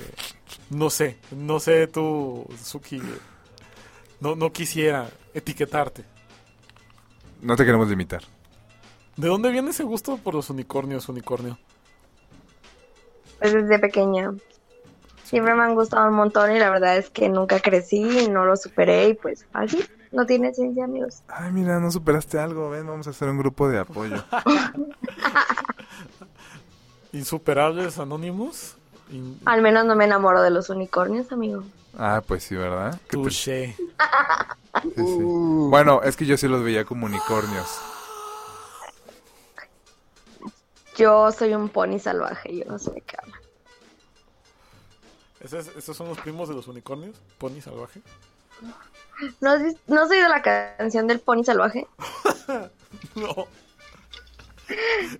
no 0.68 0.90
sé, 0.90 1.16
no 1.34 1.60
sé 1.60 1.86
tú, 1.86 2.44
Suki. 2.62 3.00
No, 4.20 4.36
no 4.36 4.52
quisiera 4.52 5.08
etiquetarte. 5.32 6.04
No 7.40 7.56
te 7.56 7.64
queremos 7.64 7.88
limitar. 7.88 8.22
¿De 9.16 9.28
dónde 9.28 9.50
viene 9.50 9.70
ese 9.70 9.82
gusto 9.84 10.18
por 10.18 10.34
los 10.34 10.50
unicornios, 10.50 11.08
unicornio? 11.08 11.58
Pues 13.38 13.54
desde 13.54 13.78
pequeña. 13.78 14.30
Siempre 15.30 15.54
me 15.54 15.62
han 15.62 15.74
gustado 15.76 16.08
un 16.08 16.14
montón 16.16 16.50
y 16.54 16.58
la 16.58 16.70
verdad 16.70 16.96
es 16.98 17.08
que 17.08 17.28
nunca 17.28 17.60
crecí, 17.60 18.28
no 18.28 18.44
lo 18.44 18.56
superé 18.56 19.10
y 19.10 19.14
pues 19.14 19.46
así, 19.52 19.80
no 20.10 20.26
tiene 20.26 20.52
ciencia, 20.52 20.84
amigos. 20.84 21.22
Ay, 21.28 21.52
mira, 21.52 21.78
no 21.78 21.90
superaste 21.92 22.38
algo. 22.40 22.68
Ven, 22.70 22.84
vamos 22.86 23.06
a 23.06 23.10
hacer 23.10 23.28
un 23.28 23.38
grupo 23.38 23.68
de 23.68 23.78
apoyo. 23.78 24.24
Insuperables 27.12 27.98
anónimos. 27.98 28.76
In- 29.10 29.38
Al 29.44 29.62
menos 29.62 29.84
no 29.84 29.96
me 29.96 30.04
enamoro 30.04 30.42
de 30.42 30.50
los 30.50 30.70
unicornios, 30.70 31.32
amigo. 31.32 31.64
ah, 31.98 32.22
pues 32.26 32.44
sí, 32.44 32.54
¿verdad? 32.56 32.92
¿Qué 33.08 33.16
te- 33.16 33.22
Touché. 33.22 33.76
sí, 34.82 34.90
sí. 34.96 35.18
Bueno, 35.22 36.00
es 36.02 36.16
que 36.16 36.26
yo 36.26 36.36
sí 36.36 36.46
los 36.48 36.62
veía 36.62 36.84
como 36.84 37.06
unicornios. 37.06 37.80
Yo 40.96 41.32
soy 41.32 41.54
un 41.54 41.68
pony 41.68 41.98
salvaje, 41.98 42.58
yo 42.58 42.64
no 42.66 42.78
sé 42.78 42.90
de 42.92 43.00
qué 43.00 43.16
hablan. 43.20 43.39
¿Esos, 45.40 45.68
esos 45.76 45.96
son 45.96 46.08
los 46.08 46.18
primos 46.18 46.48
de 46.48 46.54
los 46.54 46.68
unicornios? 46.68 47.16
Pony 47.38 47.60
salvaje. 47.60 48.00
¿No 49.40 49.50
has, 49.50 49.62
¿No 49.86 50.02
has 50.02 50.10
oído 50.10 50.28
la 50.28 50.42
canción 50.42 51.06
del 51.06 51.20
pony 51.20 51.42
salvaje? 51.44 51.86
No. 53.14 53.46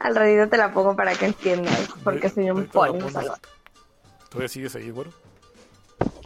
Al 0.00 0.14
ratito 0.14 0.48
te 0.48 0.56
la 0.56 0.72
pongo 0.72 0.94
para 0.94 1.14
que 1.14 1.26
entiendas, 1.26 1.88
porque 2.04 2.28
soy 2.28 2.50
un 2.50 2.66
pony 2.66 3.00
salvaje. 3.10 3.40
¿Todavía 4.28 4.48
sigues 4.48 4.74
ahí, 4.76 4.90
güero? 4.90 5.12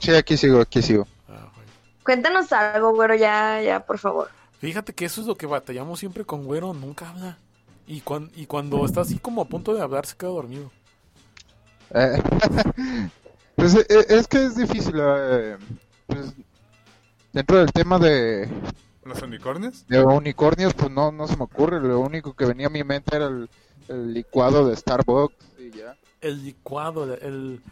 Sí, 0.00 0.14
aquí 0.14 0.36
sigo, 0.36 0.60
aquí 0.60 0.82
sigo. 0.82 1.06
Ah, 1.28 1.48
bueno. 1.54 1.70
Cuéntanos 2.04 2.52
algo, 2.52 2.92
güero, 2.94 3.14
ya, 3.14 3.62
ya, 3.62 3.80
por 3.80 3.98
favor. 3.98 4.30
Fíjate 4.58 4.94
que 4.94 5.04
eso 5.06 5.20
es 5.20 5.26
lo 5.26 5.36
que 5.36 5.46
batallamos 5.46 5.98
siempre 6.00 6.24
con 6.24 6.44
güero, 6.44 6.72
nunca 6.74 7.10
habla. 7.10 7.38
Y, 7.86 8.00
cuan- 8.00 8.30
y 8.34 8.46
cuando 8.46 8.84
está 8.84 9.02
así 9.02 9.18
como 9.18 9.42
a 9.42 9.46
punto 9.46 9.74
de 9.74 9.80
hablar, 9.82 10.06
se 10.06 10.16
queda 10.16 10.30
dormido. 10.30 10.70
Eh, 11.94 12.22
pues 13.56 13.74
eh, 13.74 13.86
es 14.08 14.26
que 14.28 14.44
es 14.44 14.56
difícil. 14.56 14.94
eh, 15.00 15.56
pues, 16.06 16.34
dentro 17.32 17.58
del 17.58 17.72
tema 17.72 17.98
de, 17.98 18.48
¿Los 19.04 19.22
unicornios? 19.22 19.86
de 19.88 20.02
unicornios, 20.04 20.74
pues 20.74 20.90
no, 20.90 21.12
no 21.12 21.26
se 21.26 21.36
me 21.36 21.44
ocurre. 21.44 21.80
Lo 21.80 22.00
único 22.00 22.34
que 22.34 22.46
venía 22.46 22.66
a 22.68 22.70
mi 22.70 22.84
mente 22.84 23.16
era 23.16 23.26
el, 23.26 23.50
el 23.88 24.14
licuado 24.14 24.66
de 24.68 24.76
Starbucks 24.76 25.36
y 25.58 25.70
ya. 25.72 25.96
El 26.20 26.44
licuado, 26.44 27.04
el, 27.04 27.22
el, 27.22 27.62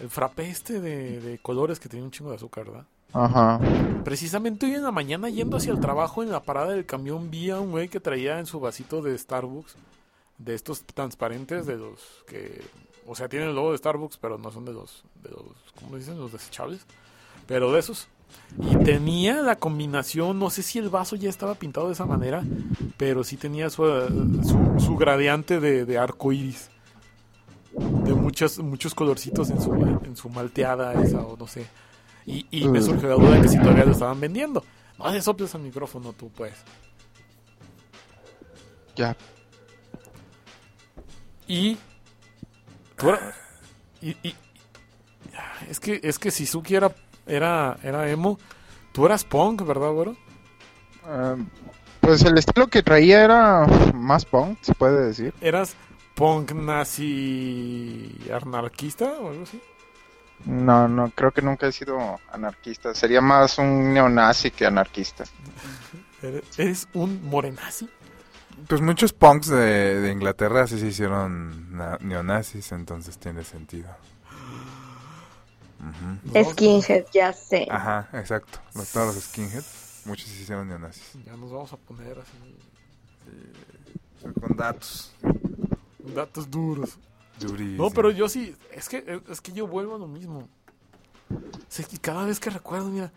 el 0.00 0.10
frappé 0.10 0.48
este 0.50 0.80
de, 0.80 1.20
de 1.20 1.38
colores 1.38 1.78
que 1.80 1.88
tenía 1.88 2.04
un 2.04 2.10
chingo 2.10 2.30
de 2.30 2.36
azúcar, 2.36 2.66
¿verdad? 2.66 2.86
Ajá. 3.12 3.60
Precisamente 4.04 4.66
hoy 4.66 4.74
en 4.74 4.82
la 4.84 4.92
mañana 4.92 5.28
yendo 5.28 5.56
hacia 5.58 5.72
el 5.72 5.80
trabajo 5.80 6.22
en 6.22 6.30
la 6.32 6.42
parada 6.44 6.72
del 6.72 6.86
camión 6.86 7.30
vi 7.30 7.50
a 7.50 7.60
un 7.60 7.70
güey 7.70 7.88
que 7.88 8.00
traía 8.00 8.38
en 8.38 8.46
su 8.46 8.58
vasito 8.60 9.02
de 9.02 9.16
Starbucks 9.18 9.76
de 10.38 10.54
estos 10.54 10.84
transparentes 10.84 11.66
de 11.66 11.76
los 11.76 12.00
que 12.26 12.62
o 13.06 13.14
sea 13.14 13.28
tienen 13.28 13.48
el 13.50 13.54
logo 13.54 13.72
de 13.72 13.78
Starbucks 13.78 14.16
pero 14.18 14.38
no 14.38 14.50
son 14.50 14.64
de 14.64 14.72
los 14.72 15.02
de 15.22 15.30
los 15.30 15.42
¿cómo 15.78 15.96
dicen? 15.96 16.18
los 16.18 16.32
desechables 16.32 16.86
pero 17.46 17.72
de 17.72 17.80
esos 17.80 18.08
y 18.60 18.76
tenía 18.84 19.42
la 19.42 19.56
combinación 19.56 20.38
no 20.38 20.48
sé 20.50 20.62
si 20.62 20.78
el 20.78 20.88
vaso 20.88 21.16
ya 21.16 21.28
estaba 21.28 21.54
pintado 21.54 21.88
de 21.88 21.92
esa 21.94 22.06
manera 22.06 22.42
pero 22.96 23.24
sí 23.24 23.36
tenía 23.36 23.68
su, 23.70 23.86
eh, 23.86 24.08
su, 24.42 24.84
su 24.84 24.96
gradiente 24.96 25.60
de, 25.60 25.84
de 25.84 25.98
arco 25.98 26.32
iris 26.32 26.70
de 27.72 28.14
muchos 28.14 28.58
muchos 28.58 28.94
colorcitos 28.94 29.50
en 29.50 29.60
su 29.60 29.72
en 29.74 30.16
su 30.16 30.28
malteada 30.28 30.94
esa 31.02 31.20
o 31.20 31.36
no 31.36 31.46
sé 31.46 31.66
y, 32.24 32.46
y 32.50 32.68
me 32.68 32.78
Mm. 32.78 32.82
surgió 32.84 33.08
la 33.08 33.14
duda 33.16 33.30
de 33.36 33.42
que 33.42 33.48
si 33.48 33.58
todavía 33.58 33.84
lo 33.84 33.90
estaban 33.90 34.20
vendiendo. 34.20 34.64
No 34.96 35.10
le 35.10 35.20
soples 35.20 35.52
al 35.56 35.62
micrófono 35.62 36.12
tú, 36.12 36.30
pues. 36.30 36.54
Ya. 38.94 39.16
Y... 41.48 41.76
tú 43.02 43.08
era- 43.10 43.34
y, 44.00 44.10
y- 44.22 44.36
es 45.68 45.78
que 45.80 46.00
es 46.02 46.18
que 46.18 46.30
si 46.30 46.46
Suki 46.46 46.74
era, 46.76 46.90
era, 47.26 47.76
era 47.82 48.08
emo, 48.08 48.38
tú 48.92 49.06
eras 49.06 49.24
punk, 49.24 49.66
¿verdad, 49.66 49.90
güero? 49.90 50.16
Eh, 51.06 51.36
pues 52.00 52.22
el 52.24 52.38
estilo 52.38 52.66
que 52.68 52.82
traía 52.82 53.22
era 53.24 53.66
más 53.94 54.24
punk, 54.24 54.58
se 54.62 54.74
puede 54.74 55.06
decir. 55.06 55.34
¿Eras 55.40 55.74
punk 56.14 56.52
nazi 56.52 58.18
anarquista 58.32 59.04
o 59.20 59.30
algo 59.30 59.42
así? 59.44 59.60
No, 60.44 60.88
no, 60.88 61.10
creo 61.14 61.30
que 61.30 61.42
nunca 61.42 61.68
he 61.68 61.72
sido 61.72 62.18
anarquista. 62.32 62.94
Sería 62.94 63.20
más 63.20 63.58
un 63.58 63.94
neonazi 63.94 64.50
que 64.50 64.66
anarquista. 64.66 65.24
¿Eres, 66.20 66.42
eres 66.58 66.88
un 66.94 67.24
morenazi? 67.28 67.88
Pues 68.68 68.80
muchos 68.80 69.12
punks 69.12 69.48
de, 69.48 70.00
de 70.00 70.12
Inglaterra 70.12 70.66
sí 70.66 70.78
se 70.78 70.86
hicieron 70.86 71.76
na- 71.76 71.98
neonazis, 72.00 72.72
entonces 72.72 73.18
tiene 73.18 73.44
sentido. 73.44 73.88
Vamos- 76.24 76.52
Skinhead, 76.52 77.06
ya 77.12 77.32
sé. 77.32 77.66
Ajá, 77.70 78.08
exacto. 78.12 78.60
Los, 78.74 78.88
todos 78.92 79.14
los 79.14 79.24
skinheads, 79.24 80.02
muchos 80.04 80.26
se 80.28 80.42
hicieron 80.42 80.68
neonazis. 80.68 81.12
Ya 81.24 81.36
nos 81.36 81.50
vamos 81.50 81.72
a 81.72 81.76
poner 81.76 82.18
así. 82.18 82.32
Con 84.40 84.56
datos. 84.56 85.12
Datos 86.14 86.48
duros. 86.50 86.98
No, 87.76 87.90
pero 87.90 88.10
yo 88.10 88.28
sí, 88.28 88.54
es 88.72 88.88
que 88.88 89.20
es 89.28 89.40
que 89.40 89.52
yo 89.52 89.66
vuelvo 89.66 89.96
a 89.96 89.98
lo 89.98 90.06
mismo. 90.06 90.48
Sé 91.68 91.84
que 91.84 91.98
cada 91.98 92.24
vez 92.24 92.38
que 92.38 92.50
recuerdo, 92.50 92.88
mira, 92.88 93.10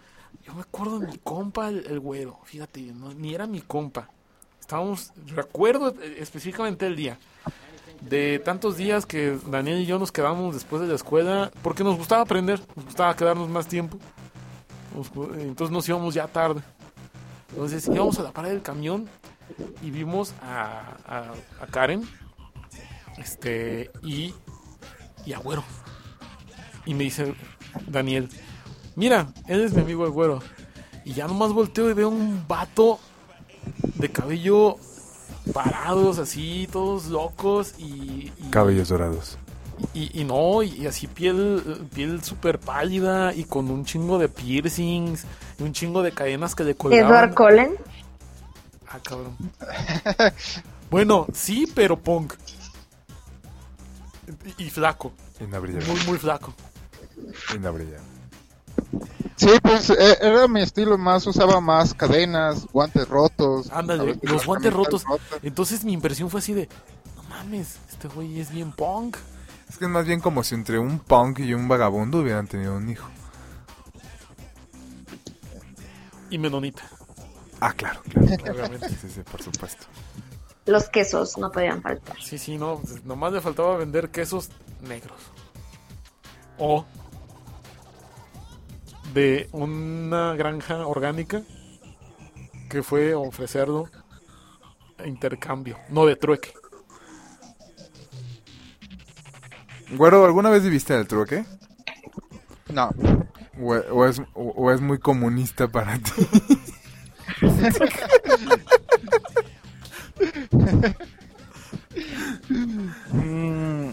yo 0.43 0.53
me 0.55 0.61
acuerdo 0.61 0.99
de 0.99 1.07
mi 1.07 1.17
compa, 1.19 1.69
el, 1.69 1.85
el 1.85 1.99
güero, 1.99 2.39
fíjate, 2.45 2.81
no, 2.81 3.13
ni 3.13 3.35
era 3.35 3.45
mi 3.45 3.61
compa. 3.61 4.09
Estábamos, 4.65 5.11
recuerdo 5.27 5.93
específicamente 6.17 6.87
el 6.87 6.95
día. 6.95 7.19
De 8.01 8.39
tantos 8.39 8.77
días 8.77 9.05
que 9.05 9.37
Daniel 9.45 9.81
y 9.81 9.85
yo 9.85 9.99
nos 9.99 10.11
quedamos 10.11 10.55
después 10.55 10.81
de 10.81 10.87
la 10.87 10.95
escuela, 10.95 11.51
porque 11.61 11.83
nos 11.83 11.95
gustaba 11.95 12.23
aprender, 12.23 12.59
nos 12.75 12.85
gustaba 12.85 13.15
quedarnos 13.15 13.47
más 13.47 13.67
tiempo. 13.67 13.99
Entonces 15.37 15.71
nos 15.71 15.87
íbamos 15.87 16.15
ya 16.15 16.27
tarde. 16.27 16.63
Entonces 17.51 17.87
íbamos 17.87 18.17
a 18.17 18.23
la 18.23 18.31
parada 18.31 18.55
del 18.55 18.63
camión 18.63 19.07
y 19.83 19.91
vimos 19.91 20.33
a, 20.41 20.97
a, 21.61 21.67
Karen 21.67 22.01
este 23.19 23.91
y 24.01 24.33
y 25.27 25.33
a 25.33 25.37
Güero 25.37 25.63
y 26.87 26.95
me 26.95 27.03
dice 27.03 27.35
Daniel 27.85 28.29
mira 28.95 29.27
él 29.47 29.61
es 29.61 29.73
mi 29.73 29.81
amigo 29.81 30.05
el 30.05 30.11
Güero 30.11 30.39
y 31.03 31.13
ya 31.13 31.27
nomás 31.27 31.53
volteo 31.53 31.87
y 31.91 31.93
veo 31.93 32.09
un 32.09 32.45
vato 32.47 32.99
de 33.95 34.11
cabello 34.11 34.77
parados 35.53 36.17
así 36.19 36.67
todos 36.71 37.05
locos 37.07 37.73
y, 37.77 38.31
y- 38.37 38.49
Cabellos 38.49 38.89
dorados. 38.89 39.37
y, 39.93 40.19
y 40.19 40.23
no, 40.23 40.63
y 40.63 40.87
así 40.87 41.07
piel, 41.07 41.87
piel 41.93 42.23
súper 42.23 42.59
pálida 42.59 43.33
y 43.33 43.43
con 43.43 43.69
un 43.69 43.85
chingo 43.85 44.17
de 44.17 44.27
piercings 44.29 45.25
y 45.59 45.63
un 45.63 45.73
chingo 45.73 46.01
de 46.01 46.11
cadenas 46.11 46.55
que 46.55 46.63
le 46.63 46.75
colgaban. 46.75 47.05
Edward 47.11 47.35
Cullen. 47.35 47.75
Ah, 48.87 48.99
cabrón. 49.03 49.35
bueno, 50.89 51.27
sí, 51.33 51.67
pero 51.75 51.99
punk. 51.99 52.33
Y, 54.57 54.63
y 54.65 54.69
flaco, 54.69 55.11
Y 55.39 55.43
no 55.45 55.61
brillaba. 55.61 55.85
muy, 55.85 55.99
muy 56.05 56.17
flaco. 56.17 56.53
Y 57.53 57.59
no 57.59 57.71
brillaba. 57.73 58.03
Sí, 59.37 59.49
pues 59.61 59.89
eh, 59.89 60.17
era 60.21 60.47
mi 60.47 60.61
estilo 60.61 60.97
más, 60.97 61.27
usaba 61.27 61.59
más 61.59 61.93
cadenas, 61.93 62.65
guantes 62.71 63.07
rotos. 63.07 63.69
Ándale, 63.71 64.17
los 64.21 64.45
guantes 64.45 64.71
rotos. 64.73 65.03
rotas. 65.03 65.25
Entonces 65.43 65.83
mi 65.83 65.91
impresión 65.93 66.29
fue 66.29 66.39
así 66.39 66.53
de, 66.53 66.69
no 67.15 67.23
mames, 67.23 67.77
este 67.91 68.07
güey 68.07 68.39
es 68.39 68.49
bien 68.51 68.71
punk. 68.71 69.17
Es 69.67 69.77
que 69.77 69.85
es 69.85 69.91
más 69.91 70.05
bien 70.05 70.21
como 70.21 70.43
si 70.43 70.55
entre 70.55 70.79
un 70.79 70.99
punk 70.99 71.39
y 71.39 71.53
un 71.53 71.67
vagabundo 71.67 72.19
hubieran 72.19 72.47
tenido 72.47 72.75
un 72.77 72.89
hijo. 72.89 73.09
Y 76.29 76.37
menonita, 76.37 76.83
Ah, 77.59 77.73
claro, 77.73 78.01
claro. 78.09 78.27
obviamente. 78.53 78.89
Sí, 78.89 79.09
sí, 79.09 79.21
por 79.29 79.41
supuesto. 79.41 79.85
Los 80.65 80.89
quesos 80.89 81.37
no 81.37 81.51
podían 81.51 81.81
faltar. 81.81 82.17
Sí, 82.21 82.37
sí, 82.37 82.57
no, 82.57 82.81
nomás 83.03 83.31
le 83.33 83.41
faltaba 83.41 83.77
vender 83.77 84.09
quesos 84.09 84.49
negros. 84.81 85.17
O 86.57 86.85
de 89.15 89.47
una 89.53 90.35
granja 90.35 90.85
orgánica 90.85 91.41
que 92.69 92.83
fue 92.83 93.15
ofrecerlo 93.15 93.89
a 94.97 95.07
intercambio, 95.07 95.77
no 95.89 96.05
de 96.05 96.15
trueque. 96.17 96.53
Güero, 99.91 100.25
¿alguna 100.25 100.49
vez 100.49 100.63
viviste 100.63 100.93
el 100.95 101.07
trueque? 101.07 101.45
No, 102.73 102.89
¿O, 103.61 103.73
o 103.73 104.05
es, 104.05 104.19
o- 104.33 104.51
o 104.57 104.71
es 104.71 104.81
muy 104.81 104.99
comunista 104.99 105.67
para 105.69 105.97
ti? 105.99 106.11
Mm, 112.49 113.89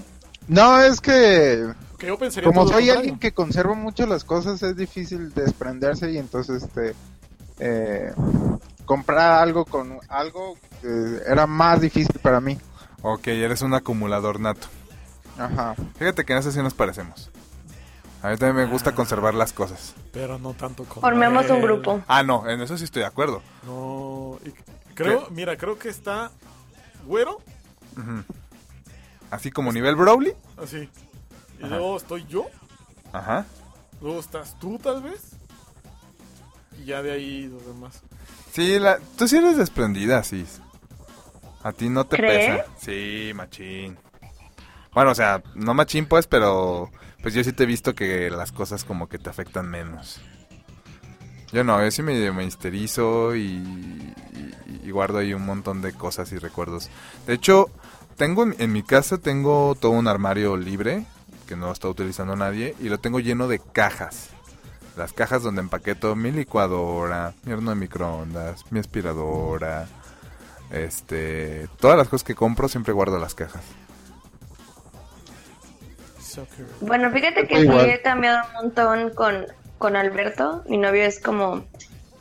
no, 0.49 0.81
es 0.83 1.01
que 1.01 1.73
Que 2.03 2.09
yo 2.09 2.19
pensaría 2.19 2.51
como 2.51 2.67
soy 2.67 2.91
alguien 2.91 3.17
que 3.17 3.31
conserva 3.31 3.75
mucho 3.75 4.07
las 4.07 4.25
cosas, 4.25 4.61
es 4.65 4.77
difícil 4.77 5.33
desprenderse 5.33 6.11
y 6.11 6.19
entonces 6.19 6.65
este 6.65 6.97
eh, 7.61 8.13
comprar 8.85 9.41
algo 9.41 9.65
con 9.65 10.01
algo 10.09 10.57
eh, 10.83 11.23
era 11.29 11.47
más 11.47 11.81
difícil 11.81 12.19
para 12.21 12.41
mí. 12.41 12.59
ok, 13.03 13.29
eres 13.29 13.63
un 13.63 13.73
acumulador 13.75 14.41
nato. 14.41 14.67
Ajá. 15.39 15.77
Fíjate 15.97 16.25
que 16.25 16.33
en 16.33 16.41
eso 16.41 16.51
sí 16.51 16.59
nos 16.61 16.75
parecemos. 16.75 17.31
A 18.21 18.31
mí 18.31 18.37
también 18.37 18.67
me 18.67 18.73
gusta 18.73 18.97
conservar 18.97 19.35
las 19.35 19.53
cosas. 19.53 19.95
Pero 20.11 20.41
no 20.41 20.55
tanto 20.55 20.83
como 20.83 21.03
Formemos 21.03 21.49
un 21.51 21.63
grupo. 21.63 22.03
Ah, 22.09 22.25
no, 22.25 22.51
en 22.51 22.63
eso 22.63 22.77
sí 22.77 22.83
estoy 22.83 23.03
de 23.03 23.07
acuerdo. 23.07 23.43
No, 23.65 24.41
y 24.45 24.51
creo, 24.95 25.29
mira, 25.31 25.57
creo 25.57 25.79
que 25.79 25.89
está 25.89 26.33
güero, 27.07 27.39
Ujú. 27.97 28.25
Así 29.31 29.53
como 29.53 29.71
nivel 29.73 29.95
Browly. 29.95 30.35
así. 30.61 30.89
Y 31.63 31.67
Ajá. 31.67 31.77
luego 31.77 31.97
estoy 31.97 32.27
yo, 32.29 32.47
Ajá. 33.13 33.47
luego 34.01 34.19
estás 34.21 34.59
tú 34.59 34.79
tal 34.79 35.03
vez. 35.03 35.37
Y 36.81 36.87
ya 36.87 37.03
de 37.03 37.13
ahí 37.13 37.47
los 37.47 37.65
demás. 37.67 38.03
Sí, 38.53 38.79
la, 38.79 38.99
tú 39.17 39.29
sí 39.29 39.37
eres 39.37 39.57
desprendida, 39.57 40.23
sí. 40.25 40.45
A 41.63 41.73
ti 41.73 41.89
no 41.89 42.05
te 42.05 42.17
¿Crees? 42.17 42.59
pesa. 42.63 42.67
Sí, 42.81 43.33
machín. 43.35 43.97
Bueno, 44.93 45.13
o 45.13 45.15
sea, 45.15 45.43
no 45.55 45.73
machín 45.75 46.07
pues, 46.07 46.27
pero 46.27 46.91
pues 47.23 47.33
yo 47.35 47.45
sí 47.45 47.53
te 47.53 47.63
he 47.63 47.67
visto 47.67 47.95
que 47.95 48.29
las 48.31 48.51
cosas 48.53 48.85
como 48.85 49.09
que 49.09 49.19
te 49.19 49.31
afectan 49.31 49.69
menos. 49.71 50.21
Yo 51.53 51.63
no, 51.65 51.83
yo 51.83 51.91
sí 51.91 52.03
me, 52.03 52.33
me 52.33 52.45
histerizo 52.45 53.37
y, 53.37 53.43
y- 53.43 54.81
y 54.85 54.91
guardo 54.91 55.19
ahí 55.19 55.33
un 55.35 55.45
montón 55.47 55.81
de 55.83 55.93
cosas 55.93 56.33
y 56.33 56.39
recuerdos. 56.39 56.91
De 57.27 57.35
hecho, 57.35 57.71
tengo 58.17 58.43
en, 58.43 58.57
en 58.59 58.73
mi 58.73 58.83
casa 58.83 59.19
tengo 59.19 59.77
todo 59.79 59.93
un 59.93 60.09
armario 60.09 60.57
libre 60.57 61.07
que 61.53 61.57
no 61.57 61.71
está 61.71 61.87
utilizando 61.89 62.35
nadie 62.35 62.75
y 62.81 62.89
lo 62.89 62.99
tengo 62.99 63.21
lleno 63.21 63.47
de 63.47 63.59
cajas. 63.59 64.31
Las 64.97 65.13
cajas 65.13 65.43
donde 65.43 65.61
empaqueto 65.61 66.17
mi 66.17 66.33
licuadora, 66.33 67.35
mi 67.45 67.53
horno 67.53 67.73
de 67.73 67.77
microondas, 67.77 68.65
mi 68.73 68.81
aspiradora, 68.81 69.87
este, 70.71 71.69
todas 71.79 71.99
las 71.99 72.09
cosas 72.09 72.25
que 72.25 72.35
compro 72.35 72.69
siempre 72.69 72.95
guardo 72.95 73.19
las 73.19 73.35
cajas. 73.35 73.63
Bueno, 76.81 77.11
fíjate 77.11 77.47
que 77.47 77.61
sí 77.61 77.69
he 77.69 78.01
cambiado 78.01 78.47
un 78.47 78.55
montón 78.55 79.11
con, 79.11 79.45
con 79.77 79.95
Alberto. 79.95 80.65
Mi 80.67 80.79
novio 80.79 81.03
es 81.03 81.21
como 81.21 81.67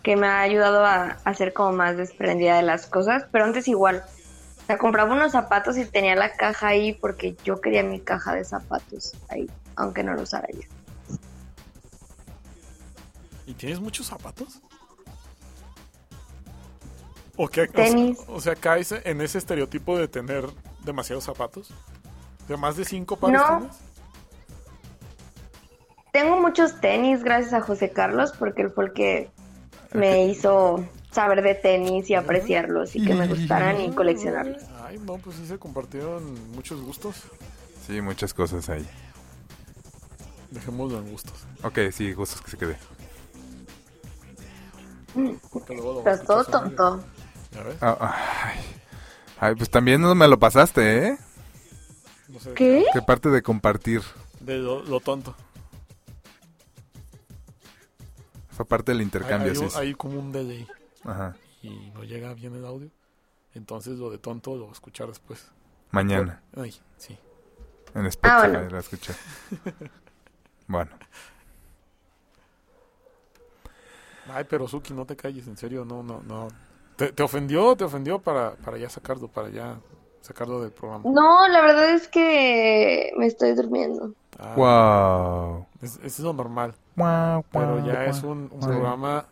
que 0.04 0.18
me 0.18 0.28
ha 0.28 0.42
ayudado 0.42 0.86
a, 0.86 1.20
a 1.24 1.34
ser 1.36 1.54
como 1.54 1.72
más 1.72 1.96
desprendida 1.96 2.58
de 2.58 2.64
las 2.64 2.86
cosas, 2.86 3.24
pero 3.32 3.46
antes 3.46 3.70
igual. 3.70 4.04
O 4.72 4.74
sea, 4.74 4.78
compraba 4.78 5.14
unos 5.14 5.34
zapatos 5.34 5.78
y 5.78 5.84
tenía 5.84 6.16
la 6.16 6.32
caja 6.32 6.68
ahí 6.68 6.94
porque 6.94 7.36
yo 7.44 7.60
quería 7.60 7.84
mi 7.84 8.00
caja 8.00 8.36
de 8.36 8.46
zapatos 8.46 9.12
ahí, 9.28 9.52
aunque 9.76 10.02
no 10.02 10.14
lo 10.14 10.22
usara 10.22 10.48
yo. 10.54 10.62
¿Y 13.46 13.54
tienes 13.54 13.82
muchos 13.82 14.08
zapatos? 14.08 14.62
¿O, 17.36 17.50
qué, 17.50 17.64
o 17.64 17.66
sea- 17.66 17.74
Tenis. 17.74 18.18
O, 18.28 18.40
sea, 18.40 18.56
caes 18.56 18.94
en 18.94 19.20
ese 19.20 19.40
estereotipo 19.40 19.98
de 19.98 20.08
tener 20.08 20.46
demasiados 20.86 21.26
zapatos. 21.26 21.74
¿De 22.48 22.56
más 22.56 22.78
de 22.78 22.86
cinco 22.86 23.18
pares 23.18 23.42
No. 23.42 23.70
Tengo 26.14 26.40
muchos 26.40 26.80
tenis 26.80 27.26
gracias 27.26 27.52
a 27.52 27.60
José 27.60 27.92
Carlos 27.92 28.32
porque 28.40 28.62
él 28.62 28.72
fue 28.72 28.86
el 28.86 28.94
que 28.94 29.30
me 29.92 30.28
hizo 30.28 30.86
saber 31.12 31.42
de 31.42 31.56
tenis 31.56 32.10
y 32.10 32.16
apreciarlos 32.16 32.96
y 32.96 33.06
que 33.06 33.14
me 33.14 33.28
gustaran 33.28 33.82
y 33.82 33.92
coleccionarlos. 33.92 34.64
Ay, 34.84 34.98
no, 35.00 35.18
pues 35.18 35.36
sí 35.36 35.46
se 35.46 35.58
compartieron 35.58 36.52
muchos 36.54 36.82
gustos. 36.82 37.16
Sí, 37.86 38.02
muchas 38.02 38.34
cosas 38.34 38.70
ahí. 38.70 38.88
Dejémoslo 40.52 41.00
en 41.00 41.12
gustos. 41.12 41.46
Ok, 41.64 41.80
sí, 41.92 42.14
gustos 42.14 42.42
que 42.42 42.52
se 42.52 42.58
quede. 42.58 42.78
Estás 46.00 46.24
todo 46.26 46.44
tonto. 46.46 47.04
Ya 47.52 47.64
ves, 47.64 47.76
Ah, 47.82 48.16
ay. 48.46 48.60
Ay, 49.40 49.56
pues 49.56 49.70
también 49.70 50.02
no 50.02 50.14
me 50.16 50.28
lo 50.28 50.40
pasaste, 50.40 51.08
¿eh? 51.08 51.18
no 52.30 52.40
sé. 52.40 52.54
¿Qué? 52.54 52.86
Que 52.94 53.02
parte 53.02 53.30
de 53.30 53.42
compartir. 53.42 54.02
De 54.40 54.58
lo, 54.58 54.84
lo 54.84 55.00
tonto. 55.00 55.36
Fue 58.52 58.66
parte 58.66 58.92
del 58.92 59.02
intercambio, 59.02 59.52
hay 59.52 59.58
sí. 59.58 59.66
hay 59.76 59.94
como 59.96 60.20
un 60.20 60.32
delay 60.32 60.68
Ajá. 61.06 61.36
y 61.62 61.92
no 61.92 62.04
llega 62.04 62.34
bien 62.34 62.56
el 62.56 62.66
audio. 62.66 62.90
Entonces 63.54 63.98
lo 64.00 64.10
de 64.10 64.18
tonto 64.18 64.56
lo 64.56 64.62
voy 64.62 64.70
a 64.70 64.74
escuchar 64.74 65.08
después. 65.08 65.52
Mañana, 65.92 66.42
Ay, 66.56 66.74
sí. 66.98 67.18
en 67.94 68.06
Spotify, 68.06 68.38
Ah, 68.44 68.48
bueno. 68.50 68.70
la 68.70 68.80
escuché. 68.80 69.14
Bueno, 70.68 70.92
Ay, 74.34 74.46
pero 74.50 74.68
Suki, 74.68 74.94
no 74.94 75.06
te 75.06 75.16
calles, 75.16 75.48
en 75.48 75.58
serio, 75.58 75.84
no, 75.84 76.04
no, 76.04 76.22
no. 76.28 76.48
¿Te, 76.96 77.12
te 77.12 77.24
ofendió? 77.24 77.76
¿Te 77.76 77.84
ofendió 77.84 78.20
para, 78.20 78.52
para 78.56 78.78
ya 78.78 78.90
sacarlo, 78.90 79.28
para 79.28 79.50
ya 79.50 79.78
sacarlo 80.22 80.62
del 80.62 80.72
programa? 80.72 81.04
No, 81.10 81.48
la 81.48 81.62
verdad 81.62 81.90
es 81.96 82.08
que 82.08 83.12
me 83.18 83.26
estoy 83.26 83.54
durmiendo. 83.56 84.14
Ah, 84.40 84.56
wow. 84.56 85.66
Es, 85.82 86.00
es 86.04 86.20
lo 86.20 86.34
normal, 86.34 86.74
Guau, 86.96 87.44
pero 87.52 87.76
guau, 87.78 87.86
ya 87.88 88.06
es 88.06 88.24
un, 88.24 88.50
un 88.52 88.62
Sí. 88.62 88.68
programa 88.68 89.26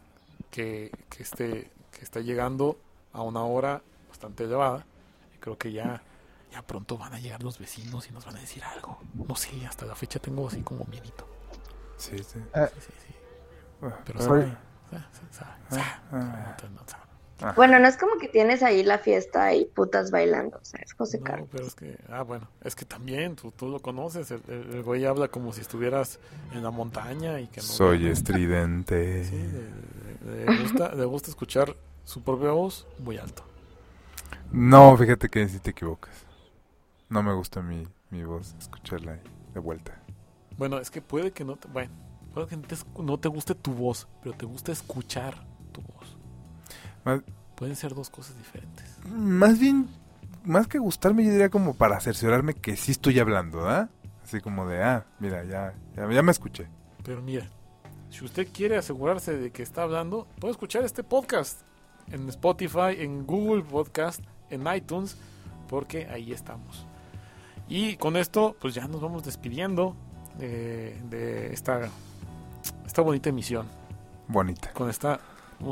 que, 0.51 0.91
que, 1.09 1.23
esté, 1.23 1.71
que 1.91 2.03
está 2.03 2.19
llegando 2.21 2.77
a 3.13 3.21
una 3.21 3.43
hora 3.43 3.81
bastante 4.09 4.43
elevada. 4.45 4.85
Y 5.35 5.37
creo 5.39 5.57
que 5.57 5.71
ya, 5.71 6.01
ya 6.51 6.61
pronto 6.61 6.97
van 6.97 7.13
a 7.13 7.19
llegar 7.19 7.43
los 7.43 7.59
vecinos 7.59 8.07
y 8.09 8.11
nos 8.11 8.25
van 8.25 8.37
a 8.37 8.39
decir 8.39 8.63
algo. 8.63 8.99
No 9.13 9.35
sé, 9.35 9.65
hasta 9.65 9.85
la 9.85 9.95
fecha 9.95 10.19
tengo 10.19 10.47
así 10.47 10.61
como 10.61 10.85
miedito. 10.85 11.27
Sí, 11.97 12.17
sí. 12.19 12.39
Sí, 12.73 12.81
sí, 12.81 12.91
sí. 13.07 13.15
Pero 14.05 14.19
Ah, 14.19 14.23
sabe, 14.23 14.57
ah, 14.91 15.07
sabe, 15.11 15.27
sabe, 15.31 15.51
sabe. 15.69 15.83
ah. 16.11 16.57
No 16.73 16.81
Bueno, 17.55 17.79
no 17.79 17.87
es 17.87 17.97
como 17.97 18.17
que 18.19 18.27
tienes 18.27 18.63
ahí 18.63 18.83
la 18.83 18.97
fiesta 18.97 19.53
y 19.53 19.65
putas 19.65 20.11
bailando, 20.11 20.57
o 20.57 20.65
sea, 20.65 20.79
es 20.83 20.93
José 20.93 21.19
No, 21.19 21.23
Carlos. 21.25 21.49
pero 21.51 21.65
es 21.65 21.75
que, 21.75 21.97
ah, 22.09 22.23
bueno, 22.23 22.47
es 22.63 22.75
que 22.75 22.85
también 22.85 23.35
tú, 23.35 23.51
tú 23.51 23.67
lo 23.69 23.79
conoces, 23.79 24.31
el, 24.31 24.41
el- 24.47 24.75
el 24.75 24.83
güey 24.83 25.05
habla 25.05 25.27
como 25.29 25.53
si 25.53 25.61
estuvieras 25.61 26.19
en 26.53 26.63
la 26.63 26.71
montaña 26.71 27.39
y 27.39 27.47
que 27.47 27.61
no. 27.61 27.67
Soy 27.67 28.07
estridente. 28.07 29.23
Sí, 29.25 29.35
le, 30.25 30.31
le- 30.37 30.45
le 30.47 30.61
gusta, 30.61 30.93
le 30.95 31.05
gusta 31.05 31.29
escuchar 31.29 31.75
su 32.03 32.21
propia 32.23 32.51
voz 32.51 32.87
muy 32.99 33.17
alto. 33.17 33.43
No, 34.51 34.95
fíjate 34.97 35.29
que 35.29 35.47
sí 35.47 35.59
te 35.59 35.71
equivocas. 35.71 36.13
No 37.09 37.23
me 37.23 37.33
gusta 37.33 37.61
mi, 37.61 37.87
mi 38.09 38.23
voz, 38.23 38.55
escucharla 38.59 39.13
ahí 39.13 39.21
de 39.53 39.59
vuelta. 39.59 39.99
Bueno, 40.57 40.79
es 40.79 40.91
que 40.91 41.01
puede 41.01 41.31
que 41.31 41.43
no 41.45 41.55
te, 41.55 41.67
bueno, 41.69 41.91
puede 42.33 42.47
que 42.47 42.57
no 42.57 42.63
te, 42.67 42.75
escu- 42.75 43.03
no 43.03 43.17
te 43.19 43.29
guste 43.29 43.55
tu 43.55 43.73
voz, 43.73 44.07
pero 44.23 44.35
te 44.35 44.45
gusta 44.45 44.71
escuchar. 44.71 45.48
Más, 47.05 47.21
Pueden 47.55 47.75
ser 47.75 47.93
dos 47.93 48.09
cosas 48.09 48.37
diferentes. 48.37 48.85
más 49.05 49.59
bien, 49.59 49.89
más 50.45 50.67
que 50.67 50.79
gustarme, 50.79 51.23
yo 51.25 51.31
diría 51.31 51.49
como 51.49 51.73
para 51.73 51.99
cerciorarme 51.99 52.53
que 52.53 52.75
sí 52.77 52.91
estoy 52.91 53.19
hablando, 53.19 53.67
¿ah? 53.67 53.89
Así 54.23 54.39
como 54.41 54.65
de, 54.67 54.81
ah, 54.83 55.05
mira, 55.19 55.43
ya, 55.43 55.73
ya, 55.95 56.09
ya 56.09 56.21
me 56.23 56.31
escuché. 56.31 56.67
Pero 57.03 57.21
mira, 57.21 57.49
si 58.09 58.23
usted 58.23 58.47
quiere 58.53 58.77
asegurarse 58.77 59.37
de 59.37 59.51
que 59.51 59.61
está 59.63 59.83
hablando, 59.83 60.27
puede 60.39 60.51
escuchar 60.51 60.83
este 60.85 61.03
podcast 61.03 61.61
en 62.11 62.29
Spotify, 62.29 62.95
en 62.97 63.25
Google 63.25 63.63
Podcast, 63.63 64.21
en 64.49 64.65
iTunes, 64.73 65.17
porque 65.67 66.07
ahí 66.07 66.31
estamos. 66.31 66.85
Y 67.67 67.97
con 67.97 68.15
esto, 68.17 68.55
pues 68.59 68.73
ya 68.73 68.87
nos 68.87 69.01
vamos 69.01 69.23
despidiendo 69.23 69.95
de, 70.37 70.99
de 71.09 71.53
esta, 71.53 71.89
esta 72.85 73.01
bonita 73.01 73.29
emisión, 73.29 73.67
Bonita. 74.27 74.71
con 74.73 74.89
esta, 74.89 75.19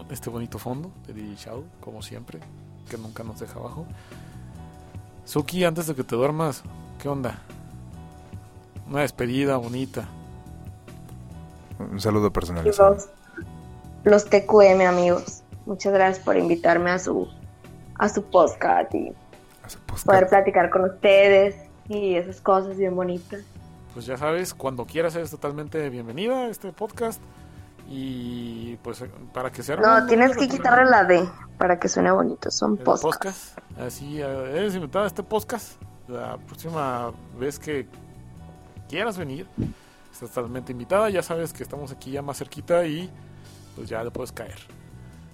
este 0.09 0.29
bonito 0.29 0.57
fondo 0.59 0.91
de 1.07 1.13
DJ 1.13 1.35
Shadow, 1.35 1.63
como 1.81 2.01
siempre, 2.01 2.39
que 2.89 2.97
nunca 2.97 3.23
nos 3.23 3.39
deja 3.39 3.59
abajo. 3.59 3.85
Suki, 5.25 5.63
antes 5.63 5.88
de 5.88 5.95
que 5.95 6.03
te 6.03 6.15
duermas, 6.15 6.63
¿qué 7.01 7.09
onda? 7.09 7.39
Una 8.89 9.01
despedida 9.01 9.57
bonita. 9.57 10.07
Un 11.79 11.99
saludo 11.99 12.31
personalizado. 12.31 12.95
Los, 12.95 13.09
los 14.03 14.25
TQM, 14.25 14.81
amigos. 14.88 15.43
Muchas 15.65 15.93
gracias 15.93 16.23
por 16.23 16.38
invitarme 16.38 16.91
a 16.91 16.99
su, 16.99 17.27
a 17.95 18.07
su 18.09 18.23
podcast 18.23 18.93
y 18.95 19.11
A 19.63 19.69
su 19.69 19.79
podcast. 19.79 20.05
poder 20.05 20.27
platicar 20.27 20.69
con 20.69 20.85
ustedes 20.85 21.55
y 21.89 22.15
esas 22.15 22.39
cosas 22.41 22.77
bien 22.77 22.95
bonitas. 22.95 23.41
pues 23.93 24.05
ya 24.05 24.17
sabes, 24.17 24.53
cuando 24.53 24.85
quieras 24.85 25.15
eres 25.15 25.31
totalmente 25.31 25.89
bienvenida 25.89 26.43
a 26.43 26.47
este 26.47 26.71
podcast. 26.71 27.21
Y 27.89 28.75
pues 28.83 29.03
para 29.33 29.51
que 29.51 29.63
sea... 29.63 29.77
No, 29.77 30.05
tienes 30.07 30.35
que 30.35 30.47
quitarle 30.47 30.89
la 30.89 31.05
D 31.05 31.27
para 31.57 31.79
que 31.79 31.88
suene 31.88 32.11
bonito. 32.11 32.51
Son 32.51 32.77
podcasts. 32.77 33.55
podcast. 33.55 33.79
Así, 33.79 34.19
eres 34.21 34.75
invitada 34.75 35.05
a 35.05 35.07
este 35.07 35.23
podcast. 35.23 35.81
La 36.07 36.38
próxima 36.38 37.11
vez 37.39 37.59
que 37.59 37.88
quieras 38.89 39.17
venir, 39.17 39.47
estás 40.11 40.31
totalmente 40.31 40.71
invitada. 40.73 41.09
Ya 41.09 41.23
sabes 41.23 41.53
que 41.53 41.63
estamos 41.63 41.91
aquí 41.91 42.11
ya 42.11 42.21
más 42.21 42.38
cerquita 42.38 42.85
y 42.85 43.09
pues 43.75 43.88
ya 43.88 44.03
le 44.03 44.11
puedes 44.11 44.31
caer. 44.31 44.57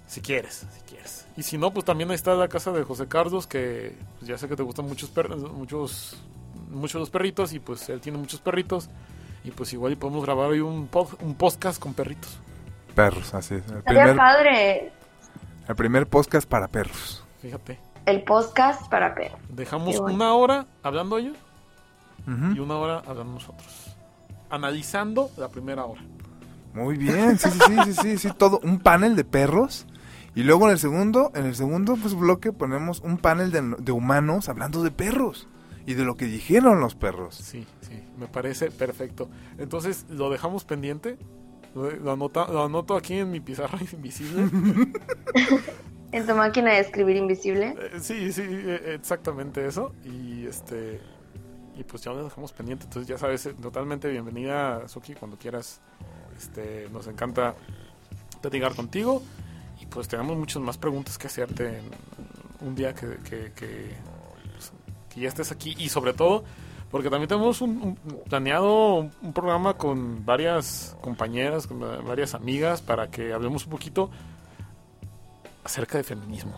Si 0.06 0.20
quieres, 0.20 0.66
si 0.72 0.80
quieres. 0.82 1.26
Y 1.36 1.42
si 1.42 1.58
no, 1.58 1.72
pues 1.72 1.84
también 1.84 2.10
ahí 2.10 2.14
está 2.14 2.34
la 2.34 2.46
casa 2.48 2.70
de 2.70 2.84
José 2.84 3.08
Carlos, 3.08 3.46
que 3.48 3.96
pues, 4.18 4.28
ya 4.28 4.38
sé 4.38 4.48
que 4.48 4.54
te 4.54 4.62
gustan 4.62 4.86
muchos 4.86 5.10
perros, 5.10 5.40
muchos, 5.52 6.16
muchos 6.70 7.00
los 7.00 7.10
perritos, 7.10 7.52
y 7.52 7.58
pues 7.58 7.88
él 7.88 8.00
tiene 8.00 8.18
muchos 8.18 8.40
perritos. 8.40 8.90
Y 9.44 9.50
pues 9.50 9.72
igual 9.72 9.92
y 9.92 9.96
podemos 9.96 10.24
grabar 10.24 10.50
hoy 10.50 10.60
un, 10.60 10.90
pod- 10.90 11.16
un 11.22 11.34
podcast 11.34 11.80
con 11.80 11.94
perritos. 11.94 12.38
Perros, 12.94 13.34
así 13.34 13.56
es. 13.56 13.70
El 13.70 13.82
primer, 13.82 14.16
padre 14.16 14.92
el 15.66 15.76
primer 15.76 16.06
podcast 16.06 16.48
para 16.48 16.68
perros. 16.68 17.24
Fíjate. 17.40 17.78
el 18.06 18.22
podcast 18.22 18.88
para 18.90 19.14
perros. 19.14 19.40
Dejamos 19.48 19.98
bueno. 19.98 20.14
una 20.14 20.34
hora 20.34 20.66
hablando 20.82 21.18
ellos 21.18 21.36
y 22.26 22.58
una 22.58 22.76
hora 22.76 22.98
hablando 22.98 23.34
nosotros. 23.34 23.96
Analizando 24.50 25.30
la 25.36 25.48
primera 25.48 25.84
hora. 25.84 26.02
Muy 26.74 26.96
bien, 26.96 27.38
sí, 27.38 27.50
sí, 27.50 27.58
sí, 27.66 27.76
sí, 27.84 27.92
sí, 27.94 28.18
sí, 28.18 28.30
todo. 28.36 28.60
Un 28.62 28.78
panel 28.78 29.16
de 29.16 29.24
perros. 29.24 29.86
Y 30.34 30.42
luego 30.42 30.66
en 30.66 30.72
el 30.72 30.78
segundo, 30.78 31.30
en 31.34 31.46
el 31.46 31.54
segundo 31.54 31.96
pues, 31.96 32.14
bloque 32.14 32.52
ponemos 32.52 33.00
un 33.00 33.18
panel 33.18 33.50
de, 33.50 33.74
de 33.78 33.92
humanos 33.92 34.48
hablando 34.48 34.82
de 34.82 34.90
perros. 34.90 35.48
Y 35.86 35.94
de 35.94 36.04
lo 36.04 36.16
que 36.16 36.26
dijeron 36.26 36.80
los 36.80 36.94
perros. 36.94 37.36
Sí, 37.36 37.66
sí, 37.82 38.02
me 38.18 38.26
parece 38.26 38.70
perfecto. 38.70 39.28
Entonces 39.58 40.06
lo 40.08 40.30
dejamos 40.30 40.64
pendiente. 40.64 41.18
Lo, 41.74 42.12
anota- 42.12 42.46
lo 42.48 42.64
anoto 42.64 42.96
aquí 42.96 43.14
en 43.18 43.30
mi 43.30 43.40
pizarra 43.40 43.78
invisible. 43.92 44.48
En 46.12 46.24
tu 46.28 46.34
máquina 46.36 46.70
de 46.70 46.78
escribir 46.78 47.16
invisible. 47.16 47.74
Eh, 47.76 47.98
sí, 48.00 48.32
sí, 48.32 48.42
eh, 48.44 48.94
exactamente 48.94 49.66
eso. 49.66 49.92
Y 50.04 50.46
este 50.46 51.00
y 51.76 51.82
pues 51.82 52.04
ya 52.04 52.12
lo 52.12 52.22
dejamos 52.22 52.52
pendiente. 52.52 52.84
Entonces 52.84 53.08
ya 53.08 53.18
sabes, 53.18 53.46
eh, 53.46 53.54
totalmente 53.60 54.08
bienvenida, 54.08 54.86
Suki, 54.86 55.14
cuando 55.14 55.36
quieras. 55.36 55.80
Este, 56.38 56.88
nos 56.92 57.08
encanta 57.08 57.56
platicar 58.40 58.76
contigo. 58.76 59.22
Y 59.80 59.86
pues 59.86 60.06
tenemos 60.06 60.36
muchas 60.36 60.62
más 60.62 60.78
preguntas 60.78 61.18
que 61.18 61.26
hacerte 61.26 61.78
en 61.80 61.84
un 62.60 62.76
día 62.76 62.94
que, 62.94 63.16
que, 63.28 63.50
que, 63.52 63.90
pues, 64.52 64.72
que 65.12 65.20
ya 65.20 65.26
estés 65.28 65.50
aquí 65.50 65.74
y 65.78 65.88
sobre 65.88 66.12
todo 66.12 66.44
porque 66.94 67.10
también 67.10 67.28
tenemos 67.28 67.60
un, 67.60 67.70
un- 67.82 67.96
planeado 68.28 68.94
un, 69.00 69.10
un 69.20 69.32
programa 69.32 69.74
con 69.74 70.24
varias 70.24 70.96
compañeras, 71.00 71.66
con 71.66 71.82
va- 71.82 71.96
varias 71.96 72.34
amigas 72.34 72.80
para 72.82 73.08
que 73.10 73.32
hablemos 73.32 73.64
un 73.64 73.70
poquito 73.72 74.10
acerca 75.64 75.98
de 75.98 76.04
feminismo. 76.04 76.52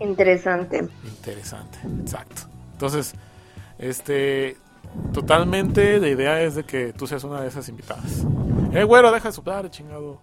Interesante. 0.00 0.88
Interesante, 1.04 1.80
exacto. 2.00 2.42
Entonces, 2.72 3.12
este, 3.78 4.56
totalmente 5.12 5.98
la 6.00 6.08
idea 6.08 6.40
es 6.40 6.54
de 6.54 6.64
que 6.64 6.94
tú 6.94 7.06
seas 7.06 7.22
una 7.24 7.42
de 7.42 7.48
esas 7.48 7.68
invitadas. 7.68 8.24
Eh, 8.72 8.84
güero, 8.84 9.12
deja 9.12 9.28
de 9.28 9.34
soplar, 9.34 9.70
chingado. 9.70 10.18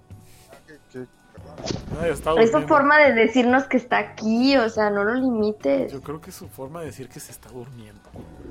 Ay, 2.02 2.12
está 2.12 2.34
Es 2.40 2.52
su 2.52 2.62
forma 2.62 2.98
de 3.00 3.14
decirnos 3.14 3.66
que 3.66 3.78
está 3.78 3.98
aquí, 3.98 4.56
o 4.58 4.70
sea, 4.70 4.90
no 4.90 5.04
lo 5.04 5.14
limites. 5.16 5.92
Yo 5.92 6.02
creo 6.02 6.22
que 6.22 6.30
es 6.30 6.36
su 6.36 6.48
forma 6.48 6.80
de 6.82 6.88
decir 6.88 7.10
que 7.10 7.20
se 7.20 7.32
está 7.32 7.50
durmiendo. 7.50 8.02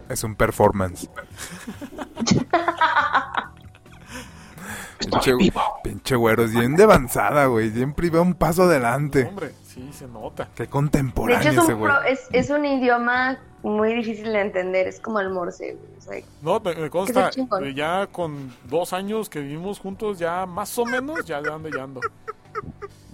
Es 0.08 0.22
un 0.24 0.34
performance. 0.34 1.08
pinche, 4.98 5.32
pinche 5.82 6.16
güero, 6.16 6.44
es 6.44 6.52
bien 6.52 6.76
de 6.76 6.84
avanzada, 6.84 7.46
güey. 7.46 7.70
Siempre 7.70 8.08
iba 8.08 8.20
un 8.20 8.34
paso 8.34 8.64
adelante. 8.64 9.24
Hombre, 9.24 9.52
sí, 9.66 9.90
se 9.92 10.06
nota. 10.06 10.48
Qué 10.54 10.64
De 10.64 10.68
contemporáneo 10.68 11.40
hecho, 11.40 11.60
es 11.60 11.64
ese 11.64 11.74
un, 11.74 11.82
pro- 11.82 12.02
es, 12.02 12.28
es 12.32 12.50
un 12.50 12.64
idioma 12.64 13.38
muy 13.62 13.94
difícil 13.94 14.32
de 14.32 14.40
entender, 14.40 14.86
es 14.86 15.00
como 15.00 15.20
el 15.20 15.30
morse. 15.30 15.76
güey, 15.76 15.96
o 15.98 16.00
sea, 16.00 16.28
No, 16.42 16.60
me, 16.60 16.74
me 16.74 16.90
consta, 16.90 17.30
ya 17.74 18.06
con 18.08 18.52
dos 18.64 18.92
años 18.92 19.28
que 19.28 19.40
vivimos 19.40 19.78
juntos, 19.78 20.18
ya 20.18 20.46
más 20.46 20.76
o 20.78 20.84
menos, 20.84 21.24
ya 21.24 21.40
le 21.40 21.52
ando, 21.52 21.68
ya 21.68 21.82
ando. 21.84 22.00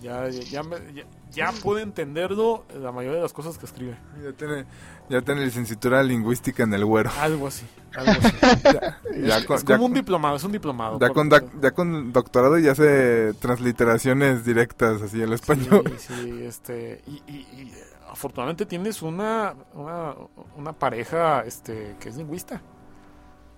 Ya, 0.02 0.28
ya, 0.28 0.40
ya, 0.42 0.62
me- 0.62 0.92
ya- 0.94 1.06
ya 1.32 1.50
puede 1.62 1.82
entenderlo 1.82 2.64
la 2.78 2.92
mayoría 2.92 3.16
de 3.16 3.22
las 3.22 3.32
cosas 3.32 3.56
que 3.56 3.64
escribe. 3.64 3.96
Ya 4.22 4.32
tiene, 4.32 4.66
ya 5.08 5.22
tiene 5.22 5.44
licenciatura 5.44 6.02
lingüística 6.02 6.62
en 6.62 6.74
el 6.74 6.84
güero. 6.84 7.10
Algo 7.20 7.46
así, 7.46 7.64
algo 7.96 8.12
así. 8.12 8.36
Ya 9.26 9.38
es, 9.38 9.44
con, 9.46 9.56
es 9.56 9.64
ya 9.64 9.76
como 9.76 9.86
un 9.86 9.92
con- 9.92 9.94
diplomado, 9.94 10.36
es 10.36 10.44
un 10.44 10.52
diplomado. 10.52 10.98
ya 11.00 11.08
con 11.10 11.30
ya 11.60 11.70
con 11.70 12.12
doctorado 12.12 12.58
ya 12.58 12.72
hace 12.72 13.32
transliteraciones 13.34 14.44
directas 14.44 15.00
así 15.00 15.22
al 15.22 15.32
español. 15.32 15.84
Sí, 15.98 16.14
sí, 16.14 16.44
este, 16.44 17.00
y, 17.06 17.22
y- 17.26 17.46
y, 17.52 17.72
eh, 17.74 17.84
afortunadamente 18.10 18.66
tienes 18.66 19.00
una, 19.02 19.54
una, 19.72 20.14
una 20.56 20.72
pareja 20.74 21.40
este, 21.46 21.96
que 21.98 22.10
es 22.10 22.16
lingüista. 22.16 22.60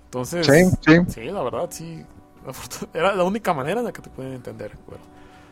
Entonces, 0.05 0.47
Sí, 0.47 0.63
sí. 0.87 1.01
sí, 1.09 1.21
la 1.25 1.43
verdad, 1.43 1.69
sí. 1.71 2.05
Era 2.95 3.15
la 3.15 3.25
única 3.25 3.53
manera 3.53 3.81
en 3.81 3.87
la 3.87 3.93
que 3.93 4.01
te 4.03 4.11
pueden 4.11 4.33
entender. 4.35 4.73
güey. 4.87 5.01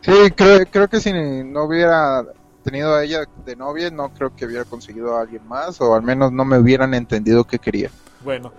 Sí, 0.05 0.31
creo, 0.35 0.59
creo 0.69 0.87
que 0.87 0.99
si 0.99 1.11
no 1.11 1.63
hubiera 1.63 2.23
tenido 2.63 2.93
a 2.93 3.03
ella 3.03 3.25
de 3.43 3.55
novia, 3.55 3.89
no 3.89 4.13
creo 4.13 4.35
que 4.35 4.45
hubiera 4.45 4.63
conseguido 4.63 5.17
a 5.17 5.21
alguien 5.21 5.47
más, 5.47 5.81
o 5.81 5.95
al 5.95 6.03
menos 6.03 6.31
no 6.31 6.45
me 6.45 6.59
hubieran 6.59 6.93
entendido 6.93 7.43
qué 7.43 7.57
quería. 7.57 7.89
Bueno, 8.23 8.51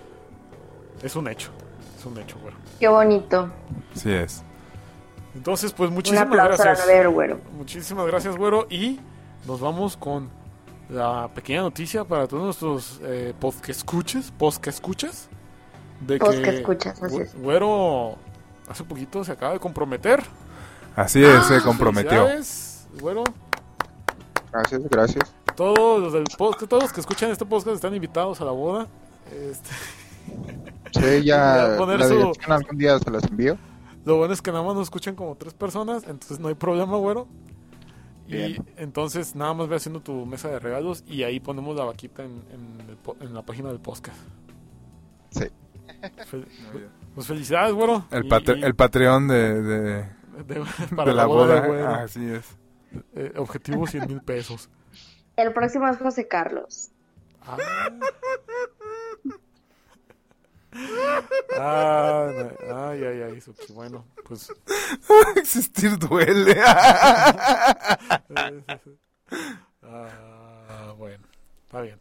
es 1.03 1.15
un 1.15 1.29
hecho. 1.29 1.51
Es 1.97 2.05
un 2.05 2.19
hecho, 2.19 2.37
güey. 2.41 2.53
qué 2.81 2.89
bonito. 2.89 3.49
Sí 3.95 4.13
es. 4.13 4.43
Entonces, 5.37 5.73
pues 5.73 5.89
muchísimas 5.91 6.29
gracias. 6.29 6.81
a 6.81 6.87
Noel 6.87 7.11
Güero. 7.11 7.41
Muchísimas 7.57 8.07
gracias, 8.07 8.37
güero. 8.37 8.67
Y 8.69 8.99
nos 9.47 9.61
vamos 9.61 9.97
con 9.97 10.29
la 10.89 11.29
pequeña 11.33 11.61
noticia 11.61 12.05
para 12.05 12.27
todos 12.27 12.43
nuestros 12.43 13.01
eh, 13.05 13.35
podcast 13.39 13.71
escuches, 13.71 14.33
podcast 14.33 14.79
escuchas. 14.79 15.29
De 16.01 16.19
Podcast 16.19 16.43
que 16.43 16.51
escuchas, 16.51 17.03
así 17.03 17.19
es. 17.19 17.41
Güero 17.41 18.17
hace 18.69 18.85
poquito 18.85 19.25
se 19.25 19.33
acaba 19.33 19.53
de 19.53 19.61
comprometer. 19.61 20.23
Así 20.97 21.23
es, 21.23 21.35
Ah, 21.35 21.43
se 21.45 21.61
comprometió. 21.63 22.27
Güero. 23.01 23.25
Gracias, 24.53 24.83
gracias. 24.89 25.35
Todos 25.55 26.01
los, 26.01 26.13
del 26.13 26.25
podcast, 26.39 26.69
todos 26.69 26.83
los 26.85 26.93
que 26.93 27.01
escuchan 27.01 27.31
este 27.31 27.45
podcast 27.45 27.75
están 27.77 27.95
invitados 27.95 28.41
a 28.41 28.45
la 28.45 28.53
boda. 28.53 28.87
Este, 29.31 29.71
Sí, 30.93 31.25
ya 31.25 31.75
poner 31.79 31.99
la 32.01 32.09
su- 32.09 32.17
dirección 32.17 32.53
algún 32.53 32.79
día 32.79 32.99
se 32.99 33.11
las 33.11 33.25
envío. 33.25 33.57
Lo 34.05 34.17
bueno 34.17 34.33
es 34.33 34.41
que 34.41 34.51
nada 34.53 34.63
más 34.65 34.75
nos 34.75 34.85
escuchan 34.85 35.15
como 35.15 35.35
tres 35.37 35.53
personas, 35.53 36.05
entonces 36.05 36.39
no 36.41 36.49
hay 36.49 36.55
problema, 36.55 36.97
güero. 36.97 37.27
Y 38.29 38.57
entonces 38.77 39.37
nada 39.37 39.55
más 39.55 39.69
ve 39.69 39.77
haciendo 39.77 40.01
tu 40.01 40.27
mesa 40.27 40.49
de 40.49 40.59
regalos 40.59 41.05
y 41.07 41.23
ahí 41.23 41.39
ponemos 41.39 41.77
la 41.77 41.85
vaquita 41.85 42.25
en, 42.25 42.43
en 42.53 42.81
el 42.89 43.27
en 43.29 43.35
la 43.35 43.43
página 43.43 43.69
del 43.69 43.79
podcast. 43.79 44.17
Sí. 45.31 45.45
Fel- 46.31 46.47
pues 47.15 47.27
felicidades, 47.27 47.73
güero. 47.75 48.05
El, 48.11 48.25
y- 48.27 48.65
el 48.65 48.75
Patreon 48.75 49.29
de, 49.29 49.63
de, 49.63 50.09
de- 50.45 50.65
para 50.97 51.11
de 51.11 51.17
la 51.17 51.27
boda 51.27 51.61
boda. 51.61 51.67
güero. 51.67 51.89
Así 51.95 52.29
es. 52.31 52.45
Eh, 53.15 53.33
objetivo 53.37 53.87
100 53.87 54.07
mil 54.07 54.21
pesos. 54.23 54.69
El 55.37 55.53
próximo 55.53 55.87
es 55.89 55.99
José 55.99 56.27
Carlos. 56.29 56.91
Ah. 57.43 57.57
Ah, 61.59 62.31
no. 62.69 62.77
ay, 62.89 63.05
ay, 63.05 63.23
ay, 63.23 63.41
Suki. 63.41 63.73
Bueno, 63.73 64.05
pues 64.27 64.53
Existir 65.37 65.99
duele. 65.99 66.61
Ah, 69.89 70.95
bueno, 70.99 71.25
está 71.65 71.81
bien. 71.81 71.99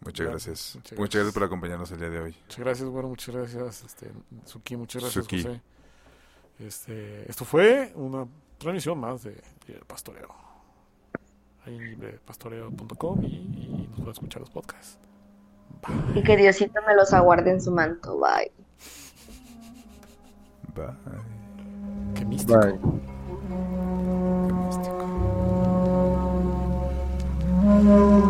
Muchas 0.00 0.26
gracias. 0.26 0.72
Muchas 0.76 0.98
Muchas 0.98 1.14
gracias 1.20 1.34
por 1.34 1.44
acompañarnos 1.44 1.90
el 1.92 1.98
día 2.00 2.10
de 2.10 2.20
hoy. 2.20 2.36
Muchas 2.42 2.58
gracias, 2.58 2.88
bueno, 2.88 3.08
muchas 3.08 3.34
gracias, 3.34 3.82
este, 3.84 4.10
Suki, 4.44 4.76
muchas 4.76 5.02
gracias, 5.02 5.24
Suki. 5.24 5.42
José. 5.42 5.60
Este, 6.58 7.30
esto 7.30 7.44
fue 7.44 7.92
una 7.94 8.26
transmisión 8.58 8.98
más 8.98 9.22
de, 9.22 9.32
de 9.66 9.74
Pastoreo. 9.86 10.28
Ahí 11.64 11.76
en 11.76 11.84
librepastoreo.com 11.84 13.22
y, 13.22 13.26
y 13.26 13.86
nos 13.88 13.96
pueden 13.96 14.12
escuchar 14.12 14.40
los 14.40 14.50
podcasts. 14.50 14.98
Y 16.14 16.22
que 16.22 16.36
Diosito 16.36 16.80
me 16.86 16.94
los 16.94 17.12
aguarde 17.12 17.50
en 17.50 17.60
su 17.60 17.70
manto. 17.70 18.18
Bye. 18.18 18.52
Bye. 20.74 20.94
Qué 22.14 22.24
místico. 22.24 22.60
Bye. 22.60 22.78
Qué 24.48 24.54
místico. 24.54 25.08
Adiós. 27.64 28.28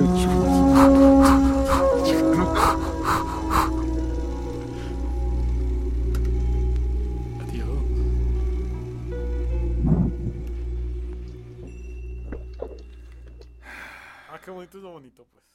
Ah, 0.00 0.04
qué 14.44 14.52
bonito 14.52 14.78
es 14.78 14.84
lo 14.84 14.92
bonito, 14.92 15.26
pues. 15.32 15.47